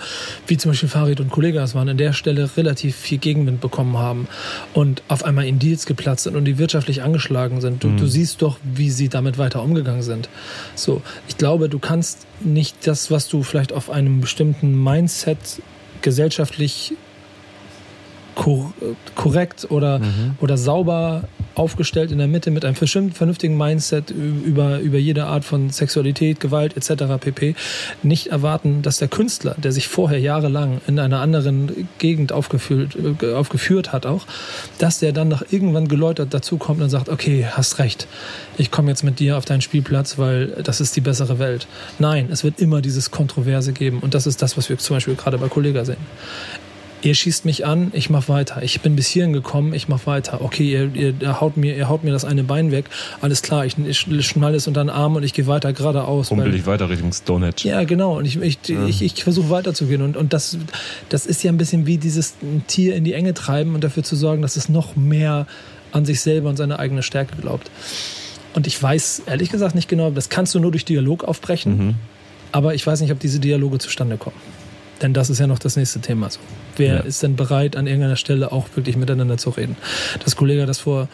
[0.47, 4.28] wie zum Beispiel Farid und Kollegas waren an der Stelle relativ viel Gegenwind bekommen haben
[4.74, 7.84] und auf einmal in Deals geplatzt sind und die wirtschaftlich angeschlagen sind.
[7.84, 7.97] Du, mhm.
[7.97, 10.30] du siehst doch, wie sie damit weiter umgegangen sind.
[10.76, 15.38] So, ich glaube, du kannst nicht das, was du vielleicht auf einem bestimmten Mindset
[16.01, 16.93] gesellschaftlich
[19.15, 20.36] korrekt oder, mhm.
[20.39, 21.24] oder sauber
[21.58, 26.78] aufgestellt in der Mitte mit einem vernünftigen Mindset über, über jede Art von Sexualität, Gewalt
[26.78, 27.03] etc.
[27.20, 27.55] pp.
[28.03, 33.34] nicht erwarten, dass der Künstler, der sich vorher jahrelang in einer anderen Gegend aufgeführt, äh,
[33.34, 34.26] aufgeführt hat auch,
[34.78, 38.08] dass der dann noch irgendwann geläutert dazukommt und sagt, okay, hast recht,
[38.58, 41.68] ich komme jetzt mit dir auf deinen Spielplatz, weil das ist die bessere Welt.
[41.99, 45.16] Nein, es wird immer dieses Kontroverse geben und das ist das, was wir zum Beispiel
[45.16, 45.97] gerade bei Kollega sehen
[47.01, 48.61] ihr schießt mich an, ich mach weiter.
[48.63, 50.41] Ich bin bis hierhin gekommen, ich mach weiter.
[50.41, 52.85] Okay, ihr, ihr, haut, mir, ihr haut mir das eine Bein weg,
[53.21, 56.31] alles klar, ich, ich schmall es unter den Arm und ich gehe weiter geradeaus.
[56.31, 57.55] Rumpel ich weiter Richtung Stonehenge.
[57.63, 58.17] Ja, genau.
[58.17, 58.85] Und ich, ich, ja.
[58.85, 60.01] ich, ich versuche weiterzugehen.
[60.01, 60.57] Und, und das,
[61.09, 62.35] das ist ja ein bisschen wie dieses
[62.67, 65.47] Tier in die Enge treiben und dafür zu sorgen, dass es noch mehr
[65.91, 67.69] an sich selber und seine eigene Stärke glaubt.
[68.53, 71.77] Und ich weiß ehrlich gesagt nicht genau, das kannst du nur durch Dialog aufbrechen.
[71.77, 71.95] Mhm.
[72.51, 74.35] Aber ich weiß nicht, ob diese Dialoge zustande kommen.
[75.01, 76.29] Denn das ist ja noch das nächste Thema.
[76.29, 76.39] So.
[76.75, 76.99] Wer ja.
[77.01, 79.77] ist denn bereit, an irgendeiner Stelle auch wirklich miteinander zu reden?
[80.23, 81.07] Das Kollege das vor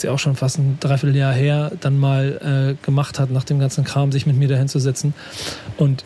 [0.00, 3.58] jetzt ja auch schon fast ein Dreivierteljahr her dann mal äh, gemacht hat, nach dem
[3.58, 5.14] ganzen Kram, sich mit mir dahin zu setzen.
[5.76, 6.04] Und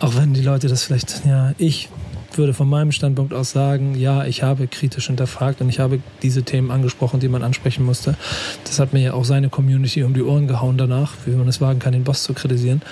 [0.00, 1.88] auch wenn die Leute das vielleicht, ja, ich
[2.36, 6.42] würde von meinem Standpunkt aus sagen, ja, ich habe kritisch hinterfragt und ich habe diese
[6.42, 8.16] Themen angesprochen, die man ansprechen musste.
[8.64, 11.60] Das hat mir ja auch seine Community um die Ohren gehauen danach, wie man es
[11.60, 12.82] wagen kann, den Boss zu kritisieren.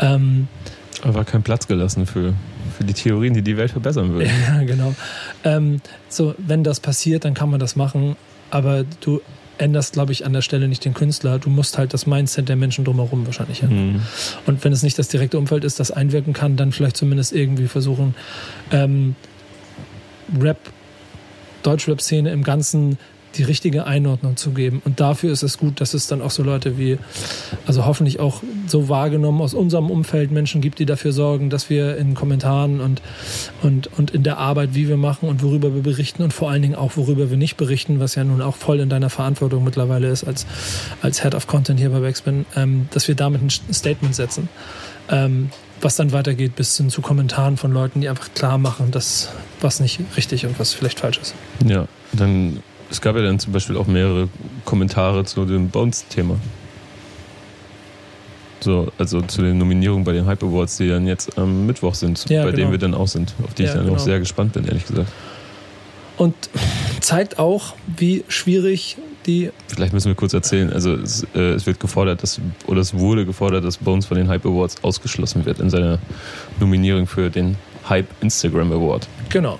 [0.00, 0.48] Ähm,
[1.02, 2.34] Aber war kein Platz gelassen für
[2.74, 4.30] für die Theorien, die die Welt verbessern würden.
[4.46, 4.94] Ja, genau.
[5.44, 8.16] Ähm, so, wenn das passiert, dann kann man das machen,
[8.50, 9.20] aber du
[9.58, 11.38] änderst, glaube ich, an der Stelle nicht den Künstler.
[11.38, 13.92] Du musst halt das Mindset der Menschen drumherum wahrscheinlich ändern.
[13.94, 14.00] Mhm.
[14.46, 17.68] Und wenn es nicht das direkte Umfeld ist, das einwirken kann, dann vielleicht zumindest irgendwie
[17.68, 18.14] versuchen,
[18.72, 19.14] ähm,
[20.40, 20.58] Rap,
[21.62, 22.98] Deutschrap-Szene im Ganzen
[23.36, 24.80] die richtige Einordnung zu geben.
[24.84, 26.98] Und dafür ist es gut, dass es dann auch so Leute wie,
[27.66, 31.96] also hoffentlich auch so wahrgenommen aus unserem Umfeld Menschen gibt, die dafür sorgen, dass wir
[31.96, 33.02] in Kommentaren und,
[33.62, 36.62] und, und in der Arbeit, wie wir machen und worüber wir berichten und vor allen
[36.62, 40.08] Dingen auch, worüber wir nicht berichten, was ja nun auch voll in deiner Verantwortung mittlerweile
[40.08, 40.46] ist als,
[41.02, 44.48] als Head of Content hier bei Backspin, ähm, dass wir damit ein Statement setzen.
[45.10, 49.28] Ähm, was dann weitergeht bis hin zu Kommentaren von Leuten, die einfach klar machen, dass
[49.60, 51.34] was nicht richtig und was vielleicht falsch ist.
[51.64, 52.62] Ja, dann
[52.94, 54.28] es gab ja dann zum Beispiel auch mehrere
[54.64, 56.38] Kommentare zu dem Bones-Thema.
[58.60, 62.24] So, also zu den Nominierungen bei den Hype Awards, die dann jetzt am Mittwoch sind,
[62.30, 62.56] ja, bei genau.
[62.56, 63.96] denen wir dann auch sind, auf die ja, ich dann genau.
[63.96, 65.10] auch sehr gespannt bin, ehrlich gesagt.
[66.16, 66.34] Und
[67.00, 69.50] zeigt auch, wie schwierig die.
[69.66, 70.72] Vielleicht müssen wir kurz erzählen.
[70.72, 74.28] Also es, äh, es, wird gefordert, dass, oder es wurde gefordert, dass Bones von den
[74.28, 75.98] Hype Awards ausgeschlossen wird in seiner
[76.60, 77.56] Nominierung für den
[77.88, 79.08] Hype Instagram Award.
[79.30, 79.58] Genau.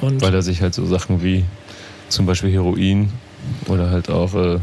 [0.00, 1.44] Und Weil er sich halt so Sachen wie
[2.12, 3.10] zum Beispiel Heroin
[3.66, 4.58] oder halt auch äh,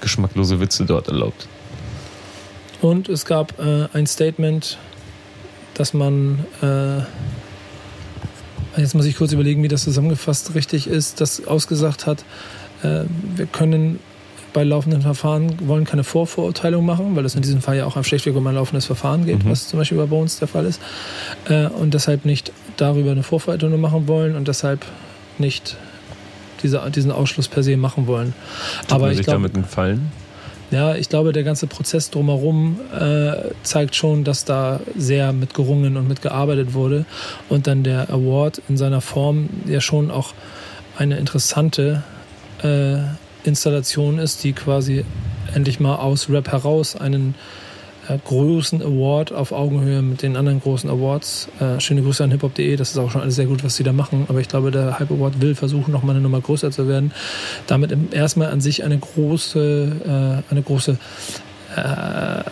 [0.00, 1.48] geschmacklose Witze dort erlaubt.
[2.80, 4.78] Und es gab äh, ein Statement,
[5.74, 7.00] dass man, äh,
[8.80, 12.24] jetzt muss ich kurz überlegen, wie das zusammengefasst richtig ist, das ausgesagt hat,
[12.82, 13.04] äh,
[13.34, 13.98] wir können
[14.52, 18.34] bei laufenden Verfahren wollen keine Vorverurteilung machen, weil es in diesem Fall ja auch schlechtweg
[18.36, 19.50] um ein laufendes Verfahren geht, mhm.
[19.50, 20.80] was zum Beispiel bei Bones der Fall ist.
[21.46, 24.86] Äh, und deshalb nicht darüber eine Vorverurteilung machen wollen und deshalb
[25.36, 25.76] nicht
[26.62, 28.34] diese, diesen Ausschluss per se machen wollen.
[28.82, 30.12] Tut Aber ich glaube, damit einen Gefallen?
[30.70, 35.96] Ja, ich glaube, der ganze Prozess drumherum äh, zeigt schon, dass da sehr mit gerungen
[35.96, 37.04] und mit gearbeitet wurde.
[37.48, 40.34] Und dann der Award in seiner Form ja schon auch
[40.98, 42.02] eine interessante
[42.64, 42.98] äh,
[43.44, 45.04] Installation ist, die quasi
[45.54, 47.36] endlich mal aus Rap heraus einen
[48.08, 51.48] äh, großen Award auf Augenhöhe mit den anderen großen Awards.
[51.60, 53.92] Äh, schöne Grüße an hiphop.de, das ist auch schon alles sehr gut, was sie da
[53.92, 54.26] machen.
[54.28, 57.12] Aber ich glaube, der Hype Award will versuchen, noch mal eine Nummer größer zu werden.
[57.66, 60.98] Damit erstmal an sich eine große, äh, eine große
[61.76, 62.42] äh,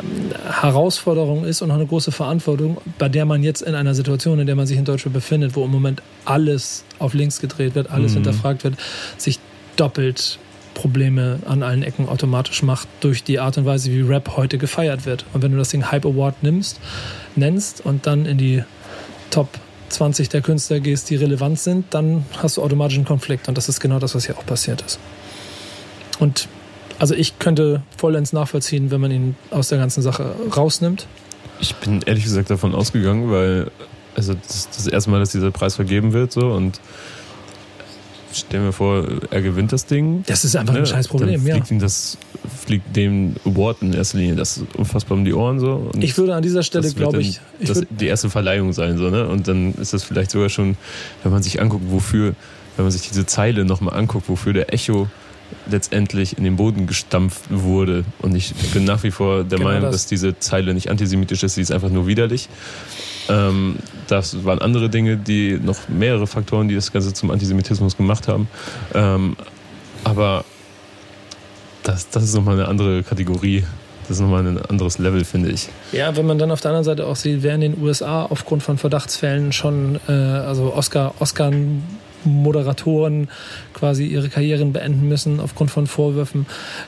[0.61, 4.47] Herausforderung ist und auch eine große Verantwortung, bei der man jetzt in einer Situation, in
[4.47, 8.13] der man sich in Deutschland befindet, wo im Moment alles auf links gedreht wird, alles
[8.13, 8.17] mhm.
[8.17, 8.75] hinterfragt wird,
[9.17, 9.39] sich
[9.77, 10.39] doppelt
[10.75, 15.07] Probleme an allen Ecken automatisch macht durch die Art und Weise, wie Rap heute gefeiert
[15.07, 15.25] wird.
[15.33, 16.81] Und wenn du das Ding Hype Award nimmst,
[17.37, 18.63] nennst und dann in die
[19.31, 19.49] Top
[19.89, 23.49] 20 der Künstler gehst, die relevant sind, dann hast du automatisch einen Konflikt.
[23.49, 24.99] Und das ist genau das, was hier auch passiert ist.
[26.19, 26.49] Und
[26.99, 31.07] also ich könnte vollends nachvollziehen, wenn man ihn aus der ganzen Sache rausnimmt.
[31.61, 33.71] Ich bin ehrlich gesagt davon ausgegangen, weil
[34.17, 36.81] also das, das erste Mal, dass dieser Preis vergeben wird, so und
[38.35, 40.25] stellen wir vor, er gewinnt das Ding.
[40.27, 41.75] Das ist einfach ein scheiß Problem, fliegt ja.
[41.75, 42.19] Ihm das
[42.65, 45.91] fliegt dem Award in erster Linie das ist unfassbar um die Ohren so.
[45.93, 48.99] Und ich würde an dieser Stelle, glaube dann ich, ich das die erste Verleihung sein
[48.99, 50.77] so ne und dann ist das vielleicht sogar schon,
[51.23, 52.35] wenn man sich anguckt, wofür,
[52.77, 55.09] wenn man sich diese Zeile nochmal anguckt, wofür der Echo
[55.71, 58.05] letztendlich in den Boden gestampft wurde.
[58.21, 59.93] Und ich bin nach wie vor der Genau Meinung, das.
[59.93, 62.49] dass diese Zeile nicht antisemitisch ist, sie ist einfach nur widerlich.
[63.29, 63.77] Ähm,
[64.09, 68.49] das waren andere Dinge, die noch mehrere Faktoren, die das Ganze zum Antisemitismus gemacht haben.
[68.95, 69.37] Ähm,
[70.05, 70.45] aber
[71.83, 73.65] das, das ist nochmal eine andere Kategorie.
[74.03, 75.69] Das ist nochmal ein anderes Level, finde ich.
[75.93, 78.63] ja, wenn man dann auf der anderen Seite auch sieht, wer in den USA aufgrund
[78.63, 81.51] von Verdachtsfällen schon, äh, also Oscar, Oscar
[82.25, 83.29] Moderatoren
[83.73, 86.47] quasi ihre Karrieren beenden müssen aufgrund von Vorwürfen,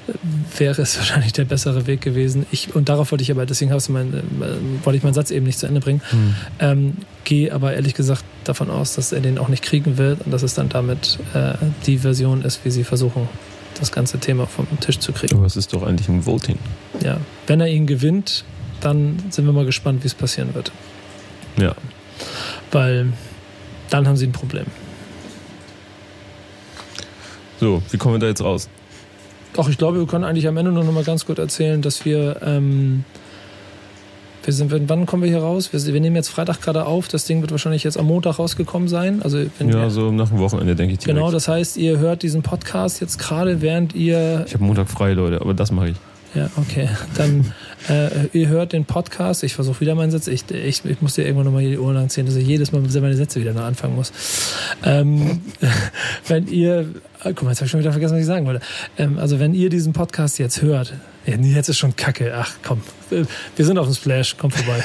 [0.08, 0.12] äh,
[0.58, 2.46] wäre es wahrscheinlich der bessere Weg gewesen.
[2.50, 5.46] Ich, und darauf wollte ich aber, deswegen du mein, äh, wollte ich meinen Satz eben
[5.46, 6.00] nicht zu Ende bringen.
[6.58, 6.94] Ähm,
[7.24, 10.42] gehe aber ehrlich gesagt davon aus, dass er den auch nicht kriegen wird und dass
[10.42, 11.54] es dann damit äh,
[11.86, 13.28] die Version ist, wie sie versuchen,
[13.78, 15.36] das ganze Thema vom Tisch zu kriegen.
[15.36, 16.58] Aber es ist doch eigentlich ein Voting.
[17.02, 17.18] Ja.
[17.46, 18.44] Wenn er ihn gewinnt,
[18.80, 20.72] dann sind wir mal gespannt, wie es passieren wird.
[21.56, 21.74] Ja.
[22.70, 23.12] Weil
[23.90, 24.66] dann haben sie ein Problem.
[27.60, 28.68] So, wie kommen wir da jetzt raus?
[29.54, 32.04] Doch, ich glaube, wir können eigentlich am Ende nur noch mal ganz gut erzählen, dass
[32.04, 33.04] wir, ähm,
[34.44, 35.72] wir sind, wann kommen wir hier raus?
[35.72, 37.08] Wir, wir nehmen jetzt Freitag gerade auf.
[37.08, 39.22] Das Ding wird wahrscheinlich jetzt am Montag rausgekommen sein.
[39.22, 40.98] Also wenn Ja, ihr, so nach dem Wochenende, denke ich.
[41.00, 41.16] Direkt.
[41.16, 45.14] genau, das heißt, ihr hört diesen Podcast jetzt gerade, während ihr Ich habe Montag frei,
[45.14, 45.96] Leute, aber das mache ich.
[46.34, 46.88] Ja, okay.
[47.16, 47.52] Dann,
[47.88, 49.42] äh, ihr hört den Podcast.
[49.42, 50.26] Ich versuche wieder meinen Satz.
[50.26, 52.82] Ich, ich, ich muss dir irgendwann nochmal die Ohren lang ziehen, dass ich jedes Mal
[52.82, 54.12] meine Sätze wieder neu anfangen muss.
[54.84, 55.40] Ähm,
[56.28, 56.90] wenn ihr,
[57.20, 58.60] ah, guck mal, jetzt habe ich schon wieder vergessen, was ich sagen wollte.
[58.98, 60.94] Ähm, also, wenn ihr diesen Podcast jetzt hört,
[61.26, 62.34] jetzt ist schon kacke.
[62.36, 62.82] Ach, komm.
[63.10, 64.36] Wir sind auf dem Splash.
[64.38, 64.82] Komm vorbei.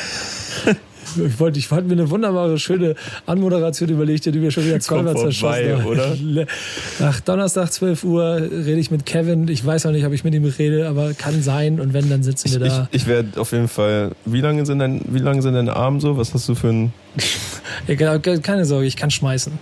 [1.18, 5.16] Ich wollte, ich wollte mir eine wunderbare, schöne Anmoderation überlegt, die wir schon wieder zweimal
[5.18, 5.86] zerschossen haben.
[5.86, 6.46] oder?
[7.04, 9.48] Ach, Donnerstag 12 Uhr rede ich mit Kevin.
[9.48, 11.80] Ich weiß noch nicht, ob ich mit ihm rede, aber kann sein.
[11.80, 12.88] Und wenn, dann sitzen Ich, wir da.
[12.92, 14.12] ich, ich werde auf jeden Fall.
[14.26, 16.18] Wie lange sind dein, wie lange sind deine Arme so?
[16.18, 16.94] Was hast du für ein.
[17.88, 19.54] Ja, ke- keine Sorge, ich kann schmeißen.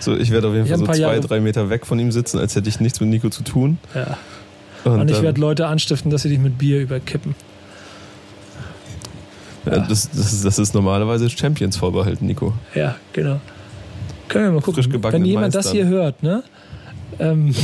[0.00, 2.10] So, ich werde auf jeden Ich Fall so zwei, Jahre- drei Meter weg von ihm
[2.10, 3.78] sitzen, als hätte ich nichts mit Nico zu tun.
[3.94, 4.16] Ja.
[4.84, 7.34] Und, Und ich werde Leute anstiften, dass sie dich mit Bier überkippen.
[9.66, 12.54] Ja, das, das, ist, das ist normalerweise Champions vorbehalten, Nico.
[12.74, 13.40] Ja, genau.
[14.28, 14.84] Können wir mal gucken.
[15.10, 15.86] Wenn jemand das Meistern.
[15.86, 16.42] hier hört, ne?
[17.18, 17.54] Ähm,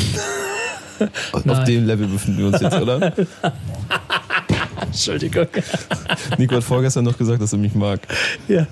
[1.47, 3.12] Auf dem Level befinden wir uns jetzt, oder?
[4.89, 5.47] Entschuldigung.
[6.39, 8.01] Nico hat vorgestern noch gesagt, dass er mich mag.
[8.48, 8.66] Ja,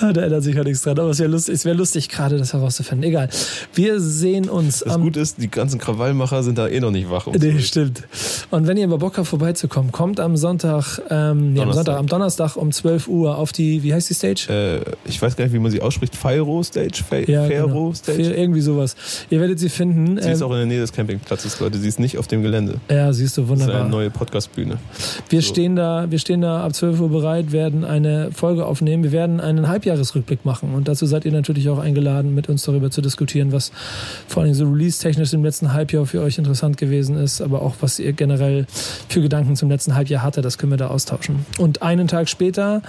[0.00, 0.98] Ah, da ändert sich ja nichts dran.
[0.98, 3.08] Aber es wäre lustig, wär lustig, gerade das herauszufinden.
[3.08, 3.28] Egal.
[3.74, 7.10] Wir sehen uns Das am Gute ist, die ganzen Krawallmacher sind da eh noch nicht
[7.10, 7.26] wach.
[7.26, 8.02] um Nee, stimmt.
[8.50, 11.74] Und wenn ihr mal Bock habt, vorbeizukommen, kommt am Sonntag, ähm, nee, am Donnerstag.
[11.74, 14.46] Sonntag, am Donnerstag um 12 Uhr auf die, wie heißt die Stage?
[14.48, 16.14] Äh, ich weiß gar nicht, wie man sie ausspricht.
[16.16, 17.02] Fairo Stage?
[17.08, 17.94] Fe Fairo genau.
[17.94, 18.24] Stage?
[18.24, 18.96] Für irgendwie sowas.
[19.30, 20.20] Ihr werdet sie finden.
[20.20, 21.78] Sie ist Ähm, auch in der Nähe des Campingplatzes, Leute.
[21.78, 22.80] Sie ist nicht auf dem Gelände.
[22.90, 23.82] ja, siehst du, Das ist wunderbar.
[23.82, 24.78] eine neue Podcast-Bühne.
[25.28, 25.48] Wir So.
[25.48, 29.02] stehen da, wir stehen da ab 12 Uhr bereit, werden eine Folge aufnehmen.
[29.02, 32.90] Wir werden einen Halbjahresrückblick machen und dazu seid ihr natürlich auch eingeladen, mit uns darüber
[32.90, 33.72] zu diskutieren, was
[34.28, 37.98] vor allem so release-technisch im letzten Halbjahr für euch interessant gewesen ist, aber auch was
[37.98, 38.66] ihr generell
[39.08, 41.46] für Gedanken zum letzten Halbjahr hatte, das können wir da austauschen.
[41.58, 42.82] Und einen Tag später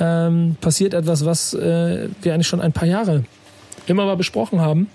[0.00, 3.24] ähm, passiert etwas, was äh, wir eigentlich schon ein paar Jahre
[3.86, 4.88] immer mal besprochen haben.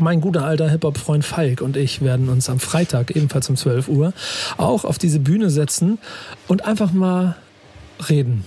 [0.00, 4.12] Mein guter alter Hip-Hop-Freund Falk und ich werden uns am Freitag, ebenfalls um 12 Uhr,
[4.56, 5.98] auch auf diese Bühne setzen
[6.48, 7.36] und einfach mal
[8.08, 8.44] reden.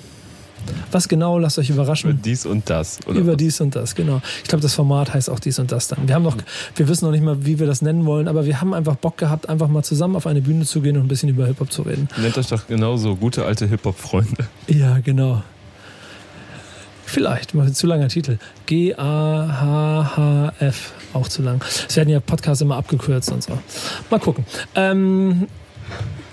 [0.91, 2.19] Was genau, lasst euch Über überraschen.
[2.23, 2.97] dies und das.
[3.05, 3.37] Oder Über was?
[3.37, 4.21] dies und das, genau.
[4.41, 6.07] Ich glaube, das Format heißt auch dies und das dann.
[6.07, 6.35] Wir haben noch,
[6.75, 9.17] wir wissen noch nicht mal, wie wir das nennen wollen, aber wir haben einfach Bock
[9.17, 11.83] gehabt, einfach mal zusammen auf eine Bühne zu gehen und ein bisschen über Hip-Hop zu
[11.83, 12.07] reden.
[12.17, 14.47] Nennt euch doch genauso gute alte Hip-Hop-Freunde.
[14.67, 15.43] Ja, genau.
[17.05, 18.37] Vielleicht, mal zu langer Titel.
[18.65, 19.03] G-A-H-H-F,
[21.13, 21.63] auch zu lang.
[21.87, 23.57] Es werden ja Podcasts immer abgekürzt und so.
[24.09, 24.45] Mal gucken.
[24.75, 25.47] Ähm,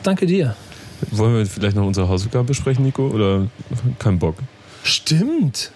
[0.03, 0.57] danke dir.
[1.11, 3.09] Wollen wir vielleicht noch unsere Hausaufgaben besprechen, Nico?
[3.09, 3.49] Oder
[3.99, 4.37] kein Bock?
[4.83, 5.71] Stimmt.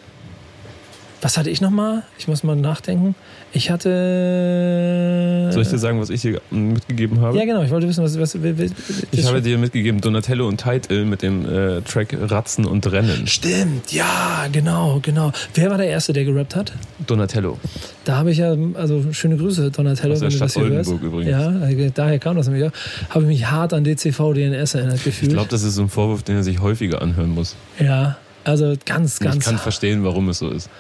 [1.27, 2.05] Was hatte ich nochmal?
[2.19, 3.17] Ich muss mal nachdenken.
[3.53, 5.49] Ich hatte.
[5.51, 7.37] Soll ich dir sagen, was ich dir mitgegeben habe?
[7.37, 7.65] Ja, genau.
[7.65, 8.17] Ich wollte wissen, was.
[8.17, 8.71] was, was,
[9.11, 13.27] Ich habe dir mitgegeben Donatello und Title mit dem äh, Track Ratzen und Rennen.
[13.27, 15.33] Stimmt, ja, genau, genau.
[15.55, 16.73] Wer war der Erste, der gerappt hat?
[17.09, 17.59] Donatello.
[18.05, 20.89] Da habe ich ja, also schöne Grüße, Donatello, Aus der das Stadt hörst.
[20.89, 21.31] Oldenburg übrigens.
[21.33, 22.73] Ja, daher kam das nämlich auch.
[23.11, 25.33] Habe ich mich hart an DCV DNS erinnert Ich gefühlt.
[25.33, 27.57] glaube, das ist so ein Vorwurf, den er sich häufiger anhören muss.
[27.81, 28.17] ja,
[28.47, 29.37] Also ganz, ganz.
[29.39, 30.71] Ich kann verstehen, warum es so ist.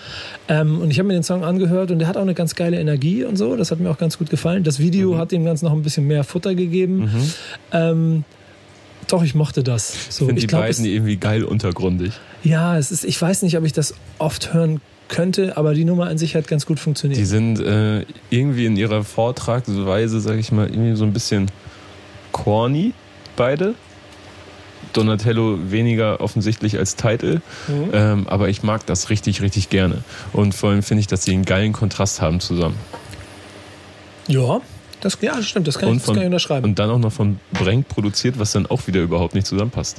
[0.47, 2.78] Ähm, und ich habe mir den Song angehört und der hat auch eine ganz geile
[2.78, 3.56] Energie und so.
[3.56, 4.62] Das hat mir auch ganz gut gefallen.
[4.62, 5.18] Das Video Mhm.
[5.18, 7.10] hat dem Ganzen noch ein bisschen mehr Futter gegeben.
[7.72, 8.22] Ähm,
[9.09, 9.93] doch, ich mochte das.
[10.10, 12.12] So, Ich finde die beiden es, irgendwie geil untergrundig.
[12.44, 16.06] ja, es ist, ich weiß nicht, ob ich das oft hören könnte, aber die Nummer
[16.06, 17.18] an sich hat ganz gut funktioniert.
[17.20, 21.51] Die sind äh, irgendwie in ihrer Vortragsweise, sag ich mal, irgendwie so ein bisschen
[22.32, 22.93] corny,
[23.36, 23.74] beide.
[24.97, 27.90] Donatello weniger offensichtlich als Titel, Mhm.
[27.93, 30.02] ähm, aber ich mag das richtig, richtig gerne.
[30.32, 32.77] Und vor allem finde ich, dass sie einen geilen Kontrast haben zusammen.
[34.28, 34.60] Ja,
[35.01, 36.64] das, ja, stimmt, das kann, ich, Und, das kann ich von, unterschreiben.
[36.64, 39.98] und dann auch noch von Brenk produziert, was dann auch wieder überhaupt nicht zusammenpasst.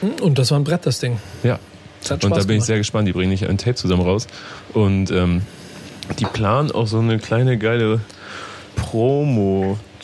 [0.00, 1.18] Und, und das war ein Brett, das Ding.
[1.42, 1.58] Ja,
[2.02, 2.66] Das und da bin ich gemacht.
[2.66, 3.06] sehr gespannt.
[3.08, 4.26] Die bringen nicht ein Tape zusammen raus.
[4.72, 5.42] Und ähm,
[6.18, 8.00] die planen auch so eine kleine geile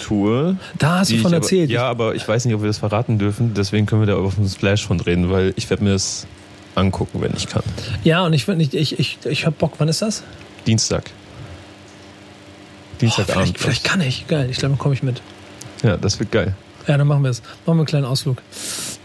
[0.05, 0.57] Promo-Tour.
[0.79, 1.71] Da hast du von ich aber, erzählt.
[1.71, 3.55] Ja, aber ich weiß nicht, ob wir das verraten dürfen.
[3.55, 6.27] Deswegen können wir da auf dem Splash von reden, weil ich werde mir das
[6.75, 7.63] angucken, wenn ich kann.
[8.03, 9.75] Ja, und ich nicht, ich, ich, ich hab Bock.
[9.79, 10.23] Wann ist das?
[10.67, 11.05] Dienstag.
[11.07, 13.59] Oh, Dienstagabend.
[13.59, 14.27] vielleicht, vielleicht kann ich.
[14.27, 15.21] Geil, ich glaube, dann komme ich mit.
[15.83, 16.55] ja, das wird geil.
[16.87, 17.41] Ja, dann machen wir es.
[17.41, 18.43] Machen wir einen kleinen Ausflug.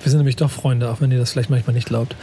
[0.02, 2.16] Wir sind nämlich doch Freunde, auch wenn ihr das vielleicht manchmal nicht glaubt.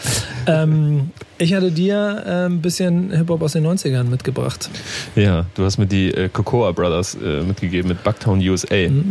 [0.46, 4.70] ähm, ich hatte dir äh, ein bisschen Hip-Hop aus den 90ern mitgebracht.
[5.14, 8.88] Ja, du hast mir die äh, Cocoa Brothers äh, mitgegeben mit Bucktown USA.
[8.88, 9.10] Mhm.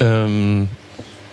[0.00, 0.68] Ähm,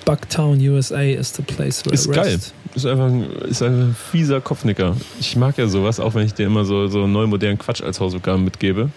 [0.05, 2.15] Bucktown, USA is the place where Ist rest.
[2.15, 2.39] geil.
[2.75, 4.95] Ist einfach, ein, ist einfach ein fieser Kopfnicker.
[5.19, 7.99] Ich mag ja sowas, auch wenn ich dir immer so, so neu modernen Quatsch als
[7.99, 8.89] Hausaufgaben mitgebe.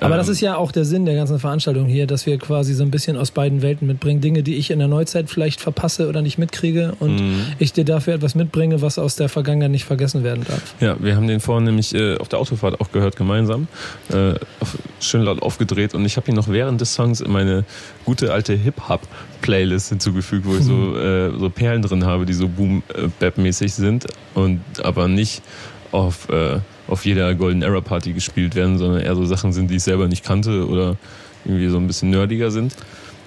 [0.00, 2.74] Aber Ähm, das ist ja auch der Sinn der ganzen Veranstaltung hier, dass wir quasi
[2.74, 4.20] so ein bisschen aus beiden Welten mitbringen.
[4.20, 7.42] Dinge, die ich in der Neuzeit vielleicht verpasse oder nicht mitkriege und Mhm.
[7.60, 10.74] ich dir dafür etwas mitbringe, was aus der Vergangenheit nicht vergessen werden darf.
[10.80, 13.68] Ja, wir haben den vorhin nämlich äh, auf der Autofahrt auch gehört, gemeinsam.
[14.12, 17.64] Äh, auf, schön laut aufgedreht und ich habe ihn noch während des Songs in meine
[18.04, 23.74] gute alte Hip-Hop-Playlist hinzugefügt, wo ich so, äh, so Perlen drin habe, die so Boom-Bap-mäßig
[23.74, 25.42] sind und aber nicht
[25.92, 29.76] auf, äh, auf jeder Golden Era Party gespielt werden, sondern eher so Sachen sind, die
[29.76, 30.96] ich selber nicht kannte oder
[31.44, 32.74] irgendwie so ein bisschen nerdiger sind.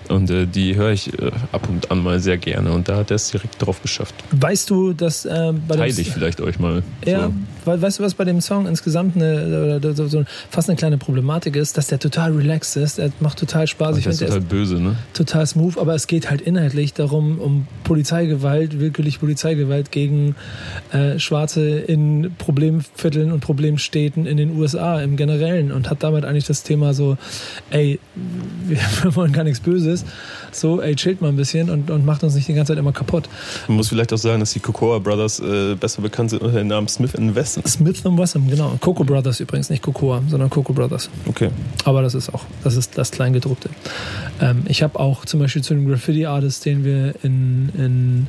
[0.09, 2.71] Und äh, die höre ich äh, ab und an mal sehr gerne.
[2.71, 4.15] Und da hat er es direkt drauf geschafft.
[4.31, 6.83] Weißt du, dass äh, bei Teile ich vielleicht euch mal.
[7.05, 7.33] Ja, So.
[7.65, 11.55] weil, weißt du, was bei dem Song insgesamt eine, so, so fast eine kleine Problematik
[11.55, 13.97] ist, dass der total relaxed ist, er macht total Spaß.
[13.97, 14.95] Ich finde, total ist böse, ne?
[15.13, 20.35] total smooth, aber es geht halt inhaltlich darum, um Polizeigewalt, willkürlich Polizeigewalt gegen
[20.91, 26.45] äh, Schwarze in Problemvierteln und Problemstädten in den USA im Generellen und hat damit eigentlich
[26.45, 27.17] das Thema so,
[27.69, 27.99] ey,
[28.67, 29.92] wir, wir wollen gar nichts Böses,
[30.51, 32.91] so, ey, chillt mal ein bisschen und, und macht uns nicht die ganze Zeit immer
[32.91, 33.29] kaputt.
[33.67, 36.67] Man muss vielleicht auch sagen, dass die Cocoa Brothers äh, besser bekannt sind unter dem
[36.67, 37.63] Namen Smith Wesson.
[37.65, 38.77] Smith Wesson, genau.
[38.79, 41.09] Coco Brothers übrigens, nicht Cocoa, sondern Coco Brothers.
[41.25, 41.49] Okay.
[41.85, 43.69] Aber das ist auch, das ist das Kleingedruckte.
[44.41, 48.27] Ähm, ich habe auch zum Beispiel zu dem Graffiti-Artist, den wir in, in,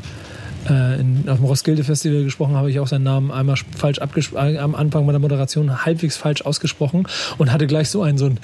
[0.69, 4.59] äh, in, auf dem Roskilde-Festival gesprochen haben, habe ich auch seinen Namen einmal falsch abgesprochen,
[4.59, 7.07] am Anfang meiner Moderation halbwegs falsch ausgesprochen
[7.39, 8.39] und hatte gleich so einen, so einen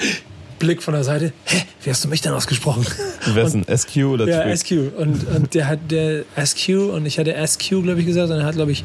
[0.60, 1.32] Blick von der Seite.
[1.46, 2.86] Hä, wie hast du mich denn ausgesprochen?
[3.34, 4.60] Wesson, SQ oder Ja, Twig?
[4.60, 4.96] SQ.
[4.96, 8.44] Und, und der hat der SQ und ich hatte SQ, glaube ich, gesagt, und er
[8.46, 8.84] hat, glaube ich,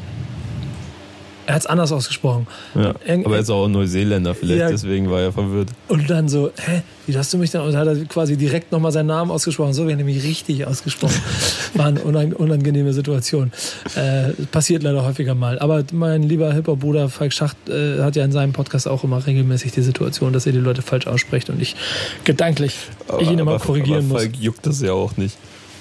[1.46, 2.46] er hat es anders ausgesprochen.
[2.74, 2.94] Ja.
[3.24, 4.68] Aber er ist auch ein Neuseeländer vielleicht, Ja.
[4.70, 5.68] deswegen war er verwirrt.
[5.88, 7.62] Und dann so, hä, wie hast du mich dann?
[7.62, 9.72] Und hat er quasi direkt nochmal seinen Namen ausgesprochen.
[9.72, 11.14] So, haben nämlich richtig ausgesprochen.
[11.74, 13.52] War eine unang unangenehme Situation.
[13.94, 15.58] Äh, passiert leider häufiger mal.
[15.60, 19.72] Aber mein lieber Hip-Hop-Bruder Falk Schacht äh, hat ja in seinem Podcast auch immer regelmäßig
[19.72, 21.76] die Situation, dass er die Leute falsch ausspricht und ich
[22.24, 22.76] gedanklich
[23.20, 24.22] ich ihn immer aber, korrigieren aber muss.
[24.22, 25.36] Falk juckt das ja auch nicht.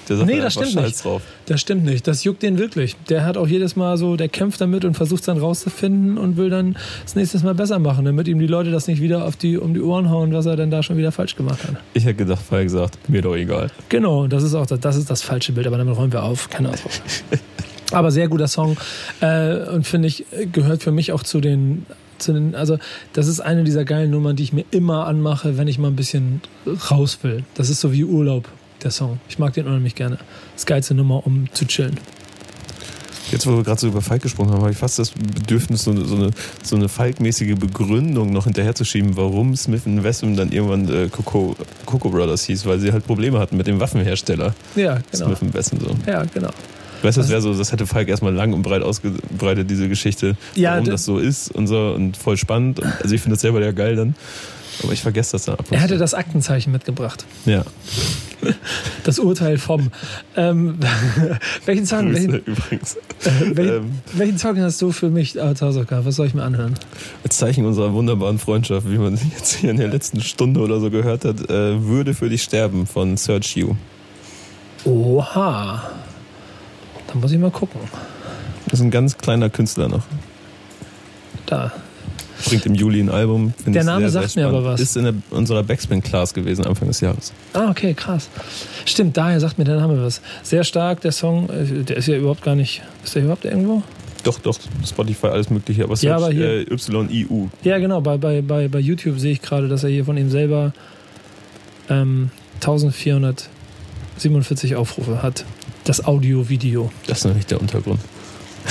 [0.09, 1.05] Der sagt Nee, das stimmt Scheiß nicht.
[1.05, 1.21] drauf.
[1.45, 2.07] Das stimmt nicht.
[2.07, 2.95] Das juckt den wirklich.
[3.09, 6.37] Der hat auch jedes Mal so, der kämpft damit und versucht es dann rauszufinden und
[6.37, 9.35] will dann das nächste Mal besser machen, damit ihm die Leute das nicht wieder auf
[9.35, 11.75] die, um die Ohren hauen, was er denn da schon wieder falsch gemacht hat.
[11.93, 13.69] Ich hätte gedacht, Falk sagt, mir doch egal.
[13.89, 16.49] Genau, das ist auch das, das, ist das falsche Bild, aber damit räumen wir auf.
[16.49, 16.81] Keine Ahnung.
[17.91, 18.77] aber sehr guter Song
[19.21, 21.85] äh, und finde ich, gehört für mich auch zu den,
[22.17, 22.77] zu den, also
[23.13, 25.95] das ist eine dieser geilen Nummern, die ich mir immer anmache, wenn ich mal ein
[25.95, 26.41] bisschen
[26.91, 27.43] raus will.
[27.55, 28.47] Das ist so wie Urlaub,
[28.85, 29.19] der Song.
[29.27, 30.17] Ich mag den unheimlich gerne.
[30.53, 31.99] Das geilste Nummer, um zu chillen.
[33.31, 35.91] Jetzt, wo wir gerade so über Falk gesprochen haben, habe ich fast das Bedürfnis, so
[35.91, 36.29] eine, so eine,
[36.61, 41.55] so eine Falk-mäßige Begründung noch hinterherzuschieben, warum Smith Wesson dann irgendwann äh, Coco,
[41.85, 45.35] Coco Brothers hieß, weil sie halt Probleme hatten mit dem Waffenhersteller Ja, genau.
[45.35, 45.79] Smith Wesson.
[45.79, 45.95] So.
[46.05, 46.51] Ja, genau.
[47.01, 50.37] Weißt du, das wäre so, das hätte Falk erstmal lang und breit ausgebreitet, diese Geschichte,
[50.53, 52.79] Ja, warum das so ist und so und voll spannend.
[52.79, 54.15] Und, also ich finde das selber ja geil dann.
[54.83, 57.25] Aber ich vergesse das dann ab Er hatte das Aktenzeichen mitgebracht.
[57.45, 57.63] Ja,
[59.03, 59.91] Das Urteil vom.
[60.35, 60.77] Ähm,
[61.65, 62.95] welchen, Song, welchen, Grüße übrigens.
[62.95, 66.05] äh, welchen, Ähm, welchen Song hast du für mich als Hausaufgabe?
[66.05, 66.75] Was soll ich mir anhören?
[67.23, 70.89] als Zeichen unserer wunderbaren Freundschaft, wie man jetzt hier in der letzten Stunde oder so
[70.91, 73.75] gehört hat, äh, Würde für dich sterben von Search You.
[74.83, 75.89] Oha.
[77.07, 77.79] Da muss ich mal gucken.
[78.71, 80.03] ist ein ganz kleiner Künstler noch.
[81.45, 81.71] Da.
[82.45, 83.53] Bringt im Juli ein Album.
[83.65, 84.81] Der Name sehr, sagt sehr mir aber was.
[84.81, 87.33] Ist in der, unserer Backspin-Class gewesen Anfang des Jahres.
[87.53, 88.29] Ah, okay, krass.
[88.85, 90.21] Stimmt, daher sagt mir der Name was.
[90.43, 91.49] Sehr stark, der Song.
[91.49, 92.81] Äh, der ist ja überhaupt gar nicht.
[93.03, 93.81] Ist der überhaupt irgendwo?
[94.23, 95.83] Doch, doch, Spotify, alles Mögliche.
[95.83, 97.49] Aber es ja, aber hier, äh, YIU.
[97.63, 98.01] Ja, genau.
[98.01, 100.73] Bei, bei, bei, bei YouTube sehe ich gerade, dass er hier von ihm selber
[101.89, 105.45] ähm, 1447 Aufrufe hat.
[105.83, 106.91] Das Audio-Video.
[107.05, 107.99] Das ist nämlich der Untergrund.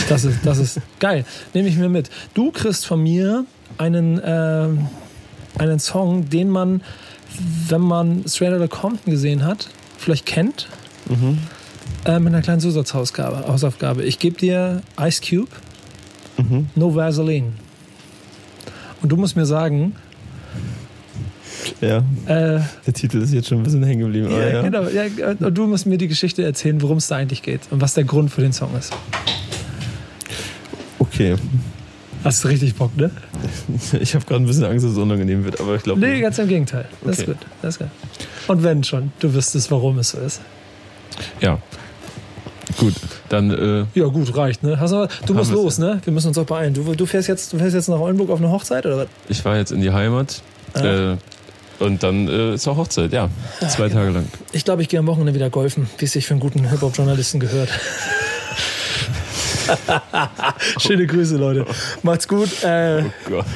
[0.09, 1.25] Das ist, das ist geil.
[1.53, 2.11] Nehme ich mir mit.
[2.35, 3.45] Du kriegst von mir
[3.79, 4.69] einen, äh,
[5.59, 6.83] einen Song, den man,
[7.69, 9.69] wenn man Straight Outta Compton gesehen hat,
[9.99, 10.69] vielleicht kennt.
[11.09, 11.39] Mhm.
[12.05, 14.05] Äh, mit einer kleinen Zusatzausgabe.
[14.05, 15.51] Ich gebe dir Ice Cube,
[16.37, 16.69] mhm.
[16.75, 17.53] No Vaseline.
[19.03, 19.95] Und du musst mir sagen,
[21.81, 21.99] ja.
[22.27, 24.31] Äh, der Titel ist jetzt schon ein bisschen hängen geblieben.
[24.31, 24.63] Ja, ja.
[24.63, 24.85] Genau.
[24.89, 27.95] Ja, und du musst mir die Geschichte erzählen, worum es da eigentlich geht und was
[27.95, 28.93] der Grund für den Song ist.
[30.99, 31.37] Okay.
[32.25, 33.11] Hast du richtig Bock, ne?
[34.01, 36.01] Ich habe gerade ein bisschen Angst, dass es unangenehm wird, aber ich glaube.
[36.01, 36.87] Nee, ganz im Gegenteil.
[37.03, 37.21] Das okay.
[37.21, 37.47] ist gut.
[37.61, 37.89] Das ist gut.
[38.49, 40.41] Und wenn schon, du wüsstest, warum es so ist.
[41.41, 41.59] Ja.
[42.79, 42.95] Gut,
[43.29, 43.51] dann.
[43.51, 44.81] Äh, ja, gut, reicht, ne?
[44.81, 46.01] Hast du, du musst los, ne?
[46.03, 46.73] Wir müssen uns auch beeilen.
[46.73, 49.07] Du, du, fährst jetzt, du fährst jetzt nach Oldenburg auf eine Hochzeit, oder was?
[49.29, 50.43] Ich fahre jetzt in die Heimat.
[50.73, 51.13] Ah.
[51.13, 51.17] Äh,
[51.79, 53.29] und dann äh, ist auch Hochzeit, ja.
[53.69, 54.27] Zwei Tage lang.
[54.53, 57.41] Ich glaube, ich gehe am Wochenende wieder golfen, wie es sich für einen guten Hip-Hop-Journalisten
[57.41, 57.69] gehört.
[60.79, 61.67] Schöne Grüße, Leute.
[62.03, 62.63] Macht's gut.
[62.63, 63.47] Äh, oh Gott.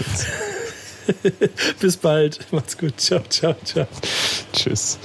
[1.81, 2.41] Bis bald.
[2.53, 3.01] Macht's gut.
[3.01, 3.87] Ciao, ciao, ciao.
[4.53, 4.99] Tschüss.